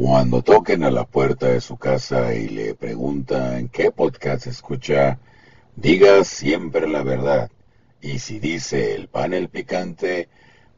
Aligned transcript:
Cuando 0.00 0.42
toquen 0.42 0.84
a 0.84 0.92
la 0.92 1.04
puerta 1.04 1.48
de 1.48 1.60
su 1.60 1.76
casa 1.76 2.32
y 2.32 2.48
le 2.48 2.76
preguntan 2.76 3.68
qué 3.68 3.90
podcast 3.90 4.46
escucha, 4.46 5.18
diga 5.74 6.22
siempre 6.22 6.86
la 6.86 7.02
verdad. 7.02 7.50
Y 8.00 8.20
si 8.20 8.38
dice 8.38 8.94
el 8.94 9.08
panel 9.08 9.48
picante, 9.48 10.28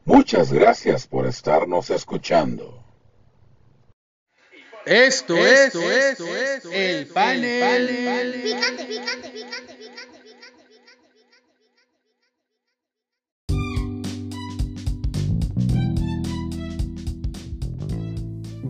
muchas 0.05 0.51
gracias 0.51 1.05
por 1.05 1.27
estarnos 1.27 1.91
escuchando. 1.91 2.83
Esto, 4.87 5.37
es, 5.37 5.75
esto, 5.75 6.35
es, 6.35 6.65
el 6.73 7.05
panel, 7.05 8.41
picante, 8.43 8.85
picante, 8.85 9.29
picante. 9.29 9.70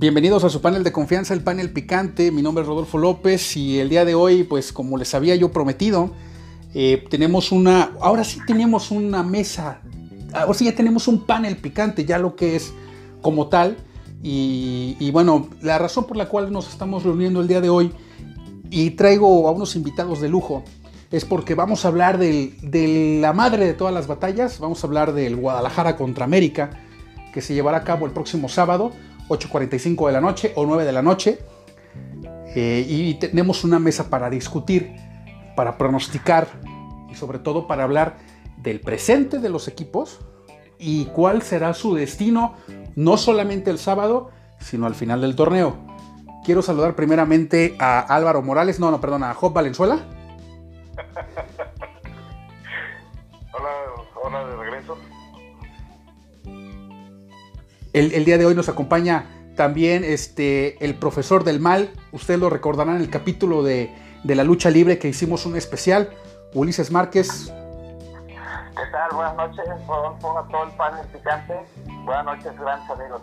Bienvenidos 0.01 0.43
a 0.43 0.49
su 0.49 0.61
panel 0.61 0.83
de 0.83 0.91
confianza, 0.91 1.35
el 1.35 1.43
panel 1.43 1.69
picante. 1.69 2.31
Mi 2.31 2.41
nombre 2.41 2.63
es 2.63 2.67
Rodolfo 2.67 2.97
López 2.97 3.55
y 3.55 3.77
el 3.77 3.87
día 3.87 4.03
de 4.03 4.15
hoy, 4.15 4.43
pues 4.43 4.73
como 4.73 4.97
les 4.97 5.13
había 5.13 5.35
yo 5.35 5.51
prometido, 5.51 6.09
eh, 6.73 7.05
tenemos 7.11 7.51
una, 7.51 7.91
ahora 8.01 8.23
sí 8.23 8.39
tenemos 8.47 8.89
una 8.89 9.21
mesa, 9.21 9.81
ahora 10.33 10.55
sí 10.55 10.65
ya 10.65 10.73
tenemos 10.73 11.07
un 11.07 11.27
panel 11.27 11.55
picante, 11.57 12.03
ya 12.03 12.17
lo 12.17 12.35
que 12.35 12.55
es 12.55 12.73
como 13.21 13.47
tal. 13.49 13.77
Y, 14.23 15.11
bueno, 15.11 15.49
la 15.61 15.77
razón 15.77 16.07
por 16.07 16.17
la 16.17 16.27
cual 16.27 16.51
nos 16.51 16.67
estamos 16.67 17.03
reuniendo 17.03 17.39
el 17.39 17.47
día 17.47 17.61
de 17.61 17.69
hoy 17.69 17.91
y 18.71 18.89
traigo 18.91 19.47
a 19.47 19.51
unos 19.51 19.75
invitados 19.75 20.19
de 20.19 20.29
lujo 20.29 20.63
es 21.11 21.25
porque 21.25 21.53
vamos 21.53 21.85
a 21.85 21.89
hablar 21.89 22.17
de 22.17 23.19
la 23.21 23.33
madre 23.33 23.67
de 23.67 23.75
todas 23.75 23.93
las 23.93 24.07
batallas, 24.07 24.57
vamos 24.57 24.83
a 24.83 24.87
hablar 24.87 25.13
del 25.13 25.35
Guadalajara 25.35 25.95
contra 25.95 26.25
América, 26.25 26.71
que 27.35 27.41
se 27.41 27.53
llevará 27.53 27.77
a 27.77 27.83
cabo 27.83 28.07
el 28.07 28.13
próximo 28.13 28.49
sábado 28.49 28.93
8.45 29.31 30.07
de 30.07 30.13
la 30.13 30.21
noche 30.21 30.51
o 30.55 30.65
9 30.65 30.85
de 30.85 30.91
la 30.91 31.01
noche. 31.01 31.39
Eh, 32.53 32.85
y 32.87 33.13
tenemos 33.15 33.63
una 33.63 33.79
mesa 33.79 34.09
para 34.09 34.29
discutir, 34.29 34.93
para 35.55 35.77
pronosticar 35.77 36.47
y 37.09 37.15
sobre 37.15 37.39
todo 37.39 37.65
para 37.65 37.83
hablar 37.83 38.17
del 38.57 38.81
presente 38.81 39.39
de 39.39 39.49
los 39.49 39.67
equipos 39.67 40.19
y 40.77 41.05
cuál 41.05 41.41
será 41.41 41.73
su 41.73 41.95
destino, 41.95 42.55
no 42.95 43.15
solamente 43.17 43.71
el 43.71 43.77
sábado, 43.77 44.31
sino 44.59 44.85
al 44.85 44.95
final 44.95 45.21
del 45.21 45.35
torneo. 45.35 45.77
Quiero 46.43 46.61
saludar 46.61 46.95
primeramente 46.95 47.75
a 47.79 47.99
Álvaro 47.99 48.41
Morales, 48.41 48.79
no, 48.79 48.89
no, 48.91 48.99
perdón, 48.99 49.23
a 49.23 49.33
Job 49.33 49.53
Valenzuela. 49.53 49.99
El, 57.93 58.23
día 58.23 58.37
de 58.37 58.45
hoy 58.45 58.55
nos 58.55 58.69
acompaña 58.69 59.25
también 59.55 60.05
este, 60.05 60.83
el 60.83 60.95
profesor 60.95 61.43
del 61.43 61.59
mal. 61.59 61.89
Ustedes 62.13 62.39
lo 62.39 62.49
recordarán 62.49 62.95
en 62.95 63.01
el 63.01 63.09
capítulo 63.09 63.63
de, 63.63 63.93
la 64.23 64.43
lucha 64.45 64.69
libre 64.69 64.97
que 64.97 65.09
hicimos 65.09 65.45
un 65.45 65.57
especial. 65.57 66.09
Ulises 66.53 66.89
Márquez. 66.89 67.51
¿Qué 68.27 68.81
tal? 68.91 69.11
Buenas 69.13 69.35
noches, 69.35 69.65
Rodolfo, 69.87 70.39
a 70.39 70.47
todo 70.47 70.63
el 70.63 70.71
panel 70.71 71.05
picante. 71.07 71.53
Buenas 72.05 72.25
noches, 72.25 72.57
grandes 72.57 72.89
amigos. 72.89 73.21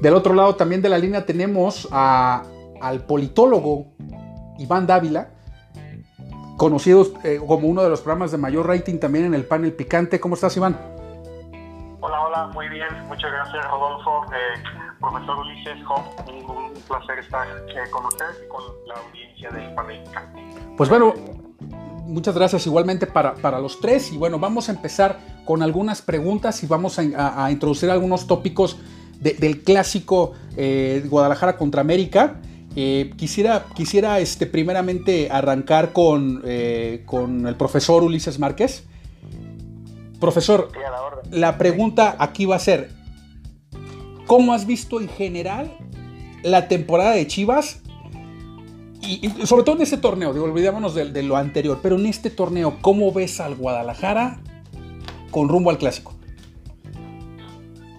Del 0.00 0.14
otro 0.14 0.34
lado 0.34 0.56
también 0.56 0.82
de 0.82 0.88
la 0.88 0.98
línea 0.98 1.24
tenemos 1.24 1.88
al 1.92 3.04
politólogo 3.06 3.86
Iván 4.58 4.86
Dávila, 4.88 5.28
conocido 6.56 7.06
eh, 7.22 7.40
como 7.46 7.68
uno 7.68 7.82
de 7.84 7.88
los 7.88 8.00
programas 8.00 8.32
de 8.32 8.38
mayor 8.38 8.66
rating 8.66 8.98
también 8.98 9.26
en 9.26 9.34
el 9.34 9.44
panel 9.44 9.72
picante. 9.72 10.18
¿Cómo 10.18 10.34
estás, 10.34 10.56
Iván? 10.56 10.93
Muy 12.52 12.68
bien. 12.68 12.88
Muchas 13.06 13.30
gracias, 13.30 13.64
Rodolfo. 13.70 14.24
Eh, 14.32 14.62
profesor 15.00 15.38
Ulises 15.38 15.78
un, 16.26 16.72
placer 16.88 17.18
estar 17.20 17.46
eh, 17.46 17.90
con 17.90 18.06
ustedes 18.06 18.42
y 18.44 18.48
con 18.48 18.62
la 18.86 18.94
audiencia 18.94 19.50
del 19.50 19.74
panel. 19.74 20.00
Pues 20.76 20.90
bueno, 20.90 21.14
muchas 22.06 22.34
gracias 22.34 22.66
igualmente 22.66 23.06
para, 23.06 23.34
para, 23.34 23.60
los 23.60 23.80
tres. 23.80 24.12
Y 24.12 24.16
bueno, 24.16 24.38
vamos 24.38 24.68
a 24.68 24.72
empezar 24.72 25.18
con 25.44 25.62
algunas 25.62 26.02
preguntas 26.02 26.62
y 26.64 26.66
vamos 26.66 26.98
a, 26.98 27.50
introducir 27.50 27.90
algunos 27.90 28.26
tópicos 28.26 28.78
del 29.20 29.62
clásico 29.62 30.32
eh, 30.56 31.04
Guadalajara 31.08 31.56
contra 31.56 31.80
América. 31.80 32.40
quisiera 32.74 33.64
quisiera 33.74 34.18
este, 34.18 34.46
primeramente 34.46 35.30
arrancar 35.30 35.92
con, 35.92 36.42
con 37.06 37.46
el 37.46 37.54
profesor 37.54 38.02
Ulises 38.02 38.38
Márquez. 38.40 38.86
Profesor, 40.20 40.70
la 41.30 41.58
pregunta 41.58 42.16
aquí 42.18 42.46
va 42.46 42.56
a 42.56 42.60
ser, 42.60 42.90
¿cómo 44.26 44.54
has 44.54 44.66
visto 44.66 45.00
en 45.00 45.08
general 45.08 45.76
la 46.42 46.68
temporada 46.68 47.12
de 47.12 47.26
Chivas? 47.26 47.80
Y, 49.00 49.28
sobre 49.46 49.64
todo 49.64 49.76
en 49.76 49.82
este 49.82 49.98
torneo, 49.98 50.32
digo, 50.32 50.46
olvidémonos 50.46 50.94
de, 50.94 51.22
lo 51.22 51.36
anterior, 51.36 51.80
pero 51.82 51.96
en 51.96 52.06
este 52.06 52.30
torneo, 52.30 52.78
¿cómo 52.80 53.12
ves 53.12 53.38
al 53.40 53.54
Guadalajara 53.54 54.38
con 55.30 55.48
rumbo 55.48 55.70
al 55.70 55.78
clásico? 55.78 56.14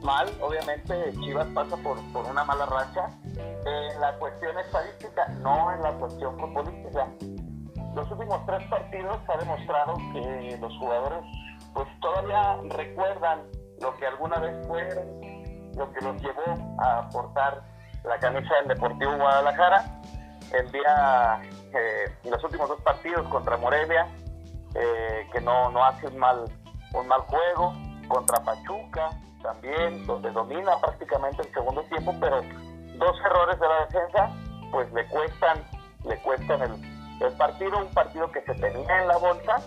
Mal, 0.01 0.27
obviamente 0.41 0.93
Chivas 1.19 1.47
pasa 1.53 1.77
por, 1.77 1.97
una 2.29 2.43
mala 2.43 2.65
racha 2.65 3.09
en 3.35 4.01
la 4.01 4.17
cuestión 4.17 4.57
estadística, 4.57 5.27
no 5.41 5.73
en 5.73 5.81
la 5.81 5.91
cuestión 5.93 6.39
futbolística. 6.39 7.07
Los 7.95 8.11
últimos 8.11 8.45
tres 8.45 8.67
partidos 8.67 9.17
ha 9.27 9.37
demostrado 9.37 9.97
que 10.13 10.57
los 10.59 10.77
jugadores 10.77 11.21
pues 11.75 11.87
todavía 11.99 12.57
recuerdan 12.69 13.43
lo 13.81 13.95
que 13.97 14.07
alguna 14.07 14.39
vez 14.39 14.65
fueron, 14.65 15.05
lo 15.75 15.91
que 15.91 16.01
los 16.01 16.21
llevó 16.21 16.81
a 16.81 17.07
portar 17.09 17.61
la 18.05 18.17
camisa 18.17 18.55
del 18.55 18.69
Deportivo 18.69 19.15
Guadalajara. 19.17 20.01
El 20.53 20.71
día, 20.71 21.41
eh, 21.73 22.15
los 22.23 22.41
últimos 22.43 22.69
dos 22.69 22.81
partidos 22.81 23.27
contra 23.27 23.57
Morelia, 23.57 24.07
eh, 24.73 25.27
que 25.33 25.41
no, 25.41 25.69
no 25.71 25.83
hace 25.83 26.07
un 26.07 26.17
mal, 26.17 26.45
un 26.93 27.07
mal 27.07 27.21
juego, 27.21 27.73
contra 28.07 28.41
Pachuca 28.43 29.09
también, 29.41 30.05
donde 30.07 30.31
domina 30.31 30.79
prácticamente 30.79 31.41
el 31.41 31.53
segundo 31.53 31.83
tiempo, 31.83 32.15
pero 32.21 32.41
dos 32.97 33.19
errores 33.25 33.59
de 33.59 33.67
la 33.67 33.85
defensa, 33.85 34.29
pues 34.71 34.91
le 34.93 35.05
cuestan, 35.07 35.57
le 36.05 36.17
cuestan 36.21 36.61
el, 36.61 37.25
el 37.25 37.33
partido, 37.33 37.77
un 37.79 37.93
partido 37.93 38.31
que 38.31 38.41
se 38.41 38.53
tenía 38.55 39.01
en 39.01 39.07
la 39.07 39.17
bolsa, 39.17 39.57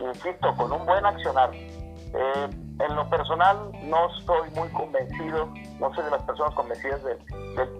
insisto, 0.00 0.54
con 0.56 0.72
un 0.72 0.84
buen 0.86 1.04
accionar. 1.04 1.50
Eh, 1.52 2.48
en 2.78 2.94
lo 2.94 3.08
personal 3.08 3.70
no 3.84 4.10
estoy 4.18 4.50
muy 4.50 4.68
convencido, 4.68 5.48
no 5.80 5.94
soy 5.94 6.04
de 6.04 6.10
las 6.10 6.22
personas 6.22 6.54
convencidas 6.54 7.02
del, 7.02 7.18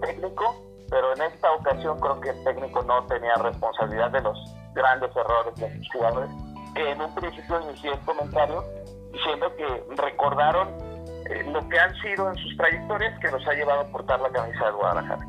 técnico, 0.01 0.63
pero 0.89 1.13
en 1.15 1.21
esta 1.21 1.51
ocasión 1.53 1.99
creo 1.99 2.19
que 2.19 2.29
el 2.29 2.43
técnico 2.43 2.81
no 2.83 3.03
tenía 3.05 3.35
responsabilidad 3.35 4.11
de 4.11 4.21
los 4.21 4.37
grandes 4.73 5.09
errores 5.15 5.55
de 5.55 5.77
sus 5.77 5.91
jugadores, 5.93 6.29
que 6.73 6.91
en 6.91 7.01
un 7.01 7.13
principio 7.15 7.61
inicié 7.61 7.91
el 7.91 7.99
comentario 7.99 8.63
diciendo 9.11 9.47
que 9.55 9.95
recordaron 10.01 10.67
eh, 11.29 11.43
lo 11.51 11.67
que 11.69 11.79
han 11.79 11.93
sido 12.01 12.29
en 12.29 12.37
sus 12.37 12.57
trayectorias 12.57 13.19
que 13.19 13.31
los 13.31 13.45
ha 13.47 13.53
llevado 13.53 13.81
a 13.81 13.87
portar 13.87 14.19
la 14.19 14.29
camisa 14.29 14.65
de 14.65 14.71
Guadalajara. 14.71 15.27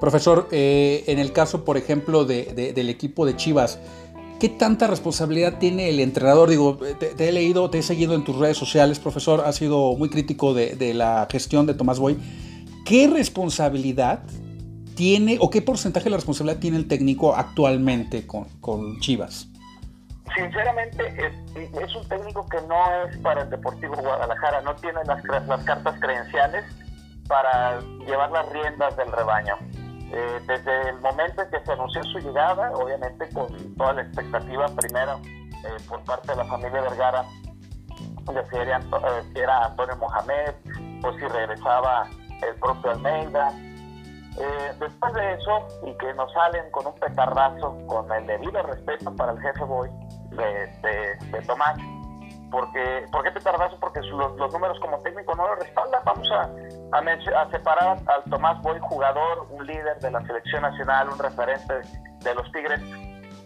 Profesor, 0.00 0.48
eh, 0.50 1.04
en 1.06 1.18
el 1.18 1.32
caso, 1.32 1.64
por 1.64 1.78
ejemplo, 1.78 2.24
del 2.24 2.88
equipo 2.90 3.24
de 3.24 3.34
Chivas, 3.34 3.80
¿qué 4.38 4.48
tanta 4.48 4.86
responsabilidad 4.86 5.58
tiene 5.58 5.88
el 5.88 6.00
entrenador? 6.00 6.48
Digo, 6.48 6.76
te, 6.76 7.28
he 7.28 7.32
leído, 7.32 7.70
te 7.70 7.78
he 7.78 7.82
seguido 7.82 8.14
en 8.14 8.24
tus 8.24 8.36
redes 8.36 8.56
sociales, 8.56 8.98
profesor, 8.98 9.42
has 9.44 9.56
sido 9.56 9.94
muy 9.96 10.10
crítico 10.10 10.54
de, 10.54 10.94
la 10.94 11.26
gestión 11.30 11.66
de 11.66 11.74
Tomás 11.74 11.98
Boy. 11.98 12.18
¿Qué 12.84 13.08
responsabilidad 13.08 14.20
tiene 14.94 15.38
o 15.40 15.50
qué 15.50 15.60
porcentaje 15.62 16.04
de 16.04 16.10
la 16.10 16.16
responsabilidad 16.16 16.60
tiene 16.60 16.76
el 16.76 16.88
técnico 16.88 17.34
actualmente 17.34 18.26
con, 18.26 19.00
Chivas? 19.00 19.48
Sinceramente, 20.34 21.02
es, 21.16 21.94
un 21.94 22.08
técnico 22.08 22.46
que 22.48 22.58
no 22.68 22.76
es 23.08 23.16
para 23.18 23.42
el 23.42 23.50
Deportivo 23.50 23.94
Guadalajara, 23.96 24.60
no 24.62 24.74
tiene 24.76 25.00
las, 25.06 25.22
las 25.46 25.64
cartas 25.64 25.98
credenciales 26.00 26.64
para 27.26 27.80
llevar 28.06 28.30
las 28.30 28.48
riendas 28.52 28.96
del 28.96 29.10
rebaño. 29.12 29.54
Eh, 30.18 30.40
desde 30.46 30.88
el 30.88 31.00
momento 31.00 31.42
en 31.42 31.50
que 31.50 31.62
se 31.62 31.72
anunció 31.72 32.02
su 32.04 32.18
llegada, 32.20 32.72
obviamente 32.72 33.28
con 33.34 33.48
toda 33.74 33.92
la 33.92 34.00
expectativa 34.00 34.64
primero 34.68 35.20
eh, 35.26 35.76
por 35.86 36.02
parte 36.04 36.28
de 36.28 36.36
la 36.36 36.44
familia 36.46 36.80
Vergara 36.80 37.22
de 38.32 38.46
si 38.48 38.56
era, 38.56 38.78
eh, 38.78 39.46
Antonio 39.64 39.96
Mohamed 39.96 40.54
o 41.04 41.12
si 41.12 41.20
regresaba 41.20 42.08
el 42.42 42.54
propio 42.60 42.92
Almeida. 42.92 43.52
después 44.80 45.12
de 45.12 45.34
eso, 45.34 45.68
y 45.86 45.92
que 45.98 46.14
nos 46.14 46.32
salen 46.32 46.70
con 46.70 46.86
un 46.86 46.94
petarrazo, 46.94 47.76
con 47.86 48.10
el 48.10 48.26
debido 48.26 48.62
respeto 48.62 49.14
para 49.16 49.32
el 49.32 49.40
jefe 49.40 49.64
Boy 49.64 49.90
de 50.30 51.42
Tomás, 51.46 51.76
porque, 52.56 53.06
¿Por 53.12 53.22
qué 53.22 53.30
te 53.32 53.40
tardas? 53.40 53.70
Porque 53.78 54.00
los, 54.00 54.34
números 54.50 54.80
como 54.80 54.98
técnico 55.00 55.34
no 55.34 55.46
lo 55.46 55.56
respaldan. 55.56 56.00
Vamos 56.06 56.30
a, 56.32 56.44
a, 56.94 57.50
separar 57.50 57.98
al 58.06 58.24
Tomás 58.30 58.62
Boy, 58.62 58.78
jugador, 58.80 59.46
un 59.50 59.66
líder 59.66 60.00
de 60.00 60.10
la 60.10 60.22
selección 60.22 60.62
nacional, 60.62 61.10
un 61.10 61.18
referente 61.18 61.74
de 62.20 62.34
los 62.34 62.50
Tigres, 62.52 62.80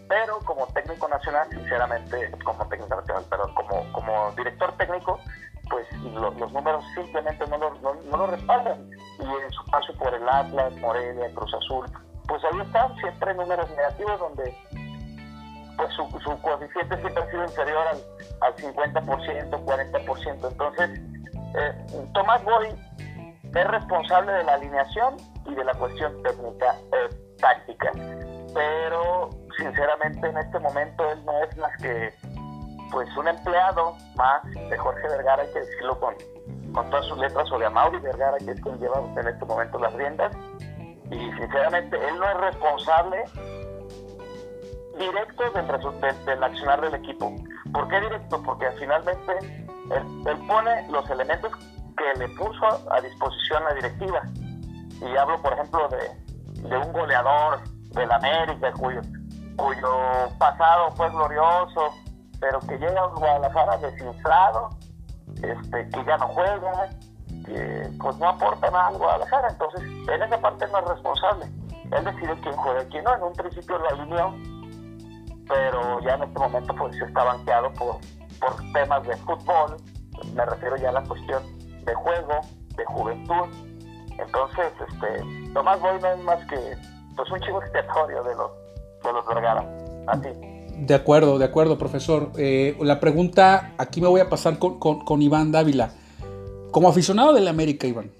pero 0.07 0.39
como 0.45 0.65
técnico 0.67 1.09
nacional, 1.09 1.45
sinceramente, 1.49 2.31
como 2.45 2.65
técnico 2.69 2.95
nacional, 2.95 3.25
pero 3.29 3.53
como, 3.53 3.91
como 3.91 4.31
director 4.31 4.71
técnico, 4.77 5.19
pues 5.69 5.85
los 6.13 6.53
números 6.53 6.81
simplemente 6.95 7.45
no 7.47 7.57
lo, 7.57 7.73
no, 7.81 8.17
lo 8.17 8.27
respaldan. 8.27 8.89
Y 9.19 9.25
en 9.25 9.51
su 9.51 9.65
paso 9.65 9.93
por 9.95 10.13
el 10.13 10.29
Atlas, 10.29 10.73
Morelia, 10.77 11.29
Cruz 11.35 11.53
Azul, 11.53 11.85
pues 12.29 12.41
ahí 12.45 12.61
están 12.61 12.95
siempre 12.95 13.33
números 13.33 13.69
negativos 13.71 14.17
donde 14.21 14.55
pues 15.77 15.93
su, 15.93 16.07
su 16.19 16.41
coeficiente 16.41 16.97
siempre 16.97 17.23
ha 17.23 17.31
sido 17.31 17.43
inferior 17.43 17.87
al, 17.87 17.97
al 18.41 18.55
50%, 18.55 19.65
40%. 19.65 20.47
Entonces, 20.51 20.89
eh, 21.55 22.07
Tomás 22.13 22.43
Boy 22.43 22.67
es 23.53 23.67
responsable 23.67 24.31
de 24.31 24.43
la 24.43 24.53
alineación 24.53 25.17
y 25.45 25.55
de 25.55 25.63
la 25.63 25.73
cuestión 25.73 26.21
técnica, 26.23 26.75
eh, 26.93 27.15
táctica. 27.39 27.91
Pero, 28.53 29.29
sinceramente, 29.57 30.27
en 30.27 30.37
este 30.37 30.59
momento 30.59 31.09
él 31.11 31.25
no 31.25 31.43
es 31.43 31.57
más 31.57 31.77
que 31.81 32.13
pues 32.91 33.07
un 33.15 33.27
empleado 33.27 33.95
más 34.15 34.43
de 34.51 34.77
Jorge 34.77 35.07
Vergara, 35.07 35.43
hay 35.43 35.53
que 35.53 35.59
decirlo 35.59 35.97
con, 35.99 36.13
con 36.73 36.89
todas 36.89 37.05
sus 37.05 37.17
letras, 37.19 37.49
o 37.49 37.57
de 37.57 37.65
Amaury 37.65 37.99
Vergara, 37.99 38.37
que 38.37 38.51
es 38.51 38.61
quien 38.61 38.77
lleva 38.79 39.01
en 39.17 39.27
este 39.27 39.45
momento 39.45 39.79
las 39.79 39.93
riendas. 39.93 40.35
Y 41.09 41.31
sinceramente, 41.33 41.95
él 41.95 42.19
no 42.19 42.29
es 42.29 42.37
responsable 42.37 43.23
directo 45.01 45.43
del, 45.51 46.43
accionar 46.43 46.81
del 46.81 46.95
equipo. 46.95 47.35
¿Por 47.73 47.87
qué 47.87 47.99
directo? 47.99 48.41
Porque 48.43 48.69
finalmente 48.79 49.37
él, 49.41 50.37
pone 50.47 50.87
los 50.89 51.09
elementos 51.09 51.51
que 51.97 52.19
le 52.19 52.27
puso 52.29 52.91
a 52.91 53.01
disposición 53.01 53.63
la 53.63 53.73
directiva. 53.73 54.21
Y 55.01 55.17
hablo, 55.17 55.41
por 55.41 55.53
ejemplo, 55.53 55.89
de, 55.89 56.77
un 56.77 56.93
goleador 56.93 57.59
del 57.89 58.11
América, 58.11 58.71
cuyo, 58.73 59.01
cuyo 59.55 60.29
pasado 60.37 60.91
fue 60.91 61.09
glorioso, 61.09 61.93
pero 62.39 62.59
que 62.61 62.77
llega 62.77 63.01
a 63.01 63.07
Guadalajara 63.07 63.77
desinflado, 63.77 64.69
este, 65.41 65.89
que 65.89 66.05
ya 66.05 66.17
no 66.17 66.27
juega, 66.27 66.89
que 67.45 67.89
pues 67.99 68.17
no 68.17 68.29
aporta 68.29 68.69
nada 68.69 68.87
a 68.87 68.91
Guadalajara. 68.91 69.49
Entonces, 69.49 69.81
en 69.81 70.21
esa 70.21 70.39
parte 70.39 70.67
no 70.67 70.79
es 70.79 70.85
responsable. 70.85 71.45
Él 71.91 72.05
decide 72.05 72.39
quién 72.41 72.55
juega 72.55 72.83
y 72.83 72.85
quién 72.87 73.03
no. 73.03 73.15
En 73.15 73.23
un 73.23 73.33
principio 73.33 73.77
lo 73.77 73.89
alineó, 73.89 74.33
pero 75.51 75.99
ya 76.01 76.15
en 76.15 76.23
este 76.23 76.39
momento 76.39 76.73
pues 76.75 76.95
está 76.95 77.23
banqueado 77.25 77.73
por, 77.73 77.97
por 78.39 78.55
temas 78.73 79.05
de 79.05 79.17
fútbol. 79.17 79.77
Me 80.33 80.45
refiero 80.45 80.77
ya 80.77 80.89
a 80.89 80.93
la 80.93 81.03
cuestión 81.03 81.43
de 81.85 81.93
juego, 81.93 82.39
de 82.77 82.85
juventud. 82.85 83.49
Entonces, 84.17 84.71
este, 84.87 85.51
Tomás 85.53 85.79
Boy 85.81 85.99
no 86.01 86.07
es 86.07 86.19
más 86.19 86.45
que 86.47 86.57
pues 87.15 87.29
un 87.31 87.39
chivo 87.41 87.61
expiatorio 87.61 88.23
de 88.23 88.35
los, 88.35 88.51
de 89.03 89.13
los 89.13 89.27
Vergara. 89.27 89.65
Así. 90.07 90.29
De 90.77 90.95
acuerdo, 90.95 91.37
de 91.37 91.45
acuerdo, 91.45 91.77
profesor. 91.77 92.31
Eh, 92.37 92.77
la 92.79 92.99
pregunta, 92.99 93.73
aquí 93.77 93.99
me 93.99 94.07
voy 94.07 94.21
a 94.21 94.29
pasar 94.29 94.57
con, 94.57 94.79
con, 94.79 95.21
Iván 95.21 95.51
Dávila. 95.51 95.91
Como 96.71 96.87
aficionado 96.87 97.33
del 97.33 97.49
América, 97.49 97.85
Iván, 97.85 98.11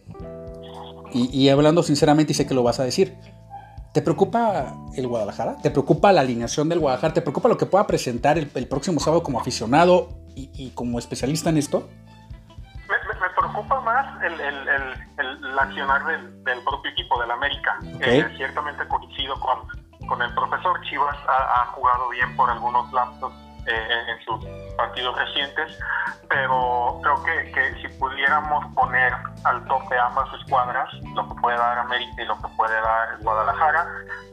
y, 1.13 1.29
y, 1.31 1.49
hablando 1.49 1.83
sinceramente, 1.83 2.33
y 2.33 2.35
sé 2.35 2.45
que 2.45 2.53
lo 2.53 2.63
vas 2.63 2.79
a 2.81 2.83
decir, 2.83 3.17
¿te 3.93 4.01
preocupa 4.01 4.73
el 4.95 5.07
Guadalajara? 5.07 5.57
¿Te 5.57 5.71
preocupa 5.71 6.11
la 6.11 6.21
alineación 6.21 6.69
del 6.69 6.79
Guadalajara? 6.79 7.13
¿Te 7.13 7.21
preocupa 7.21 7.49
lo 7.49 7.57
que 7.57 7.65
pueda 7.65 7.87
presentar 7.87 8.37
el, 8.37 8.49
el 8.53 8.67
próximo 8.67 8.99
sábado 8.99 9.23
como 9.23 9.39
aficionado 9.39 10.09
y, 10.35 10.49
y, 10.53 10.71
como 10.71 10.99
especialista 10.99 11.49
en 11.49 11.57
esto? 11.57 11.89
Me, 12.87 12.95
me 13.19 13.29
preocupa 13.37 13.81
más 13.81 14.23
el, 14.23 14.39
el, 14.39 14.67
el 15.19 15.59
accionar 15.59 16.05
del, 16.05 16.43
del, 16.43 16.63
propio 16.63 16.91
equipo, 16.91 17.19
del 17.21 17.31
América. 17.31 17.79
Okay. 17.95 18.19
Eh, 18.19 18.27
ciertamente 18.37 18.87
coincido 18.87 19.39
con 19.39 19.81
con 20.07 20.21
el 20.21 20.33
profesor. 20.33 20.79
Chivas 20.81 21.15
ha, 21.27 21.65
jugado 21.67 22.09
bien 22.09 22.35
por 22.35 22.49
algunos 22.49 22.91
lapsos 22.91 23.31
eh, 23.67 23.87
en, 24.07 24.25
sus 24.25 24.45
partidos 24.75 25.15
recientes, 25.17 25.77
pero 26.29 26.99
creo 27.03 27.23
que, 27.23 27.51
que, 27.51 27.81
si 27.81 27.87
pudiéramos 27.99 28.65
poner 28.73 29.13
al 29.43 29.63
tope 29.65 29.97
ambas 29.97 30.27
escuadras, 30.39 30.91
lo 31.15 31.27
que 31.27 31.41
puede 31.41 31.57
dar 31.57 31.79
América 31.79 32.21
y 32.21 32.25
lo 32.25 32.35
que 32.41 32.47
puede 32.57 32.73
dar 32.81 33.17
Guadalajara, 33.21 33.87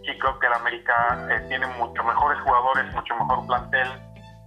sí 0.04 0.18
creo 0.18 0.38
que 0.38 0.46
el 0.46 0.52
América 0.54 1.26
eh, 1.30 1.44
tiene 1.48 1.66
mucho 1.66 2.02
mejores 2.04 2.40
jugadores, 2.40 2.94
mucho 2.94 3.14
mejor 3.16 3.46
plantel, 3.46 3.88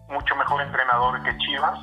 mucho 0.10 0.36
mejor 0.36 0.62
entrenador 0.62 1.22
que 1.24 1.38
Chivas 1.38 1.80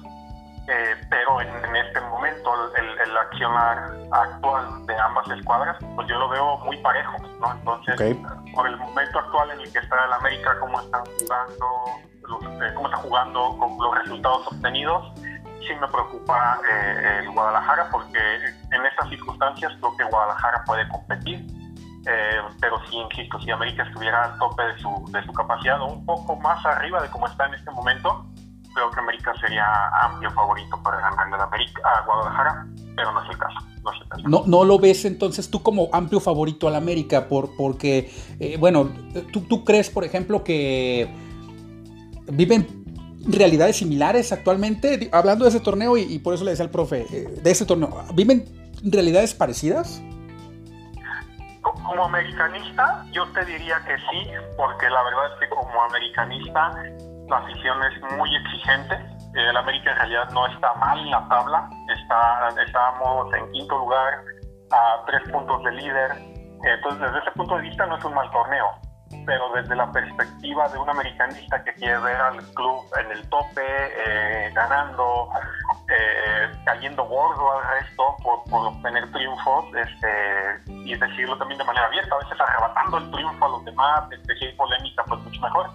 eh, 0.69 0.95
pero 1.09 1.41
en, 1.41 1.49
en, 1.49 1.77
este 1.77 1.99
momento 2.03 2.53
el, 2.77 3.01
el, 3.01 3.17
accionar 3.17 3.91
actual 4.13 4.85
de 4.85 4.99
ambas 4.99 5.27
escuadras, 5.31 5.79
pues 5.97 6.07
yo 6.09 6.19
lo 6.19 6.29
veo 6.29 6.59
muy 6.59 6.77
parejo, 6.83 7.17
¿no? 7.41 7.53
Entonces, 7.53 7.95
okay. 7.95 8.23
por 8.55 8.67
el 8.67 8.77
momento 8.77 9.19
actual 9.19 9.51
en 9.53 9.61
el 9.61 9.73
que 9.73 9.79
está 9.79 10.05
el 10.05 10.13
América, 10.13 10.59
cómo 10.61 10.79
están 10.79 11.05
jugando, 11.19 11.67
cómo 12.75 12.89
está 12.89 12.99
jugando, 12.99 13.57
con 13.59 13.79
los 13.79 13.99
resultados 13.99 14.47
obtenidos, 14.49 15.13
sí 15.69 15.75
me 15.81 15.89
preocupa 15.89 16.61
eh, 16.71 17.21
el 17.23 17.31
Guadalajara, 17.31 17.89
porque 17.91 18.19
en 18.19 18.87
estas 18.87 19.09
circunstancias 19.09 19.73
creo 19.81 19.97
que 19.97 20.05
Guadalajara 20.05 20.65
puede 20.65 20.89
competir. 20.89 21.47
Eh, 22.07 22.41
pero 22.61 22.79
sí, 22.89 22.97
insisto, 22.97 23.39
si 23.41 23.51
América 23.51 23.83
estuviera 23.83 24.25
al 24.25 24.39
tope 24.39 24.63
de 24.63 24.79
su, 24.79 25.11
de 25.13 25.23
su 25.25 25.33
capacidad 25.33 25.81
o 25.83 25.87
un 25.87 26.07
poco 26.07 26.37
más 26.37 26.65
arriba 26.65 27.03
de 27.03 27.09
cómo 27.11 27.27
está 27.27 27.47
en 27.47 27.55
este 27.55 27.71
momento, 27.71 28.25
creo 28.73 28.91
que 28.91 29.01
América 29.01 29.35
sería 29.41 29.67
amplio 30.03 30.31
favorito 30.31 30.81
para 30.83 31.01
ganar 31.01 31.41
América, 31.41 31.83
a 31.85 32.07
Guadalajara, 32.07 32.67
pero 32.97 33.13
no 33.13 33.23
es 33.23 33.31
el 33.31 33.39
caso. 33.39 33.59
No, 33.85 33.93
es 33.93 34.01
el 34.01 34.09
caso. 34.09 34.23
no, 34.29 34.43
no 34.47 34.65
lo 34.65 34.79
ves 34.79 35.05
entonces 35.05 35.51
tú 35.51 35.63
como 35.63 35.89
amplio 35.93 36.21
favorito 36.21 36.67
al 36.67 36.77
América, 36.77 37.29
por, 37.29 37.55
porque, 37.57 38.11
eh, 38.41 38.57
bueno, 38.59 38.89
¿tú, 39.33 39.43
¿tú 39.43 39.65
crees, 39.65 39.91
por 39.91 40.05
ejemplo, 40.05 40.45
que 40.45 41.28
viven 42.31 42.85
realidades 43.27 43.77
similares 43.77 44.33
actualmente? 44.33 45.09
Hablando 45.13 45.45
de 45.45 45.51
ese 45.51 45.61
torneo, 45.61 45.97
y, 45.97 46.19
por 46.19 46.35
eso 46.35 46.45
le 46.45 46.53
decía 46.53 46.65
al 46.65 46.71
profe, 46.71 47.07
eh, 47.13 47.41
de 47.43 47.51
ese 47.51 47.67
torneo, 47.67 48.05
¿viven 48.15 48.45
realidades 48.83 49.35
parecidas? 49.35 50.03
Como 51.63 52.05
americanista, 52.05 53.05
yo 53.13 53.27
te 53.33 53.45
diría 53.45 53.77
que 53.87 53.97
sí, 53.97 54.31
porque 54.57 54.89
la 54.89 55.03
verdad 55.03 55.33
es 55.33 55.41
que 55.41 55.49
como 55.55 55.83
americanista 55.83 56.73
la 57.29 57.37
afición 57.37 57.79
es 57.85 58.17
muy 58.17 58.35
exigente. 58.37 58.95
El 59.35 59.57
América 59.57 59.93
en 59.93 59.97
realidad 59.99 60.31
no 60.33 60.47
está 60.47 60.75
mal 60.75 60.99
en 60.99 61.11
la 61.11 61.29
tabla, 61.29 61.69
está, 61.95 62.63
estábamos 62.65 63.33
en 63.35 63.53
quinto 63.53 63.79
lugar 63.79 64.15
a 64.71 65.05
tres 65.07 65.23
puntos 65.31 65.63
de 65.65 65.73
líder. 65.73 66.13
Entonces, 66.65 67.01
desde 67.01 67.19
ese 67.19 67.31
punto 67.33 67.57
de 67.57 67.63
vista 67.63 67.87
no 67.87 67.97
es 67.97 68.05
un 68.05 68.15
mal 68.15 68.31
torneo, 68.31 68.67
pero 69.29 69.53
desde 69.53 69.77
la 69.77 69.93
perspectiva 69.93 70.71
de 70.71 70.79
un 70.79 70.89
americanista 70.89 71.63
que 71.63 71.75
quiere 71.75 71.99
ver 71.99 72.17
al 72.17 72.43
club 72.55 72.83
en 72.99 73.13
el 73.13 73.29
tope, 73.29 73.61
eh, 73.61 74.51
ganando, 74.55 75.29
eh, 75.87 76.51
cayendo 76.65 77.05
gordo 77.05 77.53
al 77.53 77.79
resto 77.79 78.17
por, 78.23 78.43
por 78.45 78.69
obtener 78.69 79.13
triunfos, 79.13 79.67
este, 79.77 80.73
y 80.83 80.97
decirlo 80.97 81.37
también 81.37 81.59
de 81.59 81.65
manera 81.65 81.85
abierta, 81.89 82.15
a 82.15 82.19
veces 82.21 82.41
arrebatando 82.41 82.97
el 82.97 83.11
triunfo 83.11 83.45
a 83.45 83.49
los 83.51 83.65
demás, 83.67 84.05
este, 84.13 84.35
si 84.39 84.47
hay 84.47 84.53
polémica, 84.55 85.05
pues 85.07 85.21
mucho 85.21 85.41
mejor. 85.43 85.71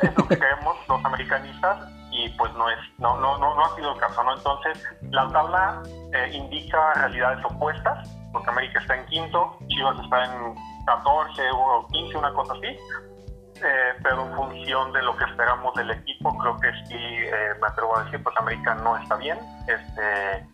Es 0.00 0.18
lo 0.18 0.26
que 0.26 0.36
queremos 0.36 0.76
los 0.88 1.04
americanistas 1.04 1.88
y 2.10 2.28
pues 2.30 2.52
no 2.54 2.68
es 2.68 2.78
no 2.98 3.20
no 3.20 3.38
no, 3.38 3.54
no 3.54 3.66
ha 3.66 3.76
sido 3.76 3.92
el 3.92 4.00
caso 4.00 4.20
no 4.24 4.34
entonces 4.34 4.84
la 5.12 5.28
tabla 5.28 5.80
eh, 6.12 6.30
indica 6.32 6.94
realidades 6.94 7.44
opuestas 7.44 8.08
porque 8.32 8.50
América 8.50 8.80
está 8.80 8.96
en 8.96 9.06
quinto 9.06 9.58
Chivas 9.68 9.98
está 10.02 10.24
en 10.24 10.54
14 10.86 11.42
o 11.52 11.86
15 11.88 12.16
una 12.16 12.32
cosa 12.32 12.52
así 12.54 12.66
eh, 12.66 13.92
pero 14.02 14.26
en 14.26 14.34
función 14.34 14.92
de 14.92 15.02
lo 15.02 15.16
que 15.16 15.24
esperamos 15.24 15.74
del 15.74 15.90
equipo 15.90 16.36
creo 16.38 16.56
que 16.58 16.70
sí 16.86 16.96
eh, 16.96 17.54
me 17.60 17.66
atrevo 17.66 17.96
a 17.96 18.04
decir 18.04 18.22
pues 18.22 18.36
América 18.38 18.74
no 18.76 18.96
está 18.96 19.16
bien 19.16 19.38
este 19.66 20.46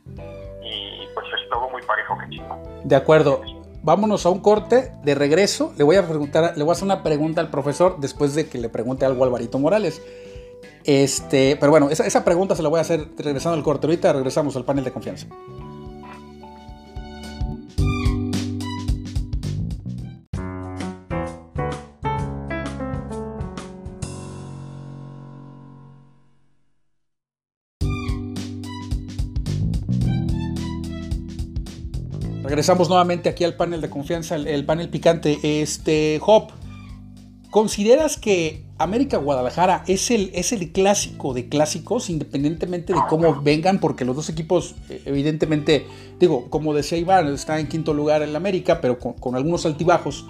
y 0.62 1.06
pues 1.14 1.26
es 1.40 1.48
todo 1.50 1.70
muy 1.70 1.82
parejo 1.82 2.18
que 2.18 2.30
Chivas 2.30 2.58
de 2.84 2.96
acuerdo 2.96 3.40
vámonos 3.86 4.26
a 4.26 4.30
un 4.30 4.40
corte 4.40 4.92
de 5.04 5.14
regreso. 5.14 5.72
Le 5.78 5.84
voy 5.84 5.94
a 5.94 6.06
preguntar, 6.06 6.54
le 6.56 6.64
voy 6.64 6.70
a 6.70 6.72
hacer 6.72 6.84
una 6.84 7.04
pregunta 7.04 7.40
al 7.40 7.50
profesor 7.50 7.98
después 8.00 8.34
de 8.34 8.48
que 8.48 8.58
le 8.58 8.68
pregunte 8.68 9.06
algo 9.06 9.22
a 9.22 9.26
Alvarito 9.28 9.60
Morales. 9.60 10.02
Este, 10.82 11.56
pero 11.58 11.70
bueno, 11.70 11.88
esa, 11.88 12.04
esa 12.04 12.24
pregunta 12.24 12.56
se 12.56 12.64
la 12.64 12.68
voy 12.68 12.78
a 12.78 12.82
hacer 12.82 13.08
regresando 13.16 13.56
al 13.56 13.62
corte. 13.62 13.86
Ahorita 13.86 14.12
regresamos 14.12 14.56
al 14.56 14.64
panel 14.64 14.84
de 14.84 14.92
confianza. 14.92 15.28
Regresamos 32.56 32.88
nuevamente 32.88 33.28
aquí 33.28 33.44
al 33.44 33.52
panel 33.52 33.82
de 33.82 33.90
confianza, 33.90 34.34
el, 34.34 34.46
el 34.46 34.64
panel 34.64 34.88
picante. 34.88 35.38
Este, 35.42 36.18
Hop, 36.24 36.52
¿consideras 37.50 38.16
que 38.16 38.64
América 38.78 39.18
Guadalajara 39.18 39.84
es 39.86 40.10
el, 40.10 40.30
es 40.32 40.52
el 40.52 40.72
clásico 40.72 41.34
de 41.34 41.50
clásicos, 41.50 42.08
independientemente 42.08 42.94
de 42.94 43.00
cómo 43.10 43.42
vengan? 43.42 43.78
Porque 43.78 44.06
los 44.06 44.16
dos 44.16 44.30
equipos, 44.30 44.74
eh, 44.88 45.02
evidentemente, 45.04 45.86
digo, 46.18 46.48
como 46.48 46.72
decía 46.72 46.96
Iván, 46.96 47.28
está 47.28 47.60
en 47.60 47.68
quinto 47.68 47.92
lugar 47.92 48.22
en 48.22 48.32
la 48.32 48.38
América, 48.38 48.80
pero 48.80 48.98
con, 48.98 49.34
algunos 49.34 49.66
altibajos. 49.66 50.24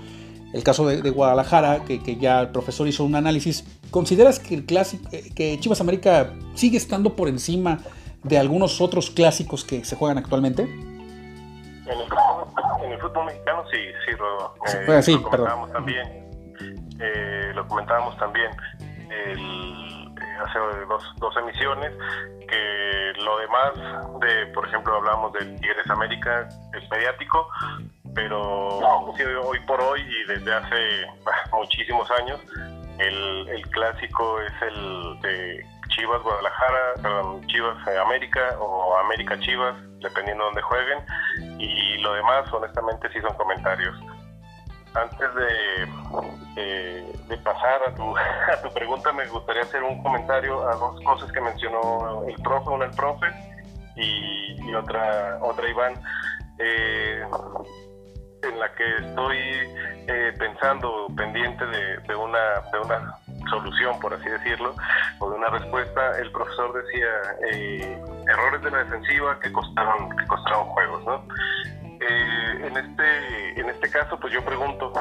El 0.53 0.65
caso 0.65 0.85
de, 0.85 1.03
de 1.03 1.11
Guadalajara, 1.11 1.85
que, 1.85 2.03
que, 2.03 2.17
ya 2.17 2.41
el 2.41 2.49
profesor 2.49 2.89
hizo 2.89 3.05
un 3.05 3.15
análisis. 3.15 3.63
¿Consideras 3.93 4.41
que 4.41 4.57
el 4.57 4.65
clásico, 4.67 5.09
eh, 5.13 5.31
que 5.33 5.61
Chivas 5.61 5.81
América 5.81 6.35
sigue 6.57 6.77
estando 6.77 7.15
por 7.15 7.29
encima 7.29 7.85
de 8.25 8.37
algunos 8.37 8.81
otros 8.81 9.11
clásicos 9.11 9.63
que 9.63 9.85
se 9.85 9.95
juegan 9.95 10.19
actualmente? 10.19 10.96
En 11.87 12.93
el, 12.93 12.99
fútbol, 13.01 13.27
mexicano 13.27 13.65
sí, 13.71 13.79
sí, 14.05 14.13
Rodo. 14.17 14.55
Eh, 14.89 15.03
sí, 15.03 15.13
lo 15.13 15.23
comentábamos 15.23 15.73
también. 15.73 16.27
Eh, 17.01 17.53
lo 17.55 17.67
comentábamos 17.69 18.17
también 18.19 18.51
el, 19.11 20.15
eh, 20.19 20.37
hace 20.43 20.59
dos, 20.89 21.05
dos 21.19 21.37
emisiones 21.37 21.93
que 22.49 23.13
lo 23.23 23.39
demás 23.39 24.21
de, 24.21 24.47
por 24.53 24.67
ejemplo, 24.67 24.97
hablamos 24.97 25.33
del 25.33 25.61
Tigres 25.61 25.89
América, 25.91 26.49
es 26.75 26.91
mediático, 26.91 27.49
pero 28.15 28.79
hoy 28.79 29.61
por 29.67 29.81
hoy 29.81 30.01
y 30.01 30.29
desde 30.29 30.55
hace 30.55 31.07
muchísimos 31.53 32.11
años, 32.13 32.41
el, 32.99 33.49
el 33.49 33.69
clásico 33.69 34.41
es 34.41 34.53
el 34.63 35.21
de 35.21 35.67
Chivas 35.97 36.23
Guadalajara, 36.23 36.95
Chivas 37.47 37.77
América 38.05 38.57
o 38.61 38.99
América 38.99 39.39
Chivas, 39.41 39.75
dependiendo 40.01 40.45
de 40.45 40.49
dónde 40.49 40.63
jueguen. 40.63 40.99
Y 41.59 41.99
lo 41.99 42.13
demás, 42.13 42.53
honestamente, 42.53 43.09
sí 43.13 43.21
son 43.21 43.35
comentarios. 43.35 43.97
Antes 44.95 45.35
de, 45.35 45.89
eh, 46.57 47.39
pasar 47.43 47.81
a 47.87 47.95
tu, 47.95 48.17
a 48.17 48.63
tu 48.63 48.73
pregunta, 48.75 49.13
me 49.13 49.27
gustaría 49.29 49.63
hacer 49.63 49.83
un 49.83 50.03
comentario 50.03 50.69
a 50.69 50.75
dos 50.77 51.01
cosas 51.03 51.33
que 51.33 51.41
mencionó 51.41 52.25
el 52.27 52.35
profe, 52.43 52.71
una 52.71 52.85
el 52.87 52.91
profe 52.93 53.27
y, 53.97 54.75
otra, 54.75 55.39
otra 55.41 55.69
Iván. 55.69 55.95
Eh, 56.59 57.25
en 58.43 58.61
la 58.61 58.73
que 58.75 58.97
estoy 58.99 59.39
eh, 60.09 60.33
pensando 60.39 61.07
pendiente 61.17 61.65
de, 61.67 62.15
una, 62.15 62.61
de 62.73 62.79
una 62.79 63.19
solución, 63.49 63.99
por 64.01 64.15
así 64.15 64.29
decirlo, 64.29 64.75
o 65.19 65.31
de 65.31 65.37
una 65.37 65.49
respuesta, 65.49 66.19
el 66.19 66.31
profesor 66.33 66.73
decía 66.85 67.07
eh, 67.53 68.03
errores 68.29 68.63
de 68.63 68.71
la 68.71 68.79
defensiva 68.85 69.39
que 69.41 69.53
costaron, 69.53 70.11
que 70.17 70.27
costaron 70.27 70.65
juegos, 70.67 71.05
¿no? 71.05 71.29
Eh, 72.01 72.67
en 72.67 72.77
este 72.77 73.61
en 73.61 73.71
este 73.71 73.91
caso, 73.91 74.19
pues 74.21 74.33
yo 74.33 74.45
pregunto, 74.45 74.93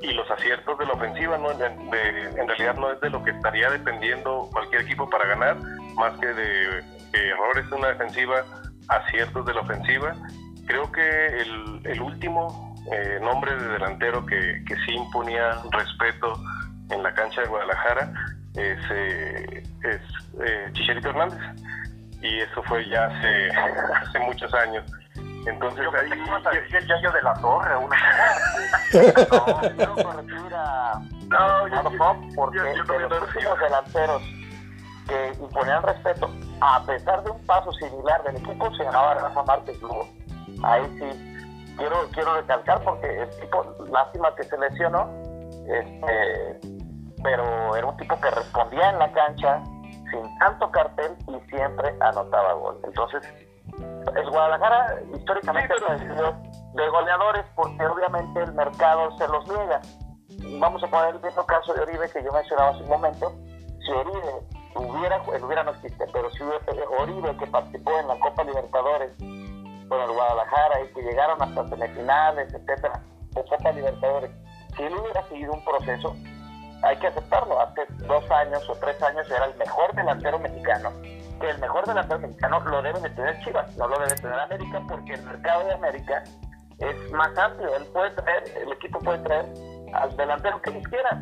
y 0.00 0.12
los 0.12 0.30
aciertos 0.30 0.78
de 0.78 0.86
la 0.86 0.92
ofensiva, 0.92 1.36
¿no? 1.36 1.50
en 1.50 2.48
realidad 2.48 2.76
no 2.76 2.90
es 2.92 3.00
de 3.00 3.10
lo 3.10 3.22
que 3.22 3.32
estaría 3.32 3.68
dependiendo 3.68 4.48
cualquier 4.52 4.82
equipo 4.82 5.10
para 5.10 5.26
ganar, 5.26 5.56
más 5.96 6.18
que 6.18 6.26
de 6.26 6.78
errores 7.12 7.68
de 7.68 7.76
una 7.76 7.88
defensiva, 7.88 8.44
aciertos 8.88 9.44
de 9.44 9.54
la 9.54 9.60
ofensiva. 9.60 10.14
Creo 10.66 10.90
que 10.92 11.26
el, 11.42 11.82
el 11.84 12.00
último 12.00 12.74
eh, 12.92 13.18
nombre 13.20 13.54
de 13.54 13.68
delantero 13.68 14.24
que, 14.24 14.62
que 14.66 14.74
sí 14.86 14.92
imponía 14.92 15.58
respeto 15.70 16.32
en 16.90 17.02
la 17.02 17.14
cancha 17.14 17.40
de 17.42 17.48
Guadalajara 17.48 18.12
es, 18.56 18.78
eh, 18.90 19.62
es 19.84 20.00
eh, 20.44 20.70
Chicharito 20.72 21.10
Hernández 21.10 21.38
y 22.22 22.40
eso 22.40 22.62
fue 22.64 22.88
ya 22.88 23.06
hace, 23.06 23.50
hace 24.02 24.18
muchos 24.20 24.52
años. 24.54 24.84
Entonces 25.46 25.82
yo 25.82 25.90
ahí 25.98 26.10
el 26.10 26.86
Yayo 26.86 27.12
de 27.12 27.22
la 27.22 27.34
Torre, 27.34 27.76
una 27.76 27.96
no, 29.30 29.96
no 29.96 30.56
a 30.56 31.02
yo, 31.68 31.90
yo, 31.90 32.16
porque 32.36 32.58
yo, 32.58 32.84
yo 32.84 33.08
de 33.08 33.20
los 33.20 33.34
últimos 33.34 33.58
delanteros 33.60 34.22
que 35.08 35.32
imponían 35.40 35.82
respeto, 35.82 36.30
a 36.60 36.84
pesar 36.84 37.22
de 37.24 37.30
un 37.30 37.46
paso 37.46 37.72
similar 37.72 38.22
del 38.24 38.36
equipo, 38.36 38.74
se 38.74 38.84
llamaba 38.84 39.14
Rafa 39.14 39.42
Márquez 39.44 39.80
Lugo. 39.80 40.08
Ahí 40.62 40.82
sí 40.98 41.74
quiero 41.76 42.08
quiero 42.12 42.34
recalcar 42.36 42.82
porque 42.84 43.22
el 43.22 43.30
tipo, 43.40 43.64
lástima 43.90 44.34
que 44.36 44.44
se 44.44 44.58
lesionó, 44.58 45.10
este 45.78 46.80
pero 47.22 47.76
era 47.76 47.86
un 47.86 47.96
tipo 47.96 48.18
que 48.20 48.30
respondía 48.30 48.90
en 48.90 48.98
la 48.98 49.12
cancha 49.12 49.62
sin 50.10 50.38
tanto 50.38 50.70
cartel 50.70 51.16
y 51.28 51.50
siempre 51.50 51.94
anotaba 52.00 52.54
gol. 52.54 52.80
Entonces, 52.84 53.22
el 54.16 54.30
Guadalajara 54.30 55.00
históricamente 55.14 55.74
ha 55.88 55.98
sido 55.98 56.36
de 56.74 56.88
goleadores 56.88 57.44
porque 57.54 57.86
obviamente 57.86 58.42
el 58.42 58.52
mercado 58.54 59.16
se 59.18 59.28
los 59.28 59.46
niega. 59.48 59.80
Vamos 60.58 60.82
a 60.82 60.86
poner 60.86 61.14
el 61.14 61.20
mismo 61.20 61.44
caso 61.46 61.74
de 61.74 61.82
Oribe 61.82 62.08
que 62.10 62.22
yo 62.22 62.32
mencionaba 62.32 62.70
hace 62.70 62.82
un 62.82 62.88
momento. 62.88 63.32
Si 63.84 63.92
Oribe 63.92 64.46
hubiera, 64.76 65.22
hubiera 65.22 65.62
no 65.64 65.70
existe, 65.72 66.04
pero 66.12 66.30
si 66.30 66.42
Oribe 66.98 67.36
que 67.36 67.46
participó 67.46 67.98
en 67.98 68.08
la 68.08 68.18
Copa 68.18 68.44
Libertadores 68.44 69.12
con 69.18 70.00
el 70.00 70.12
Guadalajara 70.12 70.80
y 70.82 70.92
que 70.94 71.02
llegaron 71.02 71.42
hasta 71.42 71.68
semifinales, 71.68 72.54
etcétera, 72.54 73.02
de 73.34 73.44
Copa 73.44 73.72
Libertadores, 73.72 74.30
si 75.30 75.36
él 75.36 75.48
hubiera 75.48 75.52
seguido 75.52 75.52
un 75.52 75.64
proceso, 75.64 76.16
hay 76.82 76.96
que 76.98 77.06
aceptarlo. 77.06 77.60
Hace 77.60 77.86
dos 78.06 78.30
años 78.30 78.68
o 78.68 78.74
tres 78.74 79.00
años 79.02 79.30
era 79.30 79.46
el 79.46 79.56
mejor 79.56 79.94
delantero 79.94 80.38
mexicano. 80.38 80.90
Que 81.40 81.50
el 81.50 81.58
mejor 81.58 81.86
delantero 81.86 82.20
mexicano 82.20 82.60
lo 82.60 82.82
debe 82.82 83.00
de 83.00 83.10
tener 83.10 83.38
Chivas, 83.40 83.76
no 83.76 83.88
lo 83.88 83.98
debe 83.98 84.14
tener 84.16 84.38
América, 84.38 84.82
porque 84.88 85.14
el 85.14 85.22
mercado 85.22 85.64
de 85.64 85.72
América 85.72 86.22
es 86.78 87.12
más 87.12 87.36
amplio. 87.38 87.74
Él 87.76 87.86
puede 87.92 88.10
traer, 88.10 88.44
el 88.56 88.72
equipo 88.72 88.98
puede 88.98 89.18
traer 89.20 89.46
al 89.94 90.16
delantero 90.16 90.60
que 90.62 90.82
quiera. 90.82 91.20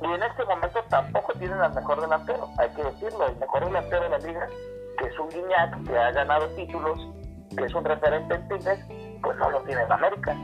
Y 0.00 0.06
en 0.06 0.22
este 0.22 0.44
momento 0.44 0.82
tampoco 0.88 1.32
tienen 1.34 1.60
al 1.60 1.74
mejor 1.74 2.00
delantero, 2.00 2.48
hay 2.58 2.68
que 2.70 2.84
decirlo. 2.84 3.26
El 3.26 3.36
mejor 3.36 3.64
delantero 3.64 4.02
de 4.02 4.08
la 4.10 4.18
liga, 4.18 4.48
que 4.98 5.06
es 5.06 5.18
un 5.18 5.28
Guiñac, 5.28 5.84
que 5.86 5.98
ha 5.98 6.10
ganado 6.10 6.46
títulos, 6.56 6.98
que 7.56 7.64
es 7.64 7.74
un 7.74 7.84
referente 7.84 8.34
en 8.34 8.48
Tigres, 8.48 8.84
pues 9.22 9.38
no 9.38 9.50
lo 9.50 9.60
tiene 9.62 9.82
en 9.82 9.92
América. 9.92 10.36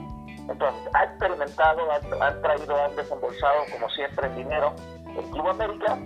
Entonces, 0.51 0.83
ha 0.95 1.05
experimentado, 1.05 1.81
han, 1.93 2.43
traído, 2.43 2.85
han 2.85 2.97
desembolsado, 2.97 3.63
como 3.73 3.89
siempre, 3.91 4.27
el 4.27 4.35
dinero 4.35 4.75
el 5.17 5.25
Club 5.31 5.49
América, 5.49 5.99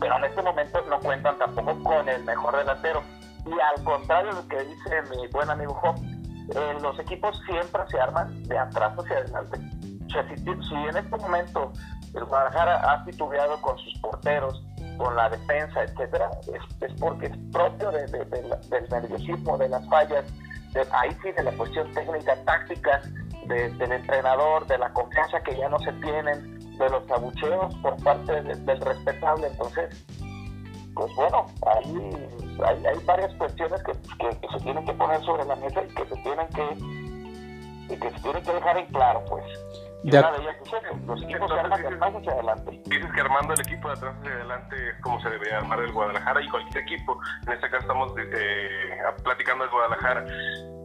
pero 0.00 0.16
en 0.18 0.24
este 0.24 0.42
momento 0.42 0.80
no 0.88 0.98
cuentan 1.00 1.38
tampoco 1.38 1.82
con 1.82 2.08
el 2.08 2.24
mejor 2.24 2.56
delantero. 2.56 3.02
Y 3.46 3.52
al 3.52 3.84
contrario 3.84 4.34
de 4.34 4.42
lo 4.42 4.48
que 4.48 4.58
dice 4.64 5.02
mi 5.10 5.26
buen 5.28 5.50
amigo 5.50 5.74
Job, 5.74 5.96
eh, 6.54 6.78
los 6.80 6.98
equipos 6.98 7.40
siempre 7.46 7.82
se 7.90 8.00
arman 8.00 8.42
de 8.44 8.58
atrás 8.58 8.92
hacia 8.98 9.18
adelante. 9.18 9.58
O 10.06 10.10
sea, 10.10 10.26
si, 10.28 10.74
en 10.74 10.96
este 10.96 11.16
momento 11.16 11.72
el 12.14 12.24
Guadalajara 12.24 12.92
ha 12.92 13.04
titubeado 13.04 13.60
con 13.60 13.78
sus 13.78 13.98
porteros, 14.00 14.62
con 14.96 15.16
la 15.16 15.28
defensa, 15.28 15.82
etcétera, 15.82 16.30
es, 16.80 16.92
porque 17.00 17.26
es 17.26 17.36
propio 17.52 17.90
de, 17.90 18.06
del 18.06 18.88
nerviosismo, 18.90 19.58
de 19.58 19.68
las 19.68 19.86
fallas, 19.88 20.24
ahí 20.92 21.10
sí 21.22 21.32
de 21.32 21.42
la 21.42 21.52
cuestión 21.52 21.90
técnica, 21.92 22.36
táctica, 22.44 23.00
del 23.46 23.92
entrenador, 23.92 24.66
de 24.66 24.78
la 24.78 24.92
confianza 24.92 25.40
que 25.42 25.56
ya 25.56 25.68
no 25.68 25.78
se 25.78 25.92
tienen, 25.94 26.58
de 26.78 26.90
los 26.90 27.10
abucheos 27.10 27.74
por 27.76 28.02
parte 28.02 28.42
del 28.42 28.80
respetable. 28.80 29.46
Entonces, 29.46 30.04
pues 30.94 31.14
bueno, 31.16 31.46
ahí 31.66 32.28
hay, 32.64 32.86
hay 32.86 33.04
varias 33.04 33.34
cuestiones 33.34 33.82
que, 33.82 33.92
que, 33.92 34.48
se 34.48 34.64
tienen 34.64 34.84
que 34.84 34.92
poner 34.94 35.20
sobre 35.22 35.44
la 35.44 35.56
mesa 35.56 35.82
y 35.82 35.94
que 35.94 36.06
se 36.06 36.16
tienen 36.22 36.48
que, 36.48 37.94
y 37.94 37.98
que 37.98 38.10
se 38.10 38.20
tienen 38.20 38.42
que 38.42 38.52
dejar 38.52 38.78
en 38.78 38.86
claro, 38.86 39.24
pues. 39.28 39.44
De 40.04 40.18
una 40.18 40.32
de 40.32 40.42
ellas 40.42 40.56
es 40.60 41.06
los 41.06 41.22
equipos 41.22 41.50
se 41.50 41.58
arman 41.58 41.80
de 41.80 41.88
atrás 41.88 42.14
hacia 42.14 42.32
adelante. 42.32 42.82
Dices 42.84 43.10
que 43.14 43.20
armando 43.22 43.54
el 43.54 43.60
equipo 43.60 43.88
de 43.88 43.94
atrás 43.94 44.14
hacia 44.18 44.32
adelante 44.32 44.90
es 44.90 45.00
como 45.00 45.18
se 45.22 45.30
debería 45.30 45.56
armar 45.56 45.80
el 45.80 45.92
Guadalajara 45.92 46.42
y 46.42 46.48
cualquier 46.50 46.82
equipo. 46.82 47.18
En 47.46 47.54
este 47.54 47.70
caso 47.70 47.80
estamos 47.80 48.12
eh, 48.18 48.98
platicando 49.22 49.64
del 49.64 49.72
Guadalajara. 49.72 50.26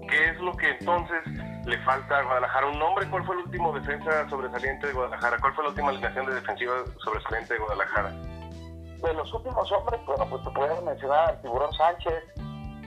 ¿Qué 0.09 0.29
es 0.29 0.39
lo 0.39 0.55
que 0.57 0.71
entonces 0.71 1.23
le 1.69 1.77
falta 1.79 2.17
a 2.17 2.23
Guadalajara 2.23 2.67
un 2.67 2.79
nombre. 2.79 3.07
¿Cuál 3.09 3.23
fue 3.25 3.35
el 3.35 3.43
último 3.43 3.71
defensa 3.73 4.27
sobresaliente 4.29 4.87
de 4.87 4.93
Guadalajara? 4.93 5.37
¿Cuál 5.39 5.53
fue 5.53 5.63
la 5.63 5.69
última 5.69 5.89
alineación 5.89 6.25
de 6.25 6.33
defensiva 6.35 6.73
sobresaliente 7.03 7.53
de 7.53 7.59
Guadalajara? 7.59 8.09
De 8.09 9.13
los 9.13 9.33
últimos 9.33 9.71
hombres, 9.71 10.01
bueno, 10.05 10.27
pues 10.29 10.43
te 10.43 10.51
puedes 10.51 10.83
mencionar 10.83 11.29
al 11.29 11.41
Tiburón 11.41 11.71
Sánchez, 11.73 12.23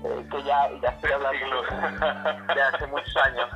eh, 0.05 0.26
que 0.31 0.43
ya, 0.43 0.69
ya 0.83 0.88
estoy 0.88 1.12
hablando 1.12 1.62
de 2.55 2.62
hace 2.62 2.87
muchos 2.88 3.17
años. 3.17 3.49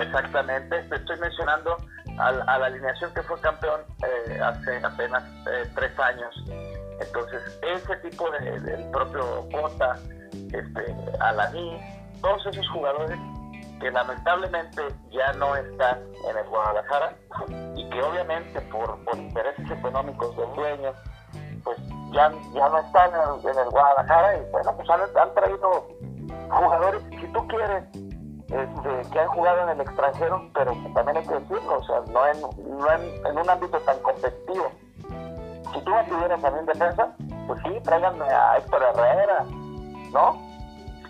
Exactamente. 0.00 0.82
Te 0.84 0.96
estoy 0.96 1.18
mencionando 1.18 1.76
a, 2.18 2.32
la 2.32 2.66
alineación 2.66 3.12
que 3.12 3.22
fue 3.22 3.38
campeón 3.40 3.80
eh, 4.06 4.40
hace 4.40 4.76
apenas 4.84 5.24
eh, 5.50 5.70
tres 5.74 5.98
años. 5.98 6.44
Entonces, 7.00 7.60
ese 7.62 7.96
tipo 7.96 8.30
de, 8.30 8.60
del 8.60 8.90
propio 8.90 9.48
Cota, 9.50 9.96
este, 10.32 10.96
Alaní, 11.20 11.78
todos 12.20 12.46
esos 12.46 12.68
jugadores 12.70 13.18
que 13.80 13.90
lamentablemente 13.90 14.82
ya 15.10 15.32
no 15.34 15.54
están 15.54 15.98
en 16.28 16.36
el 16.36 16.48
Guadalajara 16.48 17.16
y 17.76 17.88
que 17.90 18.02
obviamente 18.02 18.60
por, 18.62 19.02
por 19.04 19.16
intereses 19.16 19.70
económicos 19.70 20.36
del 20.36 20.52
dueño 20.54 20.92
pues 21.64 21.78
ya, 22.12 22.30
ya 22.54 22.68
no 22.68 22.78
están 22.78 23.10
en 23.42 23.58
el, 23.58 23.70
Guadalajara 23.70 24.36
y 24.36 24.50
bueno 24.50 24.76
pues 24.76 24.88
han, 24.90 25.34
traído 25.34 25.88
jugadores 26.50 27.02
si 27.20 27.26
tú 27.28 27.46
quieres 27.46 27.84
este, 27.94 29.10
que 29.12 29.20
han 29.20 29.28
jugado 29.28 29.62
en 29.62 29.68
el 29.68 29.80
extranjero 29.80 30.50
pero 30.54 30.72
también 30.94 31.18
hay 31.18 31.26
que 31.26 31.34
decirlo 31.34 31.78
o 31.78 31.84
sea 31.84 32.00
no 32.12 32.26
en, 32.26 32.40
no 32.78 32.92
en, 32.92 33.26
en 33.26 33.38
un 33.38 33.50
ámbito 33.50 33.78
tan 33.80 33.98
competitivo 34.00 34.72
si 35.72 35.80
tú 35.82 35.90
me 35.90 36.04
pidieras 36.04 36.40
también 36.40 36.66
defensa 36.66 37.14
pues 37.46 37.60
sí 37.62 37.80
tráiganme 37.84 38.24
a 38.24 38.56
Héctor 38.56 38.82
Herrera 38.82 39.44
¿no? 40.12 40.47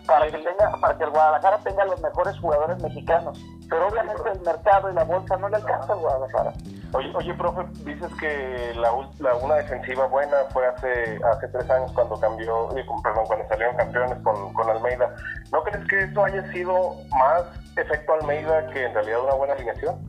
Para 0.08 0.26
que 0.26 0.38
tenga, 0.38 0.72
para 0.80 0.96
que 0.96 1.04
el 1.04 1.10
Guadalajara 1.10 1.58
tenga 1.58 1.84
los 1.84 2.00
mejores 2.00 2.38
jugadores 2.40 2.82
mexicanos. 2.82 3.38
Pero 3.68 3.88
obviamente 3.88 4.22
el 4.32 4.40
mercado 4.40 4.90
y 4.90 4.94
la 4.94 5.04
bolsa 5.04 5.36
no 5.36 5.50
le 5.50 5.56
alcanza 5.56 5.92
al 5.92 5.98
Guadalajara. 5.98 6.52
Oye, 6.94 7.12
oye, 7.14 7.34
profe, 7.34 7.64
dices 7.84 8.10
que 8.18 8.72
la, 8.74 8.90
la, 9.18 9.34
una 9.34 9.56
defensiva 9.56 10.06
buena 10.06 10.36
fue 10.50 10.66
hace 10.66 11.20
hace 11.22 11.48
tres 11.48 11.68
años 11.68 11.92
cuando 11.92 12.18
cambió, 12.18 12.70
perdón, 13.02 13.26
cuando 13.26 13.46
salieron 13.48 13.76
campeones 13.76 14.18
con, 14.24 14.54
con 14.54 14.70
Almeida. 14.70 15.14
¿No 15.52 15.62
crees 15.62 15.86
que 15.86 16.04
eso 16.04 16.24
haya 16.24 16.50
sido 16.52 16.94
más 17.10 17.42
efecto 17.76 18.14
Almeida 18.14 18.66
que 18.68 18.86
en 18.86 18.94
realidad 18.94 19.20
una 19.24 19.34
buena 19.34 19.52
alineación? 19.52 20.08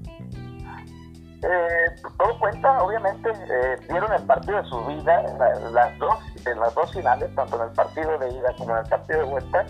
Eh, 1.41 1.95
todo 2.17 2.37
cuenta, 2.39 2.83
obviamente, 2.83 3.29
eh, 3.29 3.77
dieron 3.89 4.11
el 4.13 4.23
partido 4.23 4.61
de 4.61 4.69
su 4.69 4.85
vida 4.85 5.21
en, 5.21 5.73
las 5.73 5.97
dos, 5.97 6.17
en 6.45 6.59
las 6.59 6.75
dos 6.75 6.91
finales, 6.91 7.33
tanto 7.33 7.55
en 7.55 7.69
el 7.69 7.75
partido 7.75 8.17
de 8.17 8.29
ida 8.29 8.53
como 8.57 8.71
en 8.71 8.83
el 8.83 8.89
partido 8.89 9.19
de 9.19 9.25
vuelta, 9.25 9.65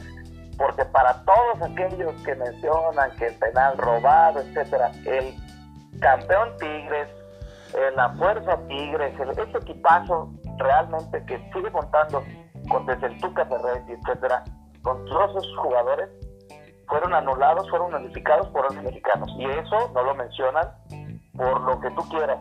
porque 0.60 0.84
para 0.86 1.24
todos 1.24 1.62
aquellos 1.72 2.14
que 2.24 2.36
mencionan 2.36 3.16
que 3.16 3.28
el 3.28 3.36
penal 3.36 3.78
robado, 3.78 4.42
etcétera, 4.42 4.92
el 5.06 5.34
campeón 6.02 6.50
Tigres, 6.60 7.08
la 7.96 8.10
fuerza 8.10 8.58
Tigres, 8.68 9.18
el, 9.20 9.30
este 9.30 9.58
equipazo 9.58 10.30
realmente 10.58 11.26
que 11.26 11.38
sigue 11.54 11.72
contando 11.72 12.22
con 12.70 12.86
desde 12.86 13.08
el 13.08 13.22
Tuca 13.22 13.46
Ferretti, 13.46 13.94
etcétera, 13.94 14.44
con 14.84 15.04
todos 15.06 15.32
esos 15.32 15.58
jugadores, 15.58 16.10
fueron 16.88 17.14
anulados, 17.14 17.70
fueron 17.70 17.92
notificados 17.92 18.48
por 18.50 18.64
los 18.64 18.84
mexicanos. 18.84 19.30
Y 19.38 19.46
eso 19.46 19.92
no 19.94 20.04
lo 20.04 20.16
mencionan 20.16 20.68
por 21.38 21.62
lo 21.62 21.80
que 21.80 21.90
tú 21.92 22.02
quieras. 22.10 22.38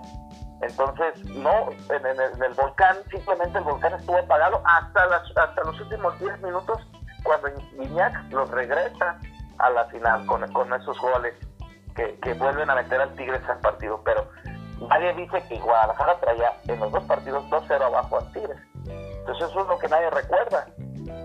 Entonces, 0.61 1.25
no, 1.37 1.71
en, 1.71 2.07
el, 2.43 2.55
volcán, 2.55 2.97
simplemente 3.11 3.59
el 3.59 3.65
volcán 3.65 3.95
estuvo 3.95 4.19
apagado 4.19 4.61
hasta, 4.65 5.07
las, 5.07 5.23
hasta 5.37 5.65
los 5.65 5.81
últimos 5.81 6.19
10 6.19 6.43
minutos, 6.43 6.79
cuando 7.29 7.61
Iñak 7.83 8.33
los 8.33 8.51
regresa 8.51 9.19
a 9.59 9.71
la 9.71 9.85
final 9.87 10.25
con, 10.27 10.43
esos 10.73 10.99
goles 10.99 11.35
que, 11.95 12.19
que 12.23 12.33
vuelven 12.35 12.71
a 12.71 12.75
meter 12.75 13.01
al 13.01 13.15
Tigres 13.17 13.43
al 13.49 13.61
partido. 13.61 14.01
Pero 14.05 14.27
nadie 14.89 15.13
dice 15.15 15.43
que 15.49 15.59
Guadalajara 15.59 16.19
traía 16.21 16.53
en 16.67 16.81
los 16.81 16.91
dos 16.91 17.05
partidos 17.05 17.45
2-0 17.51 17.83
abajo 17.83 18.19
al 18.19 18.33
Tigres. 18.33 18.59
Entonces, 18.87 19.51
eso 19.51 19.61
es 19.61 19.69
lo 19.69 19.79
que 19.79 19.89
nadie 19.89 20.11
recuerda. 20.11 20.67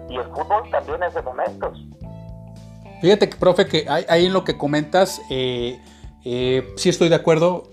Y 0.10 0.18
el 0.18 0.26
fútbol 0.26 0.70
también 0.72 1.02
es 1.04 1.14
de 1.14 1.22
momentos. 1.22 1.80
Fíjate, 3.02 3.30
que, 3.30 3.38
profe, 3.38 3.68
que 3.68 3.86
ahí 3.88 4.26
en 4.26 4.34
lo 4.34 4.44
que 4.44 4.58
comentas, 4.58 5.22
eh, 5.30 5.80
eh, 6.26 6.74
sí 6.76 6.90
estoy 6.90 7.10
de 7.10 7.16
acuerdo. 7.16 7.73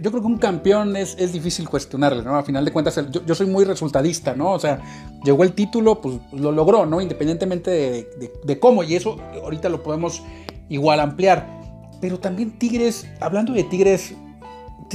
Yo 0.00 0.10
creo 0.10 0.22
que 0.22 0.26
un 0.26 0.38
campeón 0.38 0.96
es, 0.96 1.16
es 1.18 1.32
difícil 1.32 1.68
cuestionarle, 1.68 2.22
¿no? 2.22 2.36
A 2.36 2.42
final 2.42 2.64
de 2.64 2.72
cuentas, 2.72 2.96
yo, 3.10 3.24
yo, 3.24 3.34
soy 3.34 3.46
muy 3.46 3.64
resultadista, 3.64 4.34
¿no? 4.34 4.52
O 4.52 4.58
sea, 4.58 4.80
llegó 5.24 5.42
el 5.44 5.52
título, 5.52 6.00
pues 6.00 6.18
lo 6.32 6.52
logró, 6.52 6.86
¿no? 6.86 7.00
Independientemente 7.00 7.70
de, 7.70 8.32
de, 8.44 8.58
cómo, 8.58 8.82
y 8.82 8.94
eso 8.94 9.18
ahorita 9.42 9.68
lo 9.68 9.82
podemos 9.82 10.22
igual 10.68 11.00
ampliar. 11.00 11.58
Pero 12.00 12.18
también 12.18 12.58
Tigres, 12.58 13.06
hablando 13.20 13.52
de 13.52 13.64
Tigres, 13.64 14.14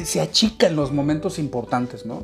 se 0.04 0.22
achica 0.22 0.68
en 0.68 0.76
los 0.76 0.92
momentos 0.92 1.40
importantes, 1.40 2.06
¿no? 2.06 2.24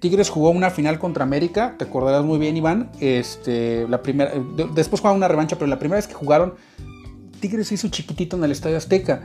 Tigres 0.00 0.30
jugó 0.30 0.50
una 0.50 0.70
final 0.70 0.98
contra 0.98 1.24
América, 1.24 1.74
te 1.76 1.84
acordarás 1.84 2.24
muy 2.24 2.38
bien, 2.38 2.56
Iván. 2.56 2.90
Este, 3.00 3.86
la 3.88 4.02
primera, 4.02 4.32
después 4.74 5.00
jugaron 5.00 5.18
una 5.18 5.28
revancha, 5.28 5.56
pero 5.56 5.66
la 5.66 5.78
primera 5.78 5.96
vez 5.96 6.06
que 6.06 6.14
jugaron, 6.14 6.54
Tigres 7.40 7.72
hizo 7.72 7.88
chiquitito 7.88 8.36
en 8.36 8.44
el 8.44 8.52
Estadio 8.52 8.76
Azteca. 8.76 9.24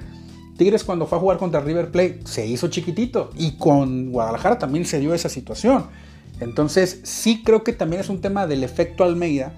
Tigres 0.58 0.84
cuando 0.84 1.08
fue 1.08 1.18
a 1.18 1.22
jugar 1.22 1.38
contra 1.38 1.62
River 1.62 1.92
Plate 1.92 2.22
se 2.26 2.46
hizo 2.46 2.68
chiquitito 2.68 3.32
y 3.36 3.58
con 3.58 4.12
Guadalajara 4.12 4.60
también 4.60 4.86
se 4.86 5.00
dio 5.00 5.14
esa 5.14 5.30
situación. 5.30 5.88
Entonces 6.40 7.02
sí 7.04 7.44
creo 7.44 7.64
que 7.64 7.74
también 7.74 8.02
es 8.02 8.10
un 8.10 8.22
tema 8.22 8.48
del 8.48 8.64
efecto 8.64 9.04
Almeida, 9.04 9.54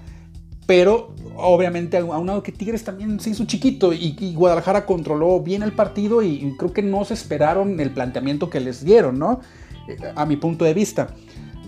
pero 0.66 1.14
obviamente 1.36 1.96
a 1.96 2.04
un 2.04 2.26
lado 2.26 2.42
que 2.42 2.52
Tigres 2.52 2.84
también 2.84 3.20
se 3.20 3.30
hizo 3.30 3.44
chiquito 3.44 3.92
y, 3.92 4.34
Guadalajara 4.34 4.86
controló 4.86 5.40
bien 5.40 5.62
el 5.62 5.72
partido 5.72 6.22
y, 6.22 6.54
creo 6.58 6.72
que 6.72 6.82
no 6.82 7.04
se 7.04 7.14
esperaron 7.14 7.78
el 7.80 7.90
planteamiento 7.90 8.50
que 8.50 8.60
les 8.60 8.84
dieron, 8.84 9.18
¿no? 9.18 9.40
Eh, 9.88 9.96
a 10.16 10.26
mi 10.26 10.36
punto 10.36 10.64
de 10.64 10.74
vista. 10.74 11.08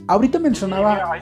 Ahorita 0.06 0.38
mencionaba... 0.38 1.20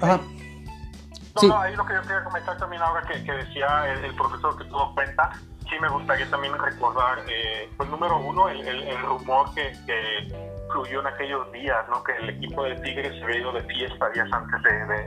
No, 1.43 1.49
no, 1.49 1.61
ahí 1.61 1.77
lo 1.77 1.85
que 1.85 1.93
yo 1.93 2.01
quería 2.01 2.25
comentar 2.25 2.57
también 2.57 2.81
ahora 2.81 3.07
que, 3.07 3.19
decía 3.31 3.67
el, 4.03 4.15
profesor 4.15 4.57
que 4.57 4.65
tuvo 4.65 4.95
cuenta, 4.95 5.33
sí 5.69 5.77
me 5.81 5.89
gustaría 5.89 6.29
también 6.31 6.55
recordar, 6.59 7.19
eh, 7.29 7.69
pues 7.77 7.89
número 7.89 8.19
uno, 8.19 8.49
el, 8.49 8.67
el, 8.67 8.99
rumor 9.03 9.53
que, 9.55 9.73
que, 9.87 10.57
fluyó 10.73 11.01
en 11.01 11.07
aquellos 11.07 11.51
días, 11.53 11.89
¿no? 11.89 12.03
Que 12.03 12.13
el 12.17 12.31
equipo 12.31 12.65
de 12.65 12.75
Tigres 12.77 13.17
se 13.19 13.25
había 13.25 13.39
ido 13.39 13.53
de 13.53 13.63
fiesta 13.63 14.11
días 14.11 14.29
antes 14.33 14.63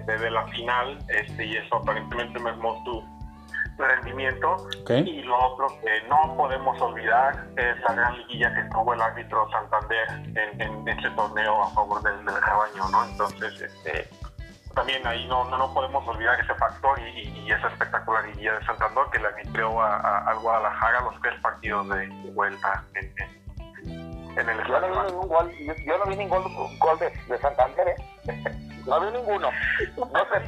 de, 0.06 0.18
de, 0.18 0.32
la 0.32 0.48
final, 0.48 0.98
este, 1.10 1.46
y 1.46 1.58
eso 1.58 1.76
aparentemente 1.76 2.40
mermó 2.40 2.82
su 2.86 3.04
rendimiento. 3.78 4.56
Y 4.90 5.22
lo 5.22 5.38
otro 5.38 5.68
que 5.82 6.08
no 6.08 6.36
podemos 6.36 6.80
olvidar 6.82 7.46
es 7.58 7.80
la 7.88 7.94
gran 7.94 8.18
liguilla 8.18 8.54
que 8.54 8.64
tuvo 8.70 8.94
el 8.94 9.02
árbitro 9.02 9.50
Santander 9.52 10.08
en, 10.10 10.62
en 10.62 10.88
ese 10.88 11.10
torneo 11.12 11.64
a 11.64 11.70
favor 11.72 12.02
del, 12.04 12.26
del 12.26 12.42
rebaño, 12.42 12.90
¿no? 12.92 13.06
Entonces, 13.06 13.62
este 13.62 14.10
también 14.80 15.06
ahí 15.06 15.28
no, 15.28 15.44
no, 15.44 15.74
podemos 15.74 16.08
olvidar 16.08 16.40
ese 16.40 16.56
factor 16.56 16.98
y, 17.02 17.52
esa 17.52 17.68
espectacularidad 17.68 18.60
de 18.60 18.66
Santander 18.66 19.04
que 19.12 19.20
le 19.20 19.28
arbitró 19.28 19.82
a, 19.82 20.20
al 20.20 20.40
Guadalajara 20.40 21.02
los 21.02 21.22
tres 21.22 21.38
partidos 21.42 21.90
de, 21.90 22.08
vuelta 22.34 22.86
en, 22.96 23.14
en, 24.38 24.50
el 24.50 24.68
yo 24.68 24.80
no, 24.80 24.88
vi 24.88 25.12
ningún 25.12 25.28
gol, 25.28 25.52
yo, 25.86 25.98
no 25.98 26.06
vi 26.06 26.16
ningún 26.16 26.80
gol 26.80 27.00
de, 27.00 27.10
de 27.28 27.38
Santander, 27.40 27.90
¿eh? 27.90 27.96
No 28.86 29.02
vi 29.02 29.12
ninguno. 29.12 29.50
No 29.98 30.06
sé, 30.08 30.40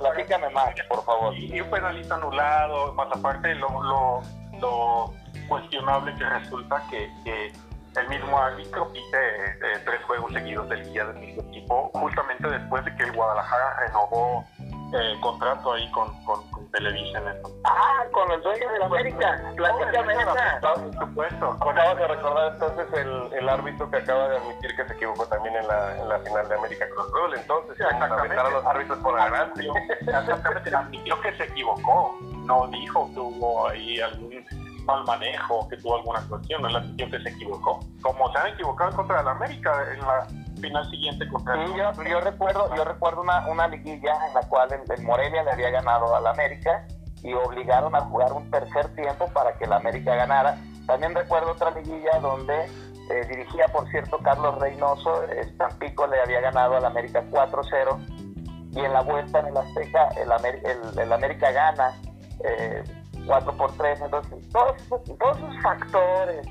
platícame, 0.00 0.50
más, 0.50 0.74
por 0.88 1.04
favor. 1.04 1.32
Y, 1.38 1.60
un 1.60 1.70
penalista 1.70 2.16
anulado, 2.16 2.92
más 2.94 3.08
aparte 3.12 3.54
lo, 3.54 3.68
lo, 3.80 4.22
lo 4.60 5.14
cuestionable 5.48 6.12
que 6.16 6.24
resulta 6.24 6.82
que, 6.90 7.08
que 7.24 7.52
el 7.96 8.08
mismo 8.08 8.38
árbitro 8.38 8.90
pide 8.92 9.46
eh, 9.46 9.80
tres 9.84 10.02
juegos 10.04 10.32
seguidos 10.32 10.68
del 10.68 10.92
día 10.92 11.04
del 11.06 11.16
mismo 11.16 11.42
equipo, 11.42 11.90
justamente 11.94 12.48
después 12.48 12.84
de 12.84 12.94
que 12.96 13.02
el 13.04 13.12
Guadalajara 13.12 13.76
renovó 13.86 14.44
eh, 14.94 15.16
contrato 15.20 15.72
ahí 15.72 15.90
con, 15.90 16.24
con, 16.24 16.40
Televisa. 16.72 17.20
Ah, 17.64 18.04
con 18.12 18.30
el 18.30 18.40
dueño 18.40 18.72
de 18.72 18.78
la 18.78 18.86
América. 18.86 19.42
Platícame 19.56 20.14
Por 20.62 21.06
supuesto. 21.06 21.50
Acabas 21.60 21.96
de 21.98 22.08
recordar 22.08 22.52
entonces 22.54 22.86
el, 22.94 23.32
el, 23.34 23.48
árbitro 23.48 23.90
que 23.90 23.98
acaba 23.98 24.28
de 24.28 24.36
admitir 24.38 24.74
que 24.76 24.86
se 24.86 24.94
equivocó 24.94 25.26
también 25.26 25.54
en 25.56 25.68
la, 25.68 25.98
en 25.98 26.08
la 26.08 26.18
final 26.20 26.48
de 26.48 26.54
América 26.54 26.86
Cruz 26.88 27.06
Azul. 27.08 27.34
Entonces, 27.36 27.78
exactamente. 27.78 28.36
a 28.38 28.50
los 28.50 28.64
árbitros 28.64 28.98
por 29.00 29.18
la 29.18 29.28
ganancia. 29.28 29.72
Exactamente, 30.00 30.74
admitió 30.74 31.20
que 31.20 31.36
se 31.36 31.44
equivocó. 31.44 32.18
No 32.46 32.66
dijo 32.68 33.10
que 33.12 33.20
hubo 33.20 33.68
ahí 33.68 34.00
algún 34.00 34.32
mal 34.84 35.04
manejo, 35.04 35.68
que 35.68 35.76
tuvo 35.76 35.96
alguna 35.96 36.20
cuestión, 36.28 36.66
es 36.66 36.72
la 36.72 36.82
que 36.96 37.20
se 37.20 37.28
equivocó. 37.28 37.80
Como 38.00 38.30
se 38.32 38.38
han 38.38 38.48
equivocado 38.48 38.96
contra 38.96 39.20
el 39.20 39.28
América 39.28 39.72
en 39.92 40.00
la 40.00 40.26
final 40.60 40.88
siguiente 40.90 41.28
contra 41.28 41.54
sí, 41.54 41.72
yo, 41.76 42.04
yo, 42.04 42.20
recuerdo, 42.20 42.74
yo 42.76 42.84
recuerdo 42.84 43.22
una, 43.22 43.46
una 43.48 43.66
liguilla 43.68 44.14
en 44.28 44.34
la 44.34 44.42
cual 44.48 44.68
el, 44.72 45.02
Morelia 45.02 45.42
le 45.42 45.50
había 45.50 45.70
ganado 45.70 46.14
al 46.14 46.26
América 46.26 46.86
y 47.22 47.32
obligaron 47.34 47.94
a 47.94 48.00
jugar 48.02 48.32
un 48.32 48.50
tercer 48.50 48.94
tiempo 48.94 49.26
para 49.32 49.56
que 49.58 49.64
el 49.64 49.72
América 49.72 50.14
ganara. 50.14 50.56
También 50.86 51.14
recuerdo 51.14 51.52
otra 51.52 51.70
liguilla 51.70 52.18
donde 52.20 52.64
eh, 52.64 53.26
dirigía, 53.28 53.66
por 53.68 53.88
cierto, 53.90 54.18
Carlos 54.18 54.58
Reynoso, 54.58 55.22
Tampico 55.58 56.06
le 56.06 56.20
había 56.20 56.40
ganado 56.40 56.76
al 56.76 56.84
América 56.84 57.22
4-0 57.30 58.72
y 58.74 58.80
en 58.80 58.92
la 58.92 59.02
vuelta 59.02 59.40
en 59.40 59.48
el 59.48 59.56
Azteca 59.56 60.08
el, 60.16 60.30
el, 60.64 60.98
el 60.98 61.12
América 61.12 61.50
gana. 61.50 61.92
Eh, 62.44 62.82
4x3, 63.26 64.04
entonces 64.04 64.48
todos, 64.50 64.76
todos 64.88 65.36
esos 65.38 65.62
factores 65.62 66.46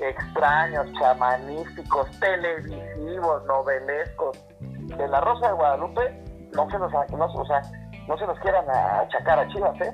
extraños, 0.00 0.86
chamanísticos, 0.98 2.10
televisivos, 2.20 3.44
novelescos 3.46 4.38
de 4.60 5.08
la 5.08 5.20
Rosa 5.20 5.48
de 5.48 5.54
Guadalupe 5.54 6.26
no 6.54 6.70
se 6.70 6.78
nos, 6.78 6.92
no, 6.92 7.24
o 7.26 7.46
sea, 7.46 7.62
no 8.08 8.18
se 8.18 8.26
nos 8.26 8.38
quieran 8.40 8.64
achacar 8.70 9.38
a 9.38 9.48
Chivas, 9.48 9.80
¿eh? 9.80 9.92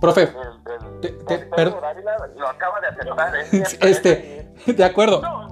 Profe, 0.00 0.32
lo 2.36 2.48
acaba 2.48 2.80
de 2.80 2.86
aceptar. 2.88 3.36
¿eh? 3.36 3.46
Este, 3.80 4.72
de 4.72 4.84
acuerdo. 4.84 5.20
No, 5.20 5.48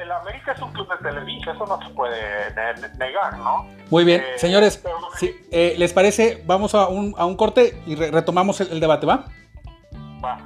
el, 0.00 0.10
América 0.10 0.52
es 0.52 0.62
un 0.62 0.72
club 0.72 0.88
de 0.88 0.96
Televisa, 1.08 1.37
eso 1.50 1.66
no 1.66 1.80
se 1.86 1.92
puede 1.94 2.16
negar, 2.98 3.38
¿no? 3.38 3.66
Muy 3.90 4.04
bien, 4.04 4.20
eh, 4.20 4.38
señores, 4.38 4.82
eh, 5.50 5.74
¿les 5.78 5.92
parece? 5.92 6.42
Vamos 6.46 6.74
a 6.74 6.88
un, 6.88 7.14
a 7.16 7.26
un 7.26 7.36
corte 7.36 7.82
y 7.86 7.94
retomamos 7.94 8.60
el, 8.60 8.70
el 8.72 8.80
debate, 8.80 9.06
¿va? 9.06 9.26
Va. 10.24 10.38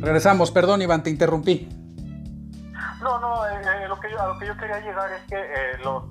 Regresamos, 0.00 0.50
perdón 0.50 0.82
Iván, 0.82 1.02
te 1.02 1.08
interrumpí. 1.08 1.66
A 4.24 4.28
lo 4.28 4.38
que 4.38 4.46
yo 4.46 4.56
quería 4.56 4.80
llegar 4.80 5.12
es 5.12 5.22
que 5.24 5.36
eh, 5.36 5.78
los 5.82 6.04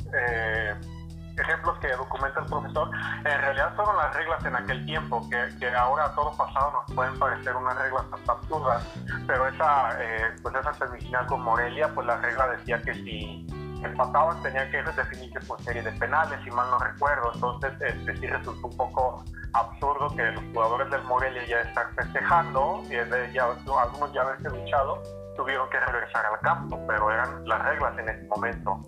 ejemplos 1.38 1.80
que 1.80 1.88
documenta 1.94 2.42
el 2.42 2.46
profesor 2.46 2.90
en 3.18 3.42
realidad 3.42 3.76
fueron 3.76 3.98
las 3.98 4.16
reglas 4.16 4.46
en 4.46 4.56
aquel 4.56 4.86
tiempo, 4.86 5.28
que, 5.30 5.50
que 5.60 5.68
ahora 5.70 6.06
a 6.06 6.16
todo 6.16 6.36
pasado 6.38 6.72
nos 6.72 6.96
pueden 6.96 7.18
parecer 7.18 7.56
unas 7.56 7.76
reglas 7.76 8.06
absurdas, 8.28 8.88
pero 9.26 9.48
esa, 9.48 9.98
pues 10.44 10.56
esa 10.56 10.74
semifinal 10.74 11.26
con 11.26 11.42
Morelia, 11.42 11.90
pues 11.94 12.06
la 12.06 12.18
regla 12.18 12.48
decía 12.50 12.80
que 12.84 12.94
si 12.94 13.48
empataban 13.84 14.42
tenían 14.42 14.70
que 14.72 14.84
definirse 14.84 15.40
por 15.42 15.62
serie 15.62 15.82
de 15.82 15.92
penales, 15.94 16.40
si 16.44 16.52
mal 16.52 16.70
no 16.70 16.80
recuerdo. 16.80 17.32
Entonces, 17.34 17.74
este, 17.82 18.18
sí 18.18 18.28
resultó 18.28 18.68
un 18.68 18.78
poco 18.78 19.24
absurdo 19.54 20.16
que 20.16 20.24
los 20.24 20.44
jugadores 20.54 20.90
del 20.90 21.04
Morelia 21.04 21.46
ya 21.46 21.62
están 21.62 21.94
festejando, 21.96 22.84
y 22.90 23.34
ya, 23.34 23.46
algunos 23.46 24.14
ya 24.14 24.22
haberse 24.22 24.50
luchado, 24.50 25.02
tuvieron 25.36 25.70
que 25.70 25.80
regresar 25.80 26.26
al 26.26 26.40
campo, 26.40 26.80
pero 26.88 27.12
eran 27.12 27.48
las 27.48 27.62
reglas 27.64 27.98
en 27.98 28.10
ese 28.10 28.28
momento. 28.28 28.80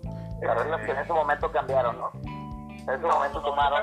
Las 0.42 0.58
reglas 0.58 0.80
que 0.82 0.90
en 0.92 0.98
ese 0.98 1.12
momento 1.12 1.50
cambiaron, 1.50 1.98
¿no? 1.98 2.10
En 2.86 2.90
ese 2.90 3.06
momento 3.06 3.42
tomaron. 3.42 3.82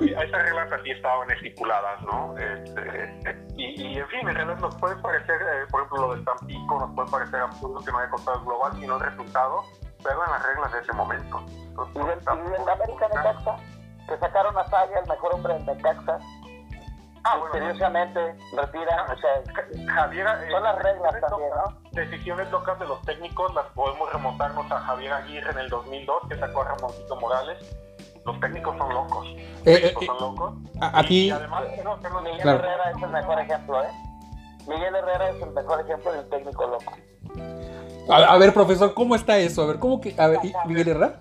Esas 0.00 0.42
reglas 0.42 0.72
así 0.72 0.90
estaban 0.90 1.30
estipuladas, 1.30 2.02
¿no? 2.02 2.36
Este, 2.36 3.44
y, 3.56 3.80
y, 3.80 3.98
en 3.98 4.08
fin, 4.08 4.28
en 4.28 4.34
realidad 4.34 4.58
nos 4.58 4.74
puede 4.76 4.96
parecer, 4.96 5.36
eh, 5.40 5.66
por 5.70 5.82
ejemplo, 5.82 6.08
lo 6.08 6.14
del 6.14 6.24
Tampico, 6.24 6.80
nos 6.80 6.90
puede 6.94 7.10
parecer 7.10 7.40
absurdo 7.40 7.80
que 7.84 7.92
no 7.92 7.98
haya 7.98 8.10
costado 8.10 8.38
el 8.38 8.44
global, 8.44 8.72
sino 8.80 8.96
el 8.96 9.00
resultado, 9.00 9.62
pero 10.02 10.24
en 10.24 10.30
las 10.32 10.42
reglas 10.42 10.72
de 10.72 10.80
ese 10.80 10.92
momento. 10.94 11.44
Entonces, 11.48 11.94
¿Y, 11.94 12.00
el, 12.00 12.50
y 12.50 12.62
el 12.62 12.68
América 12.68 13.08
de 13.08 13.14
Caxa? 13.14 13.56
Que 14.08 14.18
sacaron 14.18 14.58
a 14.58 14.64
Saya, 14.64 14.98
el 14.98 15.08
mejor 15.08 15.34
hombre 15.34 15.54
de 15.54 15.60
Necaxa. 15.60 16.18
Ah, 17.26 17.38
misteriosamente 17.42 18.20
retira, 18.54 19.06
o 19.10 19.16
sea, 19.18 19.94
Javier, 19.94 20.26
eh, 20.26 20.50
son 20.50 20.62
las 20.62 20.76
reglas 20.76 21.14
también, 21.26 21.50
¿no? 21.56 21.90
Decisiones 21.92 22.50
locas 22.50 22.78
de 22.78 22.86
los 22.86 23.00
técnicos 23.02 23.54
las 23.54 23.64
podemos 23.68 24.12
remontarnos 24.12 24.70
a 24.70 24.80
Javier 24.80 25.12
Aguirre 25.12 25.50
en 25.52 25.58
el 25.58 25.68
2002, 25.70 26.28
que 26.28 26.36
sacó 26.36 26.60
a 26.60 26.64
Ramoncito 26.64 27.16
Morales, 27.16 27.58
los 28.26 28.40
técnicos 28.40 28.76
son 28.76 28.92
locos. 28.92 29.26
Eh, 29.36 29.54
eh, 29.64 29.94
son 30.04 30.18
locos. 30.18 30.54
Aquí. 30.80 31.28
Y 31.28 31.30
además, 31.30 31.64
Miguel 32.22 32.48
Herrera 32.48 32.90
es 32.94 33.02
el 33.02 33.08
mejor 33.08 33.40
ejemplo, 33.40 33.82
¿eh? 33.82 33.88
Miguel 34.66 34.94
Herrera 34.94 35.30
es 35.30 35.42
el 35.42 35.50
mejor 35.50 35.80
ejemplo 35.80 36.12
de 36.12 36.18
un 36.20 36.30
técnico 36.30 36.66
loco. 36.66 36.92
A, 38.10 38.36
ver, 38.36 38.52
profesor, 38.52 38.92
¿cómo 38.92 39.14
está 39.14 39.38
eso? 39.38 39.62
A 39.62 39.66
ver, 39.66 39.78
¿cómo 39.78 39.98
que.? 39.98 40.14
A 40.18 40.26
ver, 40.26 40.40
¿Miguel 40.66 40.88
Herrera? 40.88 41.16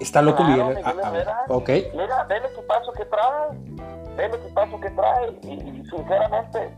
¿Está 0.00 0.22
loco 0.22 0.44
Miguel, 0.44 0.76
Miguel 0.76 1.00
Herrera? 1.02 1.44
ok. 1.48 1.68
Mira, 1.94 2.22
ve 2.24 2.36
el 2.36 2.44
equipazo 2.44 2.92
que 2.92 3.04
trae. 3.06 4.05
Ve 4.16 4.26
el 4.26 4.34
equipazo 4.34 4.80
que 4.80 4.90
trae. 4.90 5.38
Y, 5.42 5.84
sinceramente, 5.88 6.76